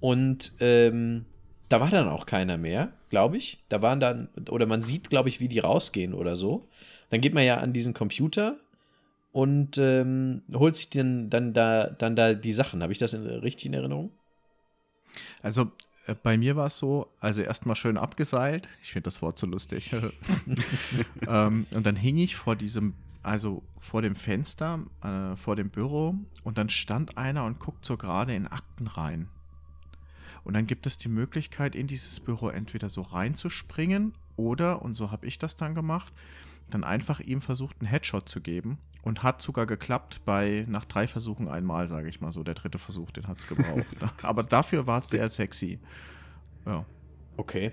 und 0.00 0.52
ähm, 0.60 1.26
da 1.68 1.80
war 1.80 1.90
dann 1.90 2.08
auch 2.08 2.26
keiner 2.26 2.58
mehr, 2.58 2.92
glaube 3.10 3.36
ich. 3.36 3.62
Da 3.68 3.80
waren 3.80 4.00
dann, 4.00 4.28
oder 4.50 4.66
man 4.66 4.82
sieht, 4.82 5.08
glaube 5.08 5.28
ich, 5.28 5.40
wie 5.40 5.48
die 5.48 5.60
rausgehen 5.60 6.14
oder 6.14 6.34
so. 6.34 6.68
Dann 7.10 7.20
geht 7.20 7.34
man 7.34 7.44
ja 7.44 7.58
an 7.58 7.72
diesen 7.72 7.94
Computer 7.94 8.56
und 9.32 9.78
ähm, 9.78 10.42
holt 10.52 10.74
sich 10.74 10.90
dann, 10.90 11.30
dann, 11.30 11.52
da, 11.52 11.86
dann 11.86 12.16
da 12.16 12.34
die 12.34 12.52
Sachen. 12.52 12.82
Habe 12.82 12.92
ich 12.92 12.98
das 12.98 13.14
in, 13.14 13.24
richtig 13.24 13.66
in 13.66 13.74
Erinnerung? 13.74 14.10
Also 15.42 15.70
äh, 16.06 16.14
bei 16.20 16.36
mir 16.36 16.56
war 16.56 16.66
es 16.66 16.78
so, 16.78 17.08
also 17.20 17.42
erstmal 17.42 17.76
schön 17.76 17.96
abgeseilt. 17.96 18.68
Ich 18.82 18.92
finde 18.92 19.04
das 19.04 19.22
Wort 19.22 19.38
so 19.38 19.46
lustig. 19.46 19.94
ähm, 21.28 21.66
und 21.72 21.86
dann 21.86 21.96
hing 21.96 22.18
ich 22.18 22.36
vor 22.36 22.56
diesem, 22.56 22.94
also 23.22 23.62
vor 23.78 24.02
dem 24.02 24.16
Fenster, 24.16 24.80
äh, 25.04 25.36
vor 25.36 25.56
dem 25.56 25.70
Büro 25.70 26.14
und 26.42 26.58
dann 26.58 26.68
stand 26.68 27.16
einer 27.16 27.44
und 27.44 27.60
guckt 27.60 27.84
so 27.84 27.96
gerade 27.96 28.34
in 28.34 28.46
Akten 28.46 28.88
rein. 28.88 29.28
Und 30.44 30.54
dann 30.54 30.66
gibt 30.66 30.86
es 30.86 30.96
die 30.96 31.08
Möglichkeit, 31.08 31.74
in 31.74 31.86
dieses 31.86 32.20
Büro 32.20 32.48
entweder 32.48 32.88
so 32.88 33.02
reinzuspringen 33.02 34.12
oder, 34.36 34.82
und 34.82 34.94
so 34.94 35.10
habe 35.10 35.26
ich 35.26 35.38
das 35.38 35.56
dann 35.56 35.74
gemacht, 35.74 36.12
dann 36.70 36.84
einfach 36.84 37.20
ihm 37.20 37.40
versucht, 37.40 37.76
einen 37.80 37.88
Headshot 37.88 38.28
zu 38.28 38.40
geben 38.40 38.78
Und 39.02 39.22
hat 39.22 39.42
sogar 39.42 39.66
geklappt 39.66 40.22
bei 40.24 40.64
nach 40.68 40.84
drei 40.84 41.06
Versuchen 41.06 41.48
einmal, 41.48 41.88
sage 41.88 42.08
ich 42.08 42.20
mal 42.20 42.32
so. 42.32 42.42
Der 42.42 42.54
dritte 42.54 42.78
Versuch, 42.78 43.10
den 43.10 43.26
hat 43.26 43.38
es 43.38 43.48
gebraucht. 43.48 43.86
Aber 44.22 44.42
dafür 44.42 44.86
war 44.86 44.98
es 44.98 45.08
sehr 45.08 45.28
sexy. 45.28 45.80
Ja. 46.66 46.84
Okay. 47.36 47.72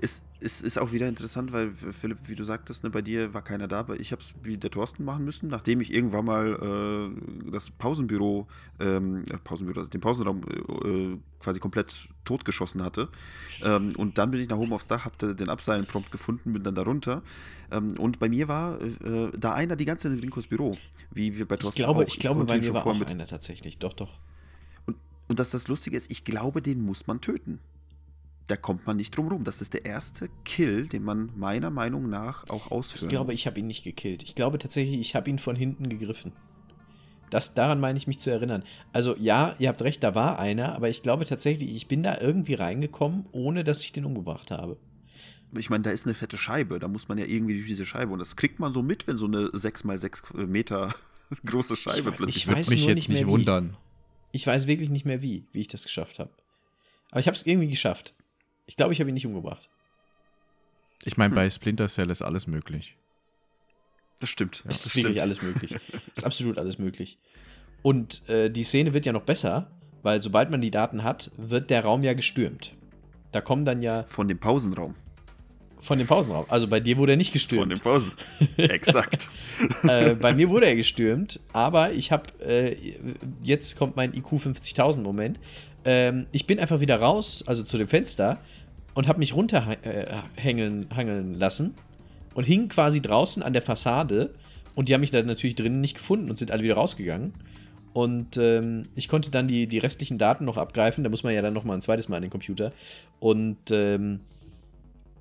Ist, 0.00 0.24
ist, 0.40 0.62
ist 0.62 0.78
auch 0.78 0.92
wieder 0.92 1.08
interessant, 1.08 1.52
weil 1.52 1.70
Philipp, 1.70 2.18
wie 2.26 2.34
du 2.34 2.44
sagtest, 2.44 2.84
ne, 2.84 2.90
bei 2.90 3.02
dir 3.02 3.34
war 3.34 3.42
keiner 3.42 3.68
da, 3.68 3.80
aber 3.80 3.98
ich 3.98 4.12
habe 4.12 4.22
es 4.22 4.34
wie 4.42 4.56
der 4.56 4.70
Thorsten 4.70 5.04
machen 5.04 5.24
müssen, 5.24 5.48
nachdem 5.48 5.80
ich 5.80 5.92
irgendwann 5.92 6.24
mal 6.24 7.12
äh, 7.14 7.50
das 7.50 7.70
Pausenbüro, 7.70 8.46
ähm, 8.80 9.24
äh, 9.30 9.36
Pausenbüro, 9.38 9.80
also 9.80 9.90
den 9.90 10.00
Pausenraum 10.00 10.42
äh, 10.42 11.18
quasi 11.40 11.60
komplett 11.60 12.08
totgeschossen 12.24 12.82
hatte. 12.82 13.08
Ähm, 13.62 13.94
und 13.96 14.18
dann 14.18 14.30
bin 14.30 14.40
ich 14.40 14.48
nach 14.48 14.58
oben 14.58 14.72
aufs 14.72 14.88
Dach, 14.88 15.04
habe 15.04 15.34
den 15.34 15.48
Abseilen 15.48 15.86
prompt 15.86 16.12
gefunden, 16.12 16.52
bin 16.52 16.62
dann 16.62 16.74
da 16.74 16.82
runter. 16.82 17.22
Ähm, 17.70 17.98
und 17.98 18.18
bei 18.18 18.28
mir 18.28 18.48
war 18.48 18.80
äh, 18.80 19.30
da 19.36 19.54
einer 19.54 19.76
die 19.76 19.84
ganze 19.84 20.08
Zeit 20.08 20.16
in 20.16 20.20
Rinkos 20.20 20.46
Büro, 20.46 20.76
wie 21.10 21.36
wir 21.36 21.46
bei 21.46 21.56
Thorsten 21.56 21.80
Ich 21.80 21.84
glaube, 21.84 22.02
auch. 22.02 22.08
ich 22.08 22.18
glaube 22.18 22.44
bei 22.44 22.58
mir 22.58 22.74
war 22.74 22.86
auch 22.86 23.00
einer 23.00 23.26
tatsächlich. 23.26 23.78
Doch, 23.78 23.92
doch. 23.92 24.18
Und 25.28 25.38
dass 25.38 25.50
das 25.50 25.68
Lustige 25.68 25.96
ist, 25.96 26.10
ich 26.10 26.24
glaube, 26.24 26.62
den 26.62 26.80
muss 26.80 27.06
man 27.06 27.20
töten. 27.20 27.60
Da 28.48 28.56
kommt 28.56 28.86
man 28.86 28.96
nicht 28.96 29.16
drum 29.16 29.28
rum. 29.28 29.44
Das 29.44 29.60
ist 29.62 29.74
der 29.74 29.84
erste 29.84 30.28
Kill, 30.44 30.86
den 30.88 31.04
man 31.04 31.30
meiner 31.36 31.70
Meinung 31.70 32.08
nach 32.10 32.48
auch 32.48 32.70
ausführen 32.70 33.04
Ich 33.04 33.08
glaube, 33.10 33.32
muss. 33.32 33.34
ich 33.40 33.46
habe 33.46 33.60
ihn 33.60 33.66
nicht 33.66 33.84
gekillt. 33.84 34.22
Ich 34.22 34.34
glaube 34.34 34.58
tatsächlich, 34.58 34.98
ich 34.98 35.14
habe 35.14 35.28
ihn 35.30 35.38
von 35.38 35.54
hinten 35.54 35.88
gegriffen. 35.88 36.32
Das, 37.30 37.52
daran 37.52 37.78
meine 37.78 37.98
ich 37.98 38.06
mich 38.06 38.18
zu 38.20 38.30
erinnern. 38.30 38.64
Also 38.94 39.14
ja, 39.18 39.54
ihr 39.58 39.68
habt 39.68 39.82
recht, 39.82 40.02
da 40.02 40.14
war 40.14 40.38
einer, 40.38 40.74
aber 40.74 40.88
ich 40.88 41.02
glaube 41.02 41.26
tatsächlich, 41.26 41.74
ich 41.76 41.86
bin 41.86 42.02
da 42.02 42.18
irgendwie 42.20 42.54
reingekommen, 42.54 43.26
ohne 43.32 43.64
dass 43.64 43.84
ich 43.84 43.92
den 43.92 44.06
umgebracht 44.06 44.50
habe. 44.50 44.78
Ich 45.54 45.68
meine, 45.68 45.82
da 45.82 45.90
ist 45.90 46.06
eine 46.06 46.14
fette 46.14 46.38
Scheibe. 46.38 46.78
Da 46.78 46.88
muss 46.88 47.08
man 47.08 47.18
ja 47.18 47.26
irgendwie 47.26 47.54
durch 47.54 47.66
diese 47.66 47.84
Scheibe. 47.86 48.12
Und 48.12 48.18
das 48.18 48.36
kriegt 48.36 48.60
man 48.60 48.72
so 48.72 48.82
mit, 48.82 49.06
wenn 49.06 49.16
so 49.18 49.26
eine 49.26 49.48
6x6 49.48 50.46
Meter 50.46 50.94
große 51.44 51.76
Scheibe 51.76 52.10
Ich- 52.10 52.16
plötzlich 52.16 52.36
ich 52.36 52.46
Würde 52.46 52.60
weiß 52.60 52.70
mich 52.70 52.86
jetzt 52.86 52.94
nicht 52.94 53.08
nicht 53.10 53.18
mehr 53.20 53.26
wie. 53.28 53.30
wundern. 53.32 53.76
Ich 54.32 54.46
weiß 54.46 54.66
wirklich 54.66 54.88
nicht 54.88 55.04
mehr 55.04 55.20
wie, 55.20 55.44
wie 55.52 55.60
ich 55.60 55.68
das 55.68 55.82
geschafft 55.82 56.18
habe. 56.18 56.30
Aber 57.10 57.20
ich 57.20 57.26
habe 57.26 57.34
es 57.36 57.44
irgendwie 57.46 57.68
geschafft. 57.68 58.14
Ich 58.68 58.76
glaube, 58.76 58.92
ich 58.92 59.00
habe 59.00 59.10
ihn 59.10 59.14
nicht 59.14 59.26
umgebracht. 59.26 59.68
Ich 61.04 61.16
meine, 61.16 61.30
Hm. 61.30 61.34
bei 61.36 61.50
Splinter 61.50 61.88
Cell 61.88 62.10
ist 62.10 62.22
alles 62.22 62.46
möglich. 62.46 62.96
Das 64.20 64.30
stimmt. 64.30 64.56
Es 64.56 64.62
das 64.64 64.86
ist 64.86 64.96
wirklich 64.96 65.06
stimmt. 65.14 65.22
alles 65.22 65.42
möglich. 65.42 65.76
ist 66.16 66.24
absolut 66.24 66.58
alles 66.58 66.78
möglich. 66.78 67.18
Und 67.82 68.28
äh, 68.28 68.50
die 68.50 68.64
Szene 68.64 68.92
wird 68.94 69.06
ja 69.06 69.12
noch 69.12 69.22
besser, 69.22 69.70
weil 70.02 70.22
sobald 70.22 70.50
man 70.50 70.60
die 70.60 70.70
Daten 70.70 71.02
hat, 71.04 71.30
wird 71.36 71.70
der 71.70 71.82
Raum 71.84 72.02
ja 72.04 72.12
gestürmt. 72.14 72.74
Da 73.32 73.40
kommen 73.40 73.64
dann 73.64 73.82
ja 73.82 74.04
Von 74.04 74.28
dem 74.28 74.38
Pausenraum. 74.38 74.94
von 75.80 75.98
dem 75.98 76.06
Pausenraum. 76.08 76.44
Also 76.48 76.66
bei 76.66 76.80
dir 76.80 76.96
wurde 76.98 77.12
er 77.12 77.16
nicht 77.16 77.28
Von 77.30 77.34
gestürmt. 77.34 77.72
dem 77.72 77.78
Pausen. 77.80 78.12
Exakt. 78.56 79.30
äh, 79.84 80.14
bei 80.14 80.34
mir 80.34 80.50
wurde 80.50 80.66
er 80.66 80.74
gestürmt, 80.76 81.40
aber 81.52 81.92
ich 81.92 82.10
habe, 82.12 82.24
äh, 82.44 82.76
jetzt 83.42 83.76
kommt 83.78 83.94
mein 83.96 84.12
IQ 84.12 84.32
50.000 84.32 85.00
Moment. 85.02 85.38
Ähm, 85.84 86.26
ich 86.32 86.46
bin 86.46 86.58
einfach 86.58 86.80
wieder 86.80 86.96
raus, 87.00 87.44
also 87.46 87.62
zu 87.62 87.78
dem 87.78 87.86
Fenster, 87.86 88.40
und 88.94 89.08
habe 89.08 89.18
mich 89.18 89.34
runterhängeln 89.34 90.88
hangeln 90.94 91.34
lassen 91.34 91.74
und 92.34 92.44
hing 92.44 92.68
quasi 92.68 93.00
draußen 93.00 93.42
an 93.42 93.52
der 93.52 93.62
Fassade. 93.62 94.34
Und 94.74 94.88
die 94.88 94.94
haben 94.94 95.00
mich 95.00 95.10
da 95.10 95.22
natürlich 95.22 95.56
drinnen 95.56 95.80
nicht 95.80 95.94
gefunden 95.94 96.30
und 96.30 96.36
sind 96.36 96.50
alle 96.50 96.62
wieder 96.62 96.74
rausgegangen. 96.74 97.32
Und 97.92 98.36
ähm, 98.36 98.86
ich 98.94 99.08
konnte 99.08 99.30
dann 99.30 99.48
die, 99.48 99.66
die 99.66 99.78
restlichen 99.78 100.18
Daten 100.18 100.44
noch 100.44 100.56
abgreifen. 100.56 101.02
Da 101.02 101.10
muss 101.10 101.24
man 101.24 101.34
ja 101.34 101.42
dann 101.42 101.54
noch 101.54 101.64
mal 101.64 101.74
ein 101.74 101.82
zweites 101.82 102.08
Mal 102.08 102.16
an 102.16 102.22
den 102.22 102.30
Computer. 102.30 102.72
Und 103.18 103.58
ähm, 103.70 104.20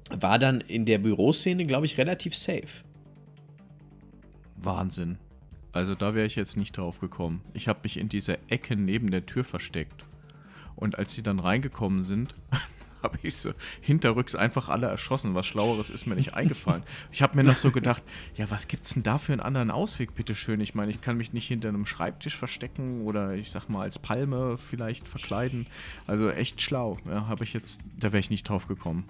war 0.09 0.37
dann 0.37 0.61
in 0.61 0.85
der 0.85 0.99
Büroszene, 0.99 1.65
glaube 1.65 1.85
ich, 1.85 1.97
relativ 1.97 2.35
safe. 2.35 2.83
Wahnsinn. 4.57 5.17
Also 5.71 5.95
da 5.95 6.15
wäre 6.15 6.25
ich 6.25 6.35
jetzt 6.35 6.57
nicht 6.57 6.77
drauf 6.77 6.99
gekommen. 6.99 7.41
Ich 7.53 7.67
habe 7.67 7.79
mich 7.83 7.97
in 7.97 8.09
dieser 8.09 8.37
Ecke 8.49 8.75
neben 8.75 9.11
der 9.11 9.25
Tür 9.25 9.43
versteckt. 9.43 10.05
Und 10.75 10.97
als 10.97 11.15
sie 11.15 11.23
dann 11.23 11.39
reingekommen 11.39 12.03
sind, 12.03 12.35
habe 13.03 13.17
ich 13.21 13.35
so 13.35 13.51
hinterrücks 13.81 14.35
einfach 14.35 14.69
alle 14.69 14.87
erschossen. 14.87 15.35
Was 15.35 15.45
Schlaueres 15.45 15.89
ist 15.89 16.05
mir 16.05 16.15
nicht 16.15 16.33
eingefallen. 16.33 16.83
Ich 17.11 17.21
habe 17.21 17.35
mir 17.35 17.43
noch 17.43 17.57
so 17.57 17.71
gedacht, 17.71 18.03
ja, 18.35 18.49
was 18.49 18.67
gibt's 18.67 18.93
denn 18.93 19.03
da 19.03 19.17
für 19.17 19.33
einen 19.33 19.41
anderen 19.41 19.71
Ausweg, 19.71 20.15
bitteschön? 20.15 20.61
Ich 20.61 20.75
meine, 20.75 20.91
ich 20.91 21.01
kann 21.01 21.17
mich 21.17 21.33
nicht 21.33 21.47
hinter 21.47 21.69
einem 21.69 21.85
Schreibtisch 21.85 22.35
verstecken 22.35 23.01
oder 23.01 23.33
ich 23.33 23.51
sag 23.51 23.69
mal 23.69 23.81
als 23.81 23.99
Palme 23.99 24.57
vielleicht 24.57 25.07
verkleiden. 25.07 25.67
Also 26.05 26.29
echt 26.29 26.61
schlau. 26.61 26.97
Ja, 27.05 27.27
habe 27.27 27.43
ich 27.43 27.53
jetzt, 27.53 27.79
da 27.99 28.11
wäre 28.11 28.19
ich 28.19 28.29
nicht 28.29 28.47
drauf 28.47 28.67
gekommen. 28.67 29.05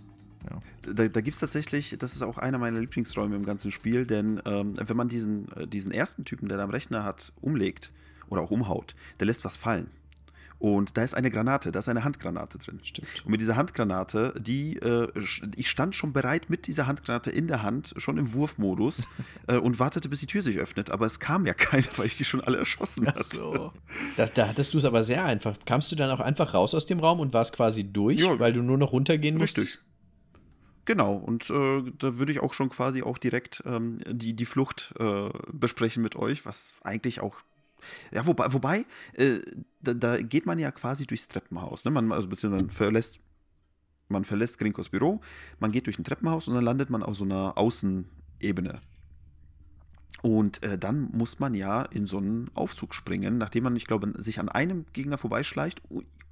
Ja. 0.49 0.93
Da, 0.93 1.07
da 1.07 1.21
gibt 1.21 1.33
es 1.33 1.39
tatsächlich, 1.39 1.95
das 1.99 2.13
ist 2.13 2.21
auch 2.21 2.37
einer 2.37 2.57
meiner 2.57 2.79
Lieblingsräume 2.79 3.35
im 3.35 3.45
ganzen 3.45 3.71
Spiel, 3.71 4.05
denn 4.05 4.41
ähm, 4.45 4.73
wenn 4.77 4.97
man 4.97 5.09
diesen, 5.09 5.51
äh, 5.53 5.67
diesen 5.67 5.91
ersten 5.91 6.25
Typen, 6.25 6.47
der 6.47 6.57
da 6.57 6.63
am 6.63 6.69
Rechner 6.69 7.03
hat, 7.03 7.33
umlegt 7.41 7.91
oder 8.29 8.41
auch 8.41 8.51
umhaut, 8.51 8.95
der 9.19 9.27
lässt 9.27 9.43
was 9.45 9.57
fallen. 9.57 9.89
Und 10.59 10.97
da 10.97 11.03
ist 11.03 11.13
eine 11.13 11.29
Granate, 11.29 11.71
da 11.71 11.79
ist 11.79 11.87
eine 11.87 12.03
Handgranate 12.03 12.57
drin. 12.57 12.79
Stimmt. 12.81 13.07
Und 13.23 13.31
mit 13.31 13.41
dieser 13.41 13.55
Handgranate, 13.55 14.33
die, 14.39 14.77
äh, 14.77 15.07
ich 15.55 15.69
stand 15.69 15.95
schon 15.95 16.13
bereit 16.13 16.49
mit 16.49 16.65
dieser 16.65 16.87
Handgranate 16.87 17.29
in 17.29 17.47
der 17.47 17.61
Hand, 17.61 17.93
schon 17.97 18.17
im 18.17 18.33
Wurfmodus 18.33 19.07
äh, 19.47 19.57
und 19.57 19.77
wartete, 19.79 20.09
bis 20.09 20.21
die 20.21 20.25
Tür 20.25 20.41
sich 20.41 20.57
öffnet. 20.57 20.89
Aber 20.91 21.05
es 21.05 21.19
kam 21.19 21.45
ja 21.45 21.53
keiner, 21.55 21.85
weil 21.97 22.07
ich 22.07 22.17
die 22.17 22.25
schon 22.25 22.41
alle 22.41 22.57
erschossen 22.57 23.05
hatte. 23.07 23.71
Das, 24.15 24.33
da 24.33 24.47
hattest 24.47 24.73
du 24.73 24.79
es 24.79 24.85
aber 24.85 25.03
sehr 25.03 25.23
einfach. 25.25 25.55
Kamst 25.65 25.91
du 25.91 25.95
dann 25.95 26.09
auch 26.09 26.19
einfach 26.21 26.53
raus 26.55 26.73
aus 26.73 26.87
dem 26.87 26.99
Raum 26.99 27.19
und 27.19 27.33
warst 27.33 27.53
quasi 27.53 27.83
durch, 27.83 28.19
Ja. 28.19 28.39
weil 28.39 28.51
du 28.53 28.63
nur 28.63 28.77
noch 28.79 28.93
runtergehen 28.93 29.37
musstest? 29.37 29.67
Richtig. 29.67 29.83
Genau, 30.85 31.15
und 31.15 31.49
äh, 31.49 31.83
da 31.99 32.17
würde 32.17 32.31
ich 32.31 32.39
auch 32.39 32.53
schon 32.53 32.69
quasi 32.69 33.03
auch 33.03 33.17
direkt 33.17 33.61
ähm, 33.65 33.99
die, 34.09 34.33
die 34.35 34.45
Flucht 34.45 34.93
äh, 34.97 35.29
besprechen 35.51 36.01
mit 36.01 36.15
euch, 36.15 36.45
was 36.45 36.77
eigentlich 36.81 37.19
auch. 37.19 37.35
Ja, 38.11 38.25
wobei, 38.25 38.51
wobei 38.53 38.85
äh, 39.13 39.39
da, 39.81 39.93
da 39.93 40.21
geht 40.21 40.45
man 40.45 40.59
ja 40.59 40.71
quasi 40.71 41.05
durchs 41.05 41.27
Treppenhaus. 41.27 41.85
Ne? 41.85 41.91
Man, 41.91 42.11
also 42.11 42.27
beziehungsweise 42.27 42.65
man 42.65 42.69
verlässt, 42.71 43.19
man 44.09 44.23
verlässt 44.23 44.57
Grinkos 44.57 44.89
Büro, 44.89 45.21
man 45.59 45.71
geht 45.71 45.85
durch 45.85 45.99
ein 45.99 46.03
Treppenhaus 46.03 46.47
und 46.47 46.55
dann 46.55 46.63
landet 46.63 46.89
man 46.89 47.03
auf 47.03 47.15
so 47.15 47.23
einer 47.23 47.57
Außenebene. 47.57 48.81
Und 50.21 50.63
äh, 50.63 50.77
dann 50.77 51.09
muss 51.11 51.39
man 51.39 51.53
ja 51.53 51.83
in 51.83 52.07
so 52.07 52.17
einen 52.17 52.49
Aufzug 52.55 52.95
springen, 52.95 53.37
nachdem 53.37 53.65
man, 53.65 53.75
ich 53.75 53.85
glaube, 53.85 54.13
sich 54.17 54.39
an 54.39 54.49
einem 54.49 54.85
Gegner 54.93 55.17
vorbeischleicht 55.17 55.81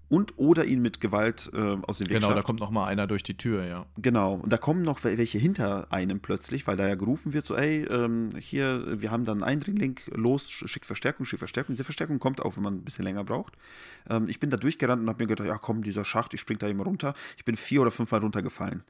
und 0.09 0.33
oder 0.37 0.65
ihn 0.65 0.81
mit 0.81 1.01
Gewalt 1.01 1.49
äh, 1.53 1.57
aus 1.81 1.97
dem 1.97 2.07
Weg 2.09 2.15
Genau, 2.15 2.33
da 2.33 2.41
kommt 2.41 2.59
noch 2.59 2.71
mal 2.71 2.85
einer 2.85 3.07
durch 3.07 3.23
die 3.23 3.35
Tür, 3.37 3.65
ja. 3.65 3.85
Genau, 3.97 4.35
und 4.35 4.51
da 4.53 4.57
kommen 4.57 4.81
noch 4.83 4.99
wel- 5.03 5.17
welche 5.17 5.37
hinter 5.37 5.91
einem 5.91 6.19
plötzlich, 6.19 6.67
weil 6.67 6.77
da 6.77 6.87
ja 6.87 6.95
gerufen 6.95 7.33
wird, 7.33 7.45
so, 7.45 7.55
ey, 7.55 7.83
ähm, 7.85 8.29
hier, 8.39 9.01
wir 9.01 9.11
haben 9.11 9.25
dann 9.25 9.41
einen 9.41 9.55
Eindringling, 9.55 9.99
los, 10.11 10.47
sch- 10.47 10.67
schick 10.67 10.85
Verstärkung, 10.85 11.25
schick 11.25 11.39
Verstärkung. 11.39 11.73
Diese 11.73 11.83
Verstärkung 11.83 12.19
kommt 12.19 12.41
auch, 12.41 12.55
wenn 12.55 12.63
man 12.63 12.75
ein 12.75 12.83
bisschen 12.83 13.03
länger 13.03 13.23
braucht. 13.23 13.53
Ähm, 14.09 14.25
ich 14.27 14.39
bin 14.39 14.49
da 14.49 14.57
durchgerannt 14.57 15.01
und 15.01 15.09
habe 15.09 15.23
mir 15.23 15.27
gedacht, 15.27 15.47
ja 15.47 15.57
komm, 15.57 15.81
dieser 15.83 16.05
Schacht, 16.05 16.33
ich 16.33 16.41
spring 16.41 16.59
da 16.59 16.67
immer 16.67 16.83
runter. 16.83 17.13
Ich 17.37 17.45
bin 17.45 17.55
vier 17.55 17.81
oder 17.81 17.91
fünfmal 17.91 18.21
runtergefallen. 18.21 18.83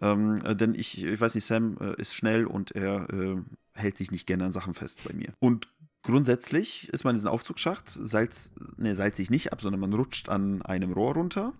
Ähm, 0.00 0.36
äh, 0.44 0.56
denn 0.56 0.74
ich, 0.74 1.04
ich 1.04 1.20
weiß 1.20 1.34
nicht, 1.34 1.44
Sam 1.44 1.76
äh, 1.80 2.00
ist 2.00 2.14
schnell 2.14 2.46
und 2.46 2.72
er 2.72 3.08
äh, 3.10 3.36
hält 3.74 3.98
sich 3.98 4.10
nicht 4.10 4.26
gerne 4.26 4.44
an 4.46 4.52
Sachen 4.52 4.74
fest 4.74 5.02
bei 5.06 5.14
mir. 5.14 5.32
Und 5.38 5.68
Grundsätzlich 6.02 6.88
ist 6.88 7.04
man 7.04 7.14
in 7.14 7.18
diesem 7.18 7.30
Aufzugsschacht, 7.30 7.84
salz, 7.88 8.52
ne, 8.76 8.94
salzt 8.94 9.18
sich 9.18 9.30
nicht 9.30 9.52
ab, 9.52 9.60
sondern 9.60 9.80
man 9.80 9.92
rutscht 9.92 10.28
an 10.28 10.60
einem 10.62 10.92
Rohr 10.92 11.14
runter. 11.14 11.52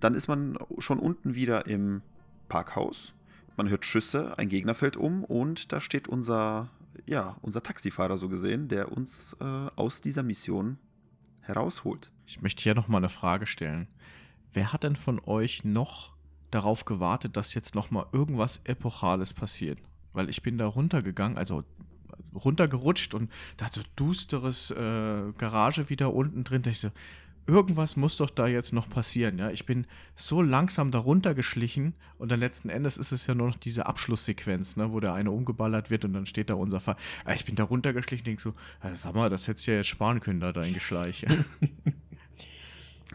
Dann 0.00 0.14
ist 0.14 0.28
man 0.28 0.56
schon 0.78 0.98
unten 0.98 1.34
wieder 1.34 1.66
im 1.66 2.00
Parkhaus. 2.48 3.12
Man 3.56 3.68
hört 3.68 3.84
Schüsse, 3.84 4.38
ein 4.38 4.48
Gegner 4.48 4.74
fällt 4.74 4.96
um 4.96 5.24
und 5.24 5.72
da 5.72 5.80
steht 5.82 6.08
unser, 6.08 6.70
ja, 7.06 7.36
unser 7.42 7.62
Taxifahrer 7.62 8.16
so 8.16 8.30
gesehen, 8.30 8.68
der 8.68 8.92
uns 8.92 9.36
äh, 9.40 9.44
aus 9.76 10.00
dieser 10.00 10.22
Mission 10.22 10.78
herausholt. 11.42 12.10
Ich 12.26 12.40
möchte 12.40 12.62
hier 12.62 12.74
noch 12.74 12.88
mal 12.88 12.98
eine 12.98 13.10
Frage 13.10 13.46
stellen. 13.46 13.88
Wer 14.54 14.72
hat 14.72 14.84
denn 14.84 14.96
von 14.96 15.20
euch 15.26 15.64
noch 15.64 16.12
darauf 16.50 16.86
gewartet, 16.86 17.36
dass 17.36 17.52
jetzt 17.52 17.74
noch 17.74 17.90
mal 17.90 18.06
irgendwas 18.12 18.62
Epochales 18.64 19.34
passiert? 19.34 19.78
Weil 20.14 20.30
ich 20.30 20.42
bin 20.42 20.56
da 20.56 20.66
runtergegangen, 20.66 21.36
also 21.36 21.64
runtergerutscht 22.34 23.14
und 23.14 23.30
da 23.56 23.66
hat 23.66 23.74
so 23.74 23.82
dusteres 23.96 24.70
äh, 24.70 25.32
Garage 25.38 25.88
wieder 25.90 26.12
unten 26.12 26.44
drin. 26.44 26.62
Da 26.62 26.70
ich 26.70 26.80
so, 26.80 26.90
irgendwas 27.46 27.96
muss 27.96 28.16
doch 28.16 28.30
da 28.30 28.46
jetzt 28.46 28.72
noch 28.72 28.88
passieren. 28.88 29.38
Ja, 29.38 29.50
ich 29.50 29.66
bin 29.66 29.86
so 30.14 30.42
langsam 30.42 30.90
da 30.90 30.98
runtergeschlichen 30.98 31.94
und 32.18 32.30
dann 32.30 32.40
letzten 32.40 32.68
Endes 32.68 32.96
ist 32.96 33.12
es 33.12 33.26
ja 33.26 33.34
nur 33.34 33.48
noch 33.48 33.56
diese 33.56 33.86
Abschlusssequenz, 33.86 34.76
ne, 34.76 34.92
wo 34.92 35.00
der 35.00 35.14
eine 35.14 35.30
umgeballert 35.30 35.90
wird 35.90 36.04
und 36.04 36.12
dann 36.12 36.26
steht 36.26 36.50
da 36.50 36.54
unser 36.54 36.80
Fall. 36.80 36.96
Ich 37.34 37.44
bin 37.44 37.56
da 37.56 37.64
runtergeschlichen, 37.64 38.24
denk 38.24 38.40
so, 38.40 38.50
äh, 38.82 38.94
sag 38.94 39.14
mal, 39.14 39.30
das 39.30 39.48
hättest 39.48 39.66
du 39.66 39.72
ja 39.72 39.76
jetzt 39.78 39.88
sparen 39.88 40.20
können, 40.20 40.40
da 40.40 40.52
dein 40.52 40.72
Geschleich. 40.72 41.26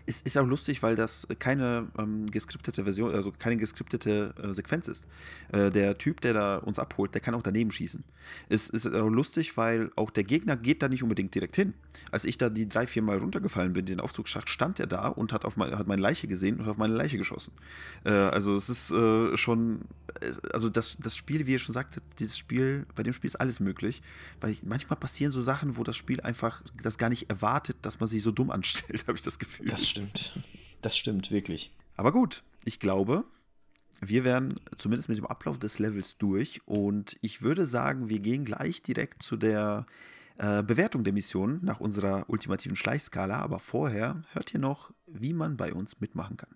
es 0.07 0.21
ist 0.21 0.37
auch 0.37 0.45
lustig, 0.45 0.81
weil 0.83 0.95
das 0.95 1.27
keine 1.37 1.87
ähm, 1.97 2.27
geskriptete 2.31 2.85
Version, 2.85 3.13
also 3.13 3.33
keine 3.37 3.57
geskriptete 3.57 4.33
äh, 4.41 4.53
Sequenz 4.53 4.87
ist. 4.87 5.05
Äh, 5.51 5.69
der 5.69 5.97
Typ, 5.97 6.21
der 6.21 6.33
da 6.33 6.57
uns 6.57 6.79
abholt, 6.79 7.13
der 7.13 7.21
kann 7.21 7.35
auch 7.35 7.41
daneben 7.41 7.71
schießen. 7.71 8.03
Es 8.47 8.69
ist 8.69 8.87
auch 8.87 9.09
lustig, 9.09 9.57
weil 9.57 9.91
auch 9.95 10.09
der 10.09 10.23
Gegner 10.23 10.55
geht 10.55 10.81
da 10.81 10.87
nicht 10.87 11.03
unbedingt 11.03 11.35
direkt 11.35 11.57
hin. 11.57 11.73
Als 12.09 12.23
ich 12.23 12.37
da 12.37 12.49
die 12.49 12.69
drei, 12.69 12.87
vier 12.87 13.01
Mal 13.01 13.17
runtergefallen 13.17 13.73
bin, 13.73 13.85
den 13.85 13.99
Aufzugsschacht, 13.99 14.49
stand 14.49 14.79
er 14.79 14.87
da 14.87 15.07
und 15.09 15.33
hat, 15.33 15.43
auf 15.43 15.57
mein, 15.57 15.77
hat 15.77 15.87
meine 15.87 16.01
Leiche 16.01 16.27
gesehen 16.27 16.59
und 16.59 16.69
auf 16.69 16.77
meine 16.77 16.93
Leiche 16.93 17.17
geschossen. 17.17 17.53
Äh, 18.05 18.11
also 18.11 18.55
es 18.55 18.69
ist 18.69 18.91
äh, 18.91 19.35
schon, 19.35 19.81
äh, 20.21 20.31
also 20.53 20.69
das, 20.69 20.97
das 20.97 21.17
Spiel, 21.17 21.47
wie 21.47 21.53
ihr 21.53 21.59
schon 21.59 21.73
sagte, 21.73 22.01
dieses 22.19 22.37
Spiel, 22.37 22.85
bei 22.95 23.03
dem 23.03 23.11
Spiel 23.11 23.27
ist 23.27 23.35
alles 23.35 23.59
möglich, 23.59 24.01
weil 24.39 24.51
ich, 24.51 24.63
manchmal 24.63 24.97
passieren 24.97 25.33
so 25.33 25.41
Sachen, 25.41 25.75
wo 25.75 25.83
das 25.83 25.97
Spiel 25.97 26.21
einfach 26.21 26.61
das 26.81 26.97
gar 26.97 27.09
nicht 27.09 27.29
erwartet, 27.29 27.75
dass 27.81 27.99
man 27.99 28.07
sich 28.07 28.23
so 28.23 28.31
dumm 28.31 28.51
anstellt, 28.51 29.03
habe 29.07 29.17
ich 29.17 29.23
das 29.23 29.37
Gefühl. 29.37 29.67
Das 29.67 29.96
stimmt. 29.97 30.39
Das 30.81 30.97
stimmt, 30.97 31.31
wirklich. 31.31 31.73
Aber 31.95 32.11
gut, 32.11 32.43
ich 32.63 32.79
glaube, 32.79 33.25
wir 34.01 34.23
wären 34.23 34.55
zumindest 34.77 35.09
mit 35.09 35.17
dem 35.17 35.25
Ablauf 35.25 35.57
des 35.57 35.79
Levels 35.79 36.17
durch 36.17 36.61
und 36.65 37.17
ich 37.21 37.41
würde 37.41 37.65
sagen, 37.65 38.09
wir 38.09 38.19
gehen 38.19 38.45
gleich 38.45 38.81
direkt 38.81 39.23
zu 39.23 39.37
der 39.37 39.85
äh, 40.37 40.61
Bewertung 40.61 41.03
der 41.03 41.13
Mission 41.13 41.59
nach 41.63 41.79
unserer 41.79 42.25
ultimativen 42.29 42.75
Schleichskala. 42.75 43.39
Aber 43.39 43.59
vorher 43.59 44.21
hört 44.33 44.53
ihr 44.53 44.59
noch, 44.59 44.93
wie 45.07 45.33
man 45.33 45.57
bei 45.57 45.73
uns 45.73 45.99
mitmachen 45.99 46.37
kann. 46.37 46.55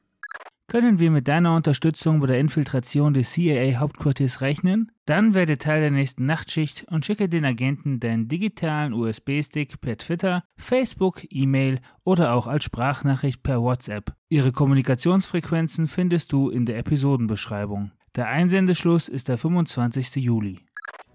Können 0.71 0.99
wir 0.99 1.11
mit 1.11 1.27
deiner 1.27 1.53
Unterstützung 1.53 2.21
bei 2.21 2.27
der 2.27 2.39
Infiltration 2.39 3.13
des 3.13 3.33
CIA-Hauptquartiers 3.33 4.39
rechnen? 4.39 4.89
Dann 5.05 5.33
werde 5.33 5.57
Teil 5.57 5.81
der 5.81 5.91
nächsten 5.91 6.25
Nachtschicht 6.25 6.85
und 6.89 7.05
schicke 7.05 7.27
den 7.27 7.43
Agenten 7.43 7.99
deinen 7.99 8.29
digitalen 8.29 8.93
USB-Stick 8.93 9.81
per 9.81 9.97
Twitter, 9.97 10.45
Facebook, 10.55 11.23
E-Mail 11.29 11.81
oder 12.05 12.33
auch 12.33 12.47
als 12.47 12.63
Sprachnachricht 12.63 13.43
per 13.43 13.61
WhatsApp. 13.61 14.13
Ihre 14.29 14.53
Kommunikationsfrequenzen 14.53 15.87
findest 15.87 16.31
du 16.31 16.49
in 16.49 16.65
der 16.65 16.77
Episodenbeschreibung. 16.77 17.91
Der 18.15 18.29
Einsendeschluss 18.29 19.09
ist 19.09 19.27
der 19.27 19.37
25. 19.37 20.23
Juli. 20.23 20.59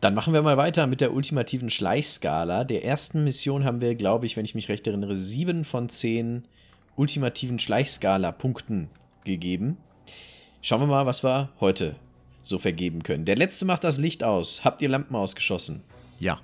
Dann 0.03 0.13
machen 0.13 0.35
wir 0.35 0.43
mal 0.43 0.59
weiter 0.59 0.87
mit 0.87 1.01
der 1.01 1.15
ultimativen 1.15 1.71
Schleichskala. 1.71 2.65
Der 2.65 2.85
ersten 2.85 3.25
Mission 3.25 3.65
haben 3.65 3.81
wir, 3.81 3.95
glaube 3.95 4.27
ich, 4.27 4.37
wenn 4.37 4.45
ich 4.45 4.55
mich 4.55 4.69
recht 4.69 4.87
erinnere, 4.87 5.17
sieben 5.17 5.65
von 5.65 5.89
zehn 5.89 6.43
ultimativen 6.95 7.59
Schleichskala-Punkten 7.59 8.91
gegeben. 9.27 9.77
Schauen 10.63 10.81
wir 10.81 10.87
mal, 10.87 11.07
was 11.07 11.23
wir 11.23 11.51
heute 11.61 11.97
so 12.43 12.59
vergeben 12.59 13.03
können. 13.03 13.25
Der 13.25 13.37
letzte 13.37 13.65
macht 13.65 13.85
das 13.85 13.99
Licht 13.99 14.25
aus. 14.25 14.65
Habt 14.65 14.81
ihr 14.81 14.89
Lampen 14.89 15.15
ausgeschossen? 15.15 15.83
Ja. 16.19 16.41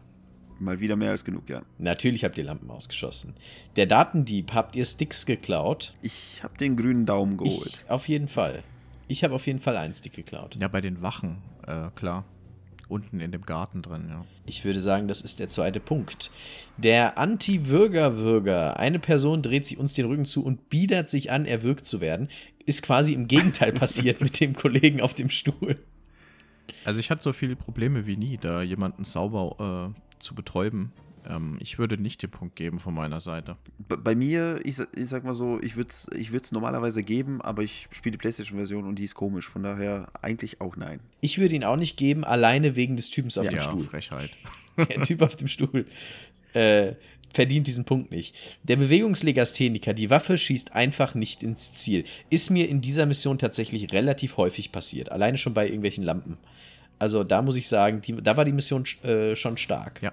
Mal 0.58 0.80
wieder 0.80 0.96
mehr 0.96 1.10
als 1.10 1.24
genug, 1.24 1.48
ja. 1.48 1.62
Natürlich 1.78 2.24
habt 2.24 2.38
ihr 2.38 2.44
Lampen 2.44 2.70
ausgeschossen. 2.70 3.34
Der 3.76 3.86
Datendieb, 3.86 4.52
habt 4.52 4.76
ihr 4.76 4.84
Sticks 4.84 5.26
geklaut? 5.26 5.94
Ich 6.02 6.40
habe 6.42 6.56
den 6.58 6.76
grünen 6.76 7.06
Daumen 7.06 7.36
geholt. 7.36 7.84
Ich, 7.84 7.90
auf 7.90 8.06
jeden 8.06 8.28
Fall. 8.28 8.62
Ich 9.08 9.24
habe 9.24 9.34
auf 9.34 9.46
jeden 9.46 9.58
Fall 9.58 9.76
einen 9.76 9.92
Stick 9.92 10.14
geklaut. 10.14 10.56
Ja, 10.60 10.68
bei 10.68 10.80
den 10.80 11.02
Wachen, 11.02 11.38
äh, 11.66 11.90
klar. 11.94 12.24
Unten 12.88 13.20
in 13.20 13.32
dem 13.32 13.42
Garten 13.42 13.82
drin, 13.82 14.06
ja. 14.08 14.24
Ich 14.44 14.64
würde 14.64 14.80
sagen, 14.80 15.08
das 15.08 15.20
ist 15.22 15.40
der 15.40 15.48
zweite 15.48 15.80
Punkt. 15.80 16.30
Der 16.76 17.16
Anti-Würger-Würger. 17.16 18.76
Eine 18.78 18.98
Person 18.98 19.40
dreht 19.40 19.66
sich 19.66 19.78
uns 19.78 19.94
den 19.94 20.06
Rücken 20.06 20.24
zu 20.24 20.44
und 20.44 20.68
biedert 20.68 21.08
sich 21.08 21.30
an, 21.30 21.46
erwürgt 21.46 21.86
zu 21.86 22.00
werden. 22.00 22.28
Ist 22.66 22.82
quasi 22.82 23.14
im 23.14 23.28
Gegenteil 23.28 23.72
passiert 23.72 24.20
mit 24.20 24.40
dem 24.40 24.54
Kollegen 24.54 25.00
auf 25.00 25.14
dem 25.14 25.28
Stuhl. 25.28 25.78
Also 26.84 27.00
ich 27.00 27.10
hatte 27.10 27.22
so 27.22 27.32
viele 27.32 27.56
Probleme 27.56 28.06
wie 28.06 28.16
nie, 28.16 28.36
da 28.36 28.62
jemanden 28.62 29.04
sauber 29.04 29.94
äh, 29.94 30.22
zu 30.22 30.34
betäuben. 30.34 30.92
Ähm, 31.28 31.56
ich 31.60 31.78
würde 31.78 32.00
nicht 32.00 32.22
den 32.22 32.30
Punkt 32.30 32.56
geben 32.56 32.78
von 32.78 32.94
meiner 32.94 33.20
Seite. 33.20 33.56
Bei, 33.78 33.96
bei 33.96 34.14
mir, 34.14 34.60
ich, 34.64 34.78
ich 34.94 35.08
sag 35.08 35.24
mal 35.24 35.34
so, 35.34 35.60
ich 35.60 35.76
würde 35.76 35.90
es 35.90 36.08
ich 36.16 36.32
normalerweise 36.52 37.02
geben, 37.02 37.40
aber 37.40 37.62
ich 37.62 37.88
spiele 37.92 38.12
die 38.12 38.18
PlayStation-Version 38.18 38.84
und 38.84 38.98
die 38.98 39.04
ist 39.04 39.14
komisch. 39.14 39.48
Von 39.48 39.62
daher 39.62 40.10
eigentlich 40.20 40.60
auch 40.60 40.76
nein. 40.76 41.00
Ich 41.20 41.38
würde 41.38 41.54
ihn 41.54 41.64
auch 41.64 41.76
nicht 41.76 41.96
geben, 41.96 42.24
alleine 42.24 42.74
wegen 42.76 42.96
des 42.96 43.10
Typens 43.10 43.38
auf 43.38 43.46
ja, 43.46 43.52
dem 43.52 43.60
Stuhl. 43.60 43.84
Frechheit. 43.84 44.30
Der 44.76 45.02
Typ 45.02 45.22
auf 45.22 45.36
dem 45.36 45.48
Stuhl 45.48 45.86
äh, 46.54 46.94
verdient 47.32 47.66
diesen 47.66 47.84
Punkt 47.84 48.10
nicht. 48.10 48.34
Der 48.62 48.76
Bewegungslegastheniker, 48.76 49.94
die 49.94 50.10
Waffe 50.10 50.38
schießt 50.38 50.74
einfach 50.74 51.14
nicht 51.14 51.42
ins 51.42 51.74
Ziel. 51.74 52.04
Ist 52.30 52.50
mir 52.50 52.68
in 52.68 52.80
dieser 52.80 53.06
Mission 53.06 53.38
tatsächlich 53.38 53.92
relativ 53.92 54.36
häufig 54.36 54.72
passiert. 54.72 55.10
Alleine 55.12 55.38
schon 55.38 55.54
bei 55.54 55.66
irgendwelchen 55.66 56.04
Lampen. 56.04 56.38
Also 56.98 57.24
da 57.24 57.42
muss 57.42 57.56
ich 57.56 57.68
sagen, 57.68 58.00
die, 58.00 58.14
da 58.22 58.36
war 58.36 58.44
die 58.44 58.52
Mission 58.52 58.84
äh, 59.02 59.34
schon 59.34 59.56
stark. 59.56 60.00
Ja. 60.02 60.12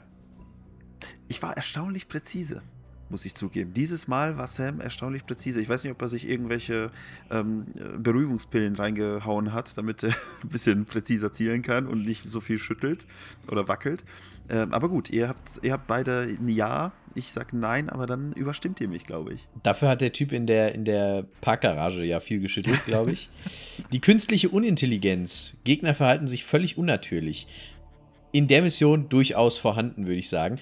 Ich 1.27 1.43
war 1.43 1.55
erstaunlich 1.55 2.07
präzise, 2.07 2.63
muss 3.09 3.25
ich 3.25 3.35
zugeben. 3.35 3.75
Dieses 3.75 4.07
Mal 4.07 4.37
war 4.37 4.47
Sam 4.47 4.81
erstaunlich 4.81 5.23
präzise. 5.27 5.61
Ich 5.61 5.69
weiß 5.69 5.83
nicht, 5.83 5.93
ob 5.93 6.01
er 6.01 6.07
sich 6.07 6.27
irgendwelche 6.27 6.89
ähm, 7.29 7.65
Beruhigungspillen 7.99 8.75
reingehauen 8.75 9.53
hat, 9.53 9.77
damit 9.77 10.01
er 10.01 10.09
ein 10.43 10.49
bisschen 10.49 10.85
präziser 10.85 11.31
zielen 11.31 11.61
kann 11.61 11.85
und 11.85 12.03
nicht 12.03 12.27
so 12.27 12.41
viel 12.41 12.57
schüttelt 12.57 13.05
oder 13.51 13.67
wackelt. 13.67 14.03
Ähm, 14.49 14.73
aber 14.73 14.89
gut, 14.89 15.11
ihr 15.11 15.27
habt, 15.27 15.59
ihr 15.61 15.73
habt 15.73 15.85
beide 15.85 16.21
ein 16.21 16.47
Ja. 16.47 16.91
Ich 17.15 17.31
sag 17.31 17.53
Nein, 17.53 17.89
aber 17.89 18.05
dann 18.05 18.33
überstimmt 18.33 18.79
ihr 18.81 18.87
mich, 18.87 19.05
glaube 19.05 19.33
ich. 19.33 19.47
Dafür 19.63 19.89
hat 19.89 20.01
der 20.01 20.13
Typ 20.13 20.31
in 20.31 20.47
der, 20.47 20.73
in 20.73 20.85
der 20.85 21.25
Parkgarage 21.41 22.03
ja 22.03 22.19
viel 22.19 22.39
geschüttelt, 22.39 22.85
glaube 22.85 23.11
ich. 23.11 23.29
Die 23.91 24.01
künstliche 24.01 24.49
Unintelligenz. 24.49 25.57
Gegner 25.63 25.95
verhalten 25.95 26.27
sich 26.27 26.45
völlig 26.45 26.77
unnatürlich. 26.77 27.47
In 28.31 28.47
der 28.47 28.61
Mission 28.61 29.09
durchaus 29.09 29.57
vorhanden, 29.57 30.05
würde 30.05 30.19
ich 30.19 30.29
sagen 30.29 30.59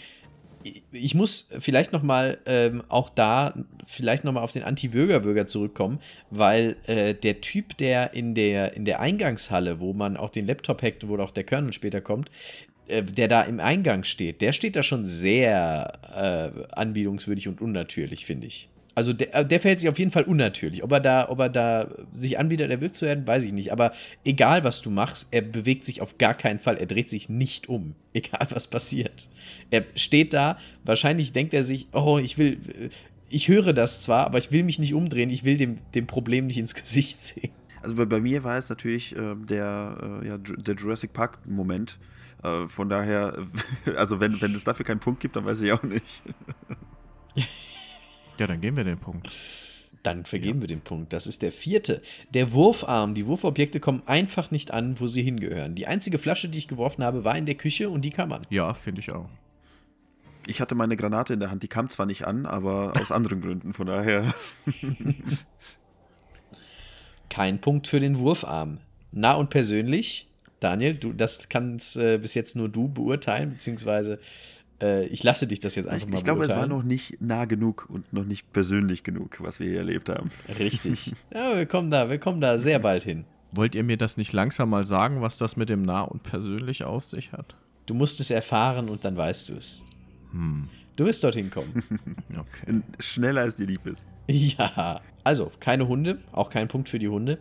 ich 0.92 1.16
muss 1.16 1.50
vielleicht 1.60 1.94
noch 1.94 2.04
mal 2.04 2.40
ähm, 2.46 2.84
auch 2.90 3.10
da 3.10 3.54
vielleicht 3.86 4.24
noch 4.24 4.34
mal 4.34 4.42
auf 4.42 4.52
den 4.52 4.64
Anti-Würger-Würger 4.64 5.48
zurückkommen, 5.48 6.00
weil 6.30 6.78
äh, 6.86 7.14
der 7.14 7.42
Typ, 7.42 7.78
der 7.78 8.14
in 8.14 8.36
der 8.36 8.74
in 8.74 8.86
der 8.86 9.00
Eingangshalle, 9.00 9.80
wo 9.80 9.94
man 9.94 10.18
auch 10.18 10.30
den 10.30 10.48
Laptop 10.48 10.82
hackt, 10.82 11.08
wo 11.08 11.18
auch 11.18 11.32
der 11.32 11.44
Kernel 11.44 11.74
später 11.74 12.02
kommt, 12.02 12.30
äh, 12.88 13.04
der 13.04 13.28
da 13.28 13.42
im 13.42 13.60
Eingang 13.60 14.04
steht, 14.04 14.42
der 14.42 14.54
steht 14.54 14.76
da 14.76 14.84
schon 14.84 15.06
sehr 15.06 15.94
äh, 16.16 16.64
anbietungswürdig 16.74 17.48
und 17.48 17.62
unnatürlich, 17.62 18.26
finde 18.26 18.48
ich. 18.48 18.70
Also 18.98 19.14
der, 19.14 19.36
äh, 19.36 19.46
der 19.46 19.60
verhält 19.60 19.80
sich 19.80 19.90
auf 19.90 20.00
jeden 20.00 20.10
Fall 20.10 20.24
unnatürlich. 20.24 20.84
Ob 20.84 20.92
er 20.92 21.00
da, 21.00 21.30
ob 21.30 21.38
er 21.38 21.50
da 21.50 21.88
sich 22.14 22.40
anbietet, 22.40 22.72
erwürgt 22.72 22.96
zu 22.96 23.06
werden, 23.06 23.28
weiß 23.28 23.46
ich 23.46 23.54
nicht. 23.54 23.72
Aber 23.72 23.92
egal, 24.26 24.64
was 24.64 24.82
du 24.82 24.90
machst, 24.90 25.28
er 25.30 25.44
bewegt 25.44 25.86
sich 25.86 26.02
auf 26.02 26.18
gar 26.18 26.34
keinen 26.34 26.58
Fall. 26.58 26.78
Er 26.78 26.88
dreht 26.88 27.08
sich 27.08 27.30
nicht 27.30 27.70
um. 27.70 27.94
Egal, 28.14 28.48
was 28.50 28.66
passiert. 28.66 29.30
Er 29.70 29.86
steht 29.94 30.34
da. 30.34 30.58
Wahrscheinlich 30.84 31.32
denkt 31.32 31.54
er 31.54 31.64
sich, 31.64 31.88
oh, 31.92 32.18
ich 32.18 32.40
will, 32.40 32.58
ich 33.30 33.50
höre 33.50 33.74
das 33.74 34.02
zwar, 34.02 34.26
aber 34.26 34.40
ich 34.40 34.52
will 34.52 34.64
mich 34.64 34.80
nicht 34.80 34.96
umdrehen. 34.96 35.30
Ich 35.30 35.44
will 35.44 35.58
dem, 35.58 35.76
dem 35.94 36.08
Problem 36.08 36.48
nicht 36.48 36.58
ins 36.58 36.74
Gesicht 36.82 37.22
sehen. 37.22 37.52
Also 37.84 37.96
bei, 37.96 38.06
bei 38.06 38.20
mir 38.20 38.44
war 38.44 38.58
es 38.58 38.70
natürlich 38.70 39.16
äh, 39.16 39.36
der, 39.36 40.22
äh, 40.24 40.28
ja, 40.28 40.38
der 40.40 40.74
Jurassic 40.74 41.14
Park-Moment. 41.14 42.00
Äh, 42.44 42.68
von 42.68 42.90
daher, 42.90 43.46
also 43.96 44.20
wenn, 44.20 44.40
wenn 44.42 44.54
es 44.54 44.64
dafür 44.64 44.86
keinen 44.86 45.00
Punkt 45.00 45.20
gibt, 45.20 45.36
dann 45.36 45.46
weiß 45.46 45.62
ich 45.62 45.72
auch 45.72 45.84
nicht. 45.84 46.22
Ja, 48.38 48.48
dann 48.48 48.62
geben 48.62 48.78
wir 48.78 48.84
den 48.84 49.00
Punkt. 49.00 49.30
Dann 50.04 50.26
vergeben 50.26 50.60
ja. 50.60 50.64
wir 50.64 50.68
den 50.68 50.82
Punkt. 50.82 51.12
Das 51.12 51.28
ist 51.28 51.42
der 51.42 51.52
vierte. 51.52 52.02
Der 52.34 52.54
Wurfarm. 52.54 53.14
Die 53.14 53.26
Wurfobjekte 53.26 53.80
kommen 53.80 54.04
einfach 54.06 54.52
nicht 54.52 54.72
an, 54.72 55.00
wo 55.00 55.08
sie 55.08 55.24
hingehören. 55.24 55.76
Die 55.76 55.88
einzige 55.88 56.18
Flasche, 56.18 56.48
die 56.50 56.60
ich 56.60 56.68
geworfen 56.68 57.04
habe, 57.04 57.26
war 57.26 57.38
in 57.38 57.46
der 57.46 57.56
Küche 57.56 57.90
und 57.90 58.02
die 58.02 58.12
kam 58.12 58.32
an. 58.32 58.44
Ja, 58.50 58.74
finde 58.74 59.02
ich 59.02 59.12
auch. 59.12 59.30
Ich 60.46 60.62
hatte 60.62 60.76
meine 60.76 60.96
Granate 60.96 61.34
in 61.34 61.42
der 61.42 61.52
Hand, 61.52 61.64
die 61.64 61.68
kam 61.68 61.90
zwar 61.90 62.06
nicht 62.06 62.26
an, 62.26 62.46
aber 62.46 62.94
aus 62.98 63.12
anderen 63.12 63.42
Gründen, 63.42 63.74
von 63.74 63.88
daher. 63.88 64.34
Kein 67.30 67.60
Punkt 67.60 67.88
für 67.88 68.00
den 68.00 68.18
Wurfarm. 68.18 68.78
Nah 69.12 69.34
und 69.34 69.50
persönlich, 69.50 70.27
Daniel, 70.60 70.96
du, 70.96 71.14
das 71.14 71.50
kannst 71.50 71.98
äh, 71.98 72.18
bis 72.18 72.34
jetzt 72.34 72.56
nur 72.56 72.70
du 72.70 72.88
beurteilen, 72.88 73.52
beziehungsweise 73.52 74.20
äh, 74.82 75.06
ich 75.08 75.24
lasse 75.24 75.48
dich 75.48 75.60
das 75.60 75.76
jetzt 75.76 75.88
einfach 75.88 76.08
ich, 76.08 76.12
mal 76.12 76.18
Ich 76.18 76.24
glaube, 76.24 76.44
es 76.44 76.50
war 76.50 76.68
noch 76.68 76.84
nicht 76.84 77.22
nah 77.22 77.46
genug 77.46 77.88
und 77.90 78.12
noch 78.14 78.26
nicht 78.26 78.52
persönlich 78.54 79.04
genug, 79.04 79.38
was 79.42 79.60
wir 79.60 79.68
hier 79.68 79.80
erlebt 79.80 80.10
haben. 80.10 80.30
Richtig. 80.60 81.14
Ja, 81.34 81.56
wir 81.56 81.66
kommen 81.66 81.92
da, 81.92 82.10
wir 82.10 82.20
kommen 82.20 82.42
da 82.42 82.58
sehr 82.58 82.80
bald 82.80 83.04
hin. 83.04 83.26
Wollt 83.52 83.76
ihr 83.76 83.84
mir 83.84 83.98
das 83.98 84.18
nicht 84.18 84.34
langsam 84.34 84.70
mal 84.70 84.84
sagen, 84.84 85.22
was 85.22 85.38
das 85.38 85.56
mit 85.56 85.70
dem 85.70 85.82
nah 85.82 86.02
und 86.02 86.24
persönlich 86.24 86.84
auf 86.84 87.06
sich 87.06 87.32
hat? 87.32 87.56
Du 87.86 87.94
musst 87.94 88.20
es 88.20 88.30
erfahren 88.30 88.90
und 88.90 89.06
dann 89.06 89.16
weißt 89.16 89.50
du 89.50 89.56
es. 89.56 89.86
Hm. 90.32 90.70
Du 90.96 91.06
wirst 91.06 91.24
dorthin 91.24 91.50
kommen. 91.50 91.84
okay. 92.32 92.82
Schneller 93.00 93.42
als 93.42 93.56
dir 93.56 93.68
lieb 93.68 93.86
ist. 93.86 94.06
Ja. 94.30 95.00
Also, 95.24 95.52
keine 95.62 95.88
Hunde, 95.88 96.20
auch 96.34 96.50
kein 96.50 96.68
Punkt 96.68 96.90
für 96.90 97.00
die 97.00 97.08
Hunde. 97.08 97.38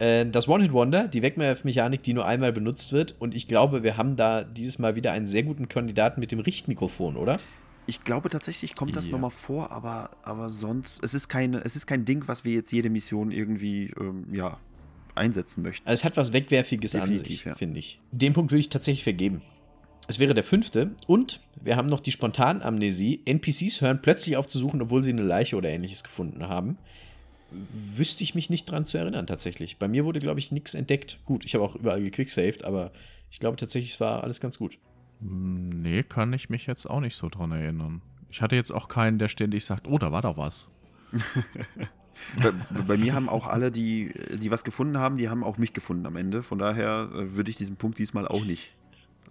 Äh, 0.00 0.26
das 0.26 0.48
One-Hit-Wonder, 0.48 1.06
die 1.06 1.22
Wegwerfmechanik, 1.22 2.02
die 2.02 2.14
nur 2.14 2.26
einmal 2.26 2.52
benutzt 2.52 2.92
wird. 2.92 3.14
Und 3.18 3.34
ich 3.34 3.46
glaube, 3.46 3.84
wir 3.84 3.96
haben 3.96 4.16
da 4.16 4.42
dieses 4.42 4.78
Mal 4.78 4.96
wieder 4.96 5.12
einen 5.12 5.26
sehr 5.26 5.44
guten 5.44 5.68
Kandidaten 5.68 6.20
mit 6.20 6.32
dem 6.32 6.40
Richtmikrofon, 6.40 7.16
oder? 7.16 7.38
Ich 7.86 8.02
glaube 8.02 8.28
tatsächlich 8.28 8.74
kommt 8.74 8.96
das 8.96 9.06
ja. 9.06 9.12
nochmal 9.12 9.30
vor, 9.30 9.70
aber, 9.70 10.10
aber 10.22 10.48
sonst, 10.48 11.02
es 11.04 11.14
ist, 11.14 11.28
kein, 11.28 11.54
es 11.54 11.76
ist 11.76 11.86
kein 11.86 12.04
Ding, 12.04 12.26
was 12.26 12.44
wir 12.44 12.54
jetzt 12.54 12.72
jede 12.72 12.88
Mission 12.88 13.30
irgendwie, 13.30 13.92
ähm, 14.00 14.26
ja, 14.32 14.58
einsetzen 15.14 15.62
möchten. 15.62 15.86
Also 15.86 16.00
es 16.00 16.04
hat 16.04 16.16
was 16.16 16.32
Wegwerfiges 16.32 16.92
Definitiv, 16.92 17.20
an 17.20 17.24
sich, 17.24 17.44
ja. 17.44 17.54
finde 17.54 17.78
ich. 17.78 18.00
Den 18.10 18.32
Punkt 18.32 18.52
würde 18.52 18.60
ich 18.60 18.68
tatsächlich 18.68 19.02
vergeben. 19.02 19.42
Es 20.08 20.18
wäre 20.18 20.34
der 20.34 20.44
fünfte. 20.44 20.92
Und 21.06 21.40
wir 21.60 21.76
haben 21.76 21.88
noch 21.88 22.00
die 22.00 22.12
Spontanamnesie. 22.12 23.22
NPCs 23.26 23.80
hören 23.80 24.00
plötzlich 24.00 24.36
auf 24.36 24.46
zu 24.46 24.58
suchen, 24.58 24.80
obwohl 24.80 25.02
sie 25.02 25.10
eine 25.10 25.22
Leiche 25.22 25.56
oder 25.56 25.68
ähnliches 25.68 26.04
gefunden 26.04 26.48
haben. 26.48 26.78
Wüsste 27.96 28.22
ich 28.22 28.34
mich 28.34 28.50
nicht 28.50 28.70
dran 28.70 28.86
zu 28.86 28.98
erinnern, 28.98 29.26
tatsächlich. 29.26 29.78
Bei 29.78 29.88
mir 29.88 30.04
wurde, 30.04 30.20
glaube 30.20 30.38
ich, 30.38 30.52
nichts 30.52 30.74
entdeckt. 30.74 31.18
Gut, 31.24 31.44
ich 31.44 31.54
habe 31.54 31.64
auch 31.64 31.76
überall 31.76 32.02
gequicksaved, 32.02 32.64
aber 32.64 32.92
ich 33.30 33.40
glaube 33.40 33.56
tatsächlich, 33.56 33.94
es 33.94 34.00
war 34.00 34.22
alles 34.22 34.40
ganz 34.40 34.58
gut. 34.58 34.78
Nee, 35.20 36.02
kann 36.02 36.32
ich 36.32 36.48
mich 36.48 36.66
jetzt 36.66 36.88
auch 36.88 37.00
nicht 37.00 37.16
so 37.16 37.28
dran 37.28 37.52
erinnern. 37.52 38.02
Ich 38.30 38.42
hatte 38.42 38.56
jetzt 38.56 38.70
auch 38.70 38.88
keinen, 38.88 39.18
der 39.18 39.28
ständig 39.28 39.64
sagt, 39.64 39.86
oh, 39.86 39.98
da 39.98 40.12
war 40.12 40.22
doch 40.22 40.36
was. 40.36 40.68
bei, 42.42 42.52
bei, 42.86 42.96
mir 42.96 43.14
haben 43.14 43.28
auch 43.28 43.46
alle, 43.46 43.70
die, 43.70 44.12
die 44.40 44.50
was 44.50 44.64
gefunden 44.64 44.98
haben, 44.98 45.16
die 45.16 45.28
haben 45.28 45.44
auch 45.44 45.58
mich 45.58 45.72
gefunden 45.72 46.06
am 46.06 46.16
Ende. 46.16 46.42
Von 46.42 46.58
daher 46.58 47.10
äh, 47.12 47.34
würde 47.34 47.50
ich 47.50 47.56
diesen 47.56 47.76
Punkt 47.76 47.98
diesmal 47.98 48.26
auch 48.26 48.44
nicht 48.44 48.74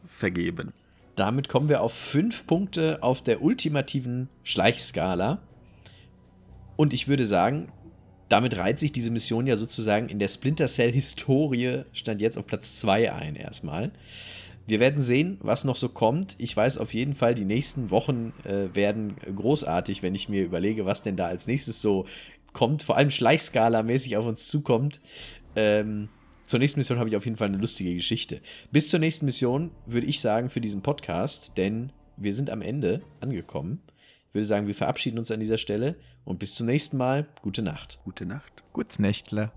vergeben. 0.06 0.74
Damit 1.16 1.50
kommen 1.50 1.70
wir 1.70 1.82
auf 1.82 1.94
fünf 1.94 2.46
Punkte 2.46 3.00
auf 3.02 3.24
der 3.24 3.42
ultimativen 3.42 4.30
Schleichskala. 4.44 5.42
Und 6.76 6.94
ich 6.94 7.08
würde 7.08 7.26
sagen, 7.26 7.70
damit 8.30 8.56
reiht 8.58 8.80
sich 8.80 8.92
diese 8.92 9.12
Mission 9.12 9.48
ja 9.48 9.56
sozusagen 9.56 10.08
in 10.08 10.20
der 10.20 10.28
Splinter 10.28 10.68
Cell-Historie, 10.68 11.84
stand 11.94 12.22
jetzt 12.22 12.38
auf 12.38 12.48
Platz 12.48 12.76
2 12.78 13.12
ein 13.12 13.36
erstmal. 13.36 13.92
Wir 14.68 14.80
werden 14.80 15.02
sehen, 15.02 15.40
was 15.42 15.64
noch 15.64 15.76
so 15.76 15.90
kommt. 15.90 16.36
Ich 16.38 16.56
weiß 16.56 16.78
auf 16.78 16.94
jeden 16.94 17.16
Fall, 17.16 17.34
die 17.34 17.46
nächsten 17.46 17.90
Wochen 17.90 18.34
äh, 18.44 18.74
werden 18.76 19.16
großartig, 19.36 20.04
wenn 20.04 20.14
ich 20.14 20.30
mir 20.30 20.44
überlege, 20.44 20.86
was 20.86 21.02
denn 21.02 21.16
da 21.16 21.26
als 21.26 21.48
nächstes 21.48 21.82
so 21.82 22.06
kommt, 22.54 22.84
vor 22.84 22.96
allem 22.96 23.10
Schleichskala-mäßig 23.10 24.16
auf 24.16 24.28
uns 24.28 24.48
zukommt. 24.48 25.02
Ähm, 25.56 26.10
zur 26.44 26.60
nächsten 26.60 26.80
Mission 26.80 27.00
habe 27.00 27.10
ich 27.10 27.16
auf 27.16 27.26
jeden 27.26 27.38
Fall 27.38 27.48
eine 27.48 27.58
lustige 27.58 27.96
Geschichte. 27.96 28.42
Bis 28.72 28.90
zur 28.90 29.00
nächsten 29.00 29.26
Mission 29.26 29.72
würde 29.88 30.06
ich 30.08 30.22
sagen 30.22 30.50
für 30.50 30.62
diesen 30.62 30.82
Podcast, 30.82 31.58
denn 31.58 31.92
wir 32.18 32.34
sind 32.34 32.52
am 32.52 32.62
Ende 32.62 33.02
angekommen. 33.22 33.82
Ich 34.40 34.44
würde 34.44 34.48
sagen, 34.48 34.68
wir 34.68 34.76
verabschieden 34.76 35.18
uns 35.18 35.32
an 35.32 35.42
dieser 35.42 35.58
Stelle 35.58 35.98
und 36.24 36.40
bis 36.40 36.56
zum 36.56 36.66
nächsten 36.66 36.96
Mal. 36.96 37.28
Gute 37.42 37.62
Nacht. 37.62 38.00
Gute 38.06 38.26
Nacht. 38.26 38.64
Gut's 38.72 38.98
Nächtle. 38.98 39.52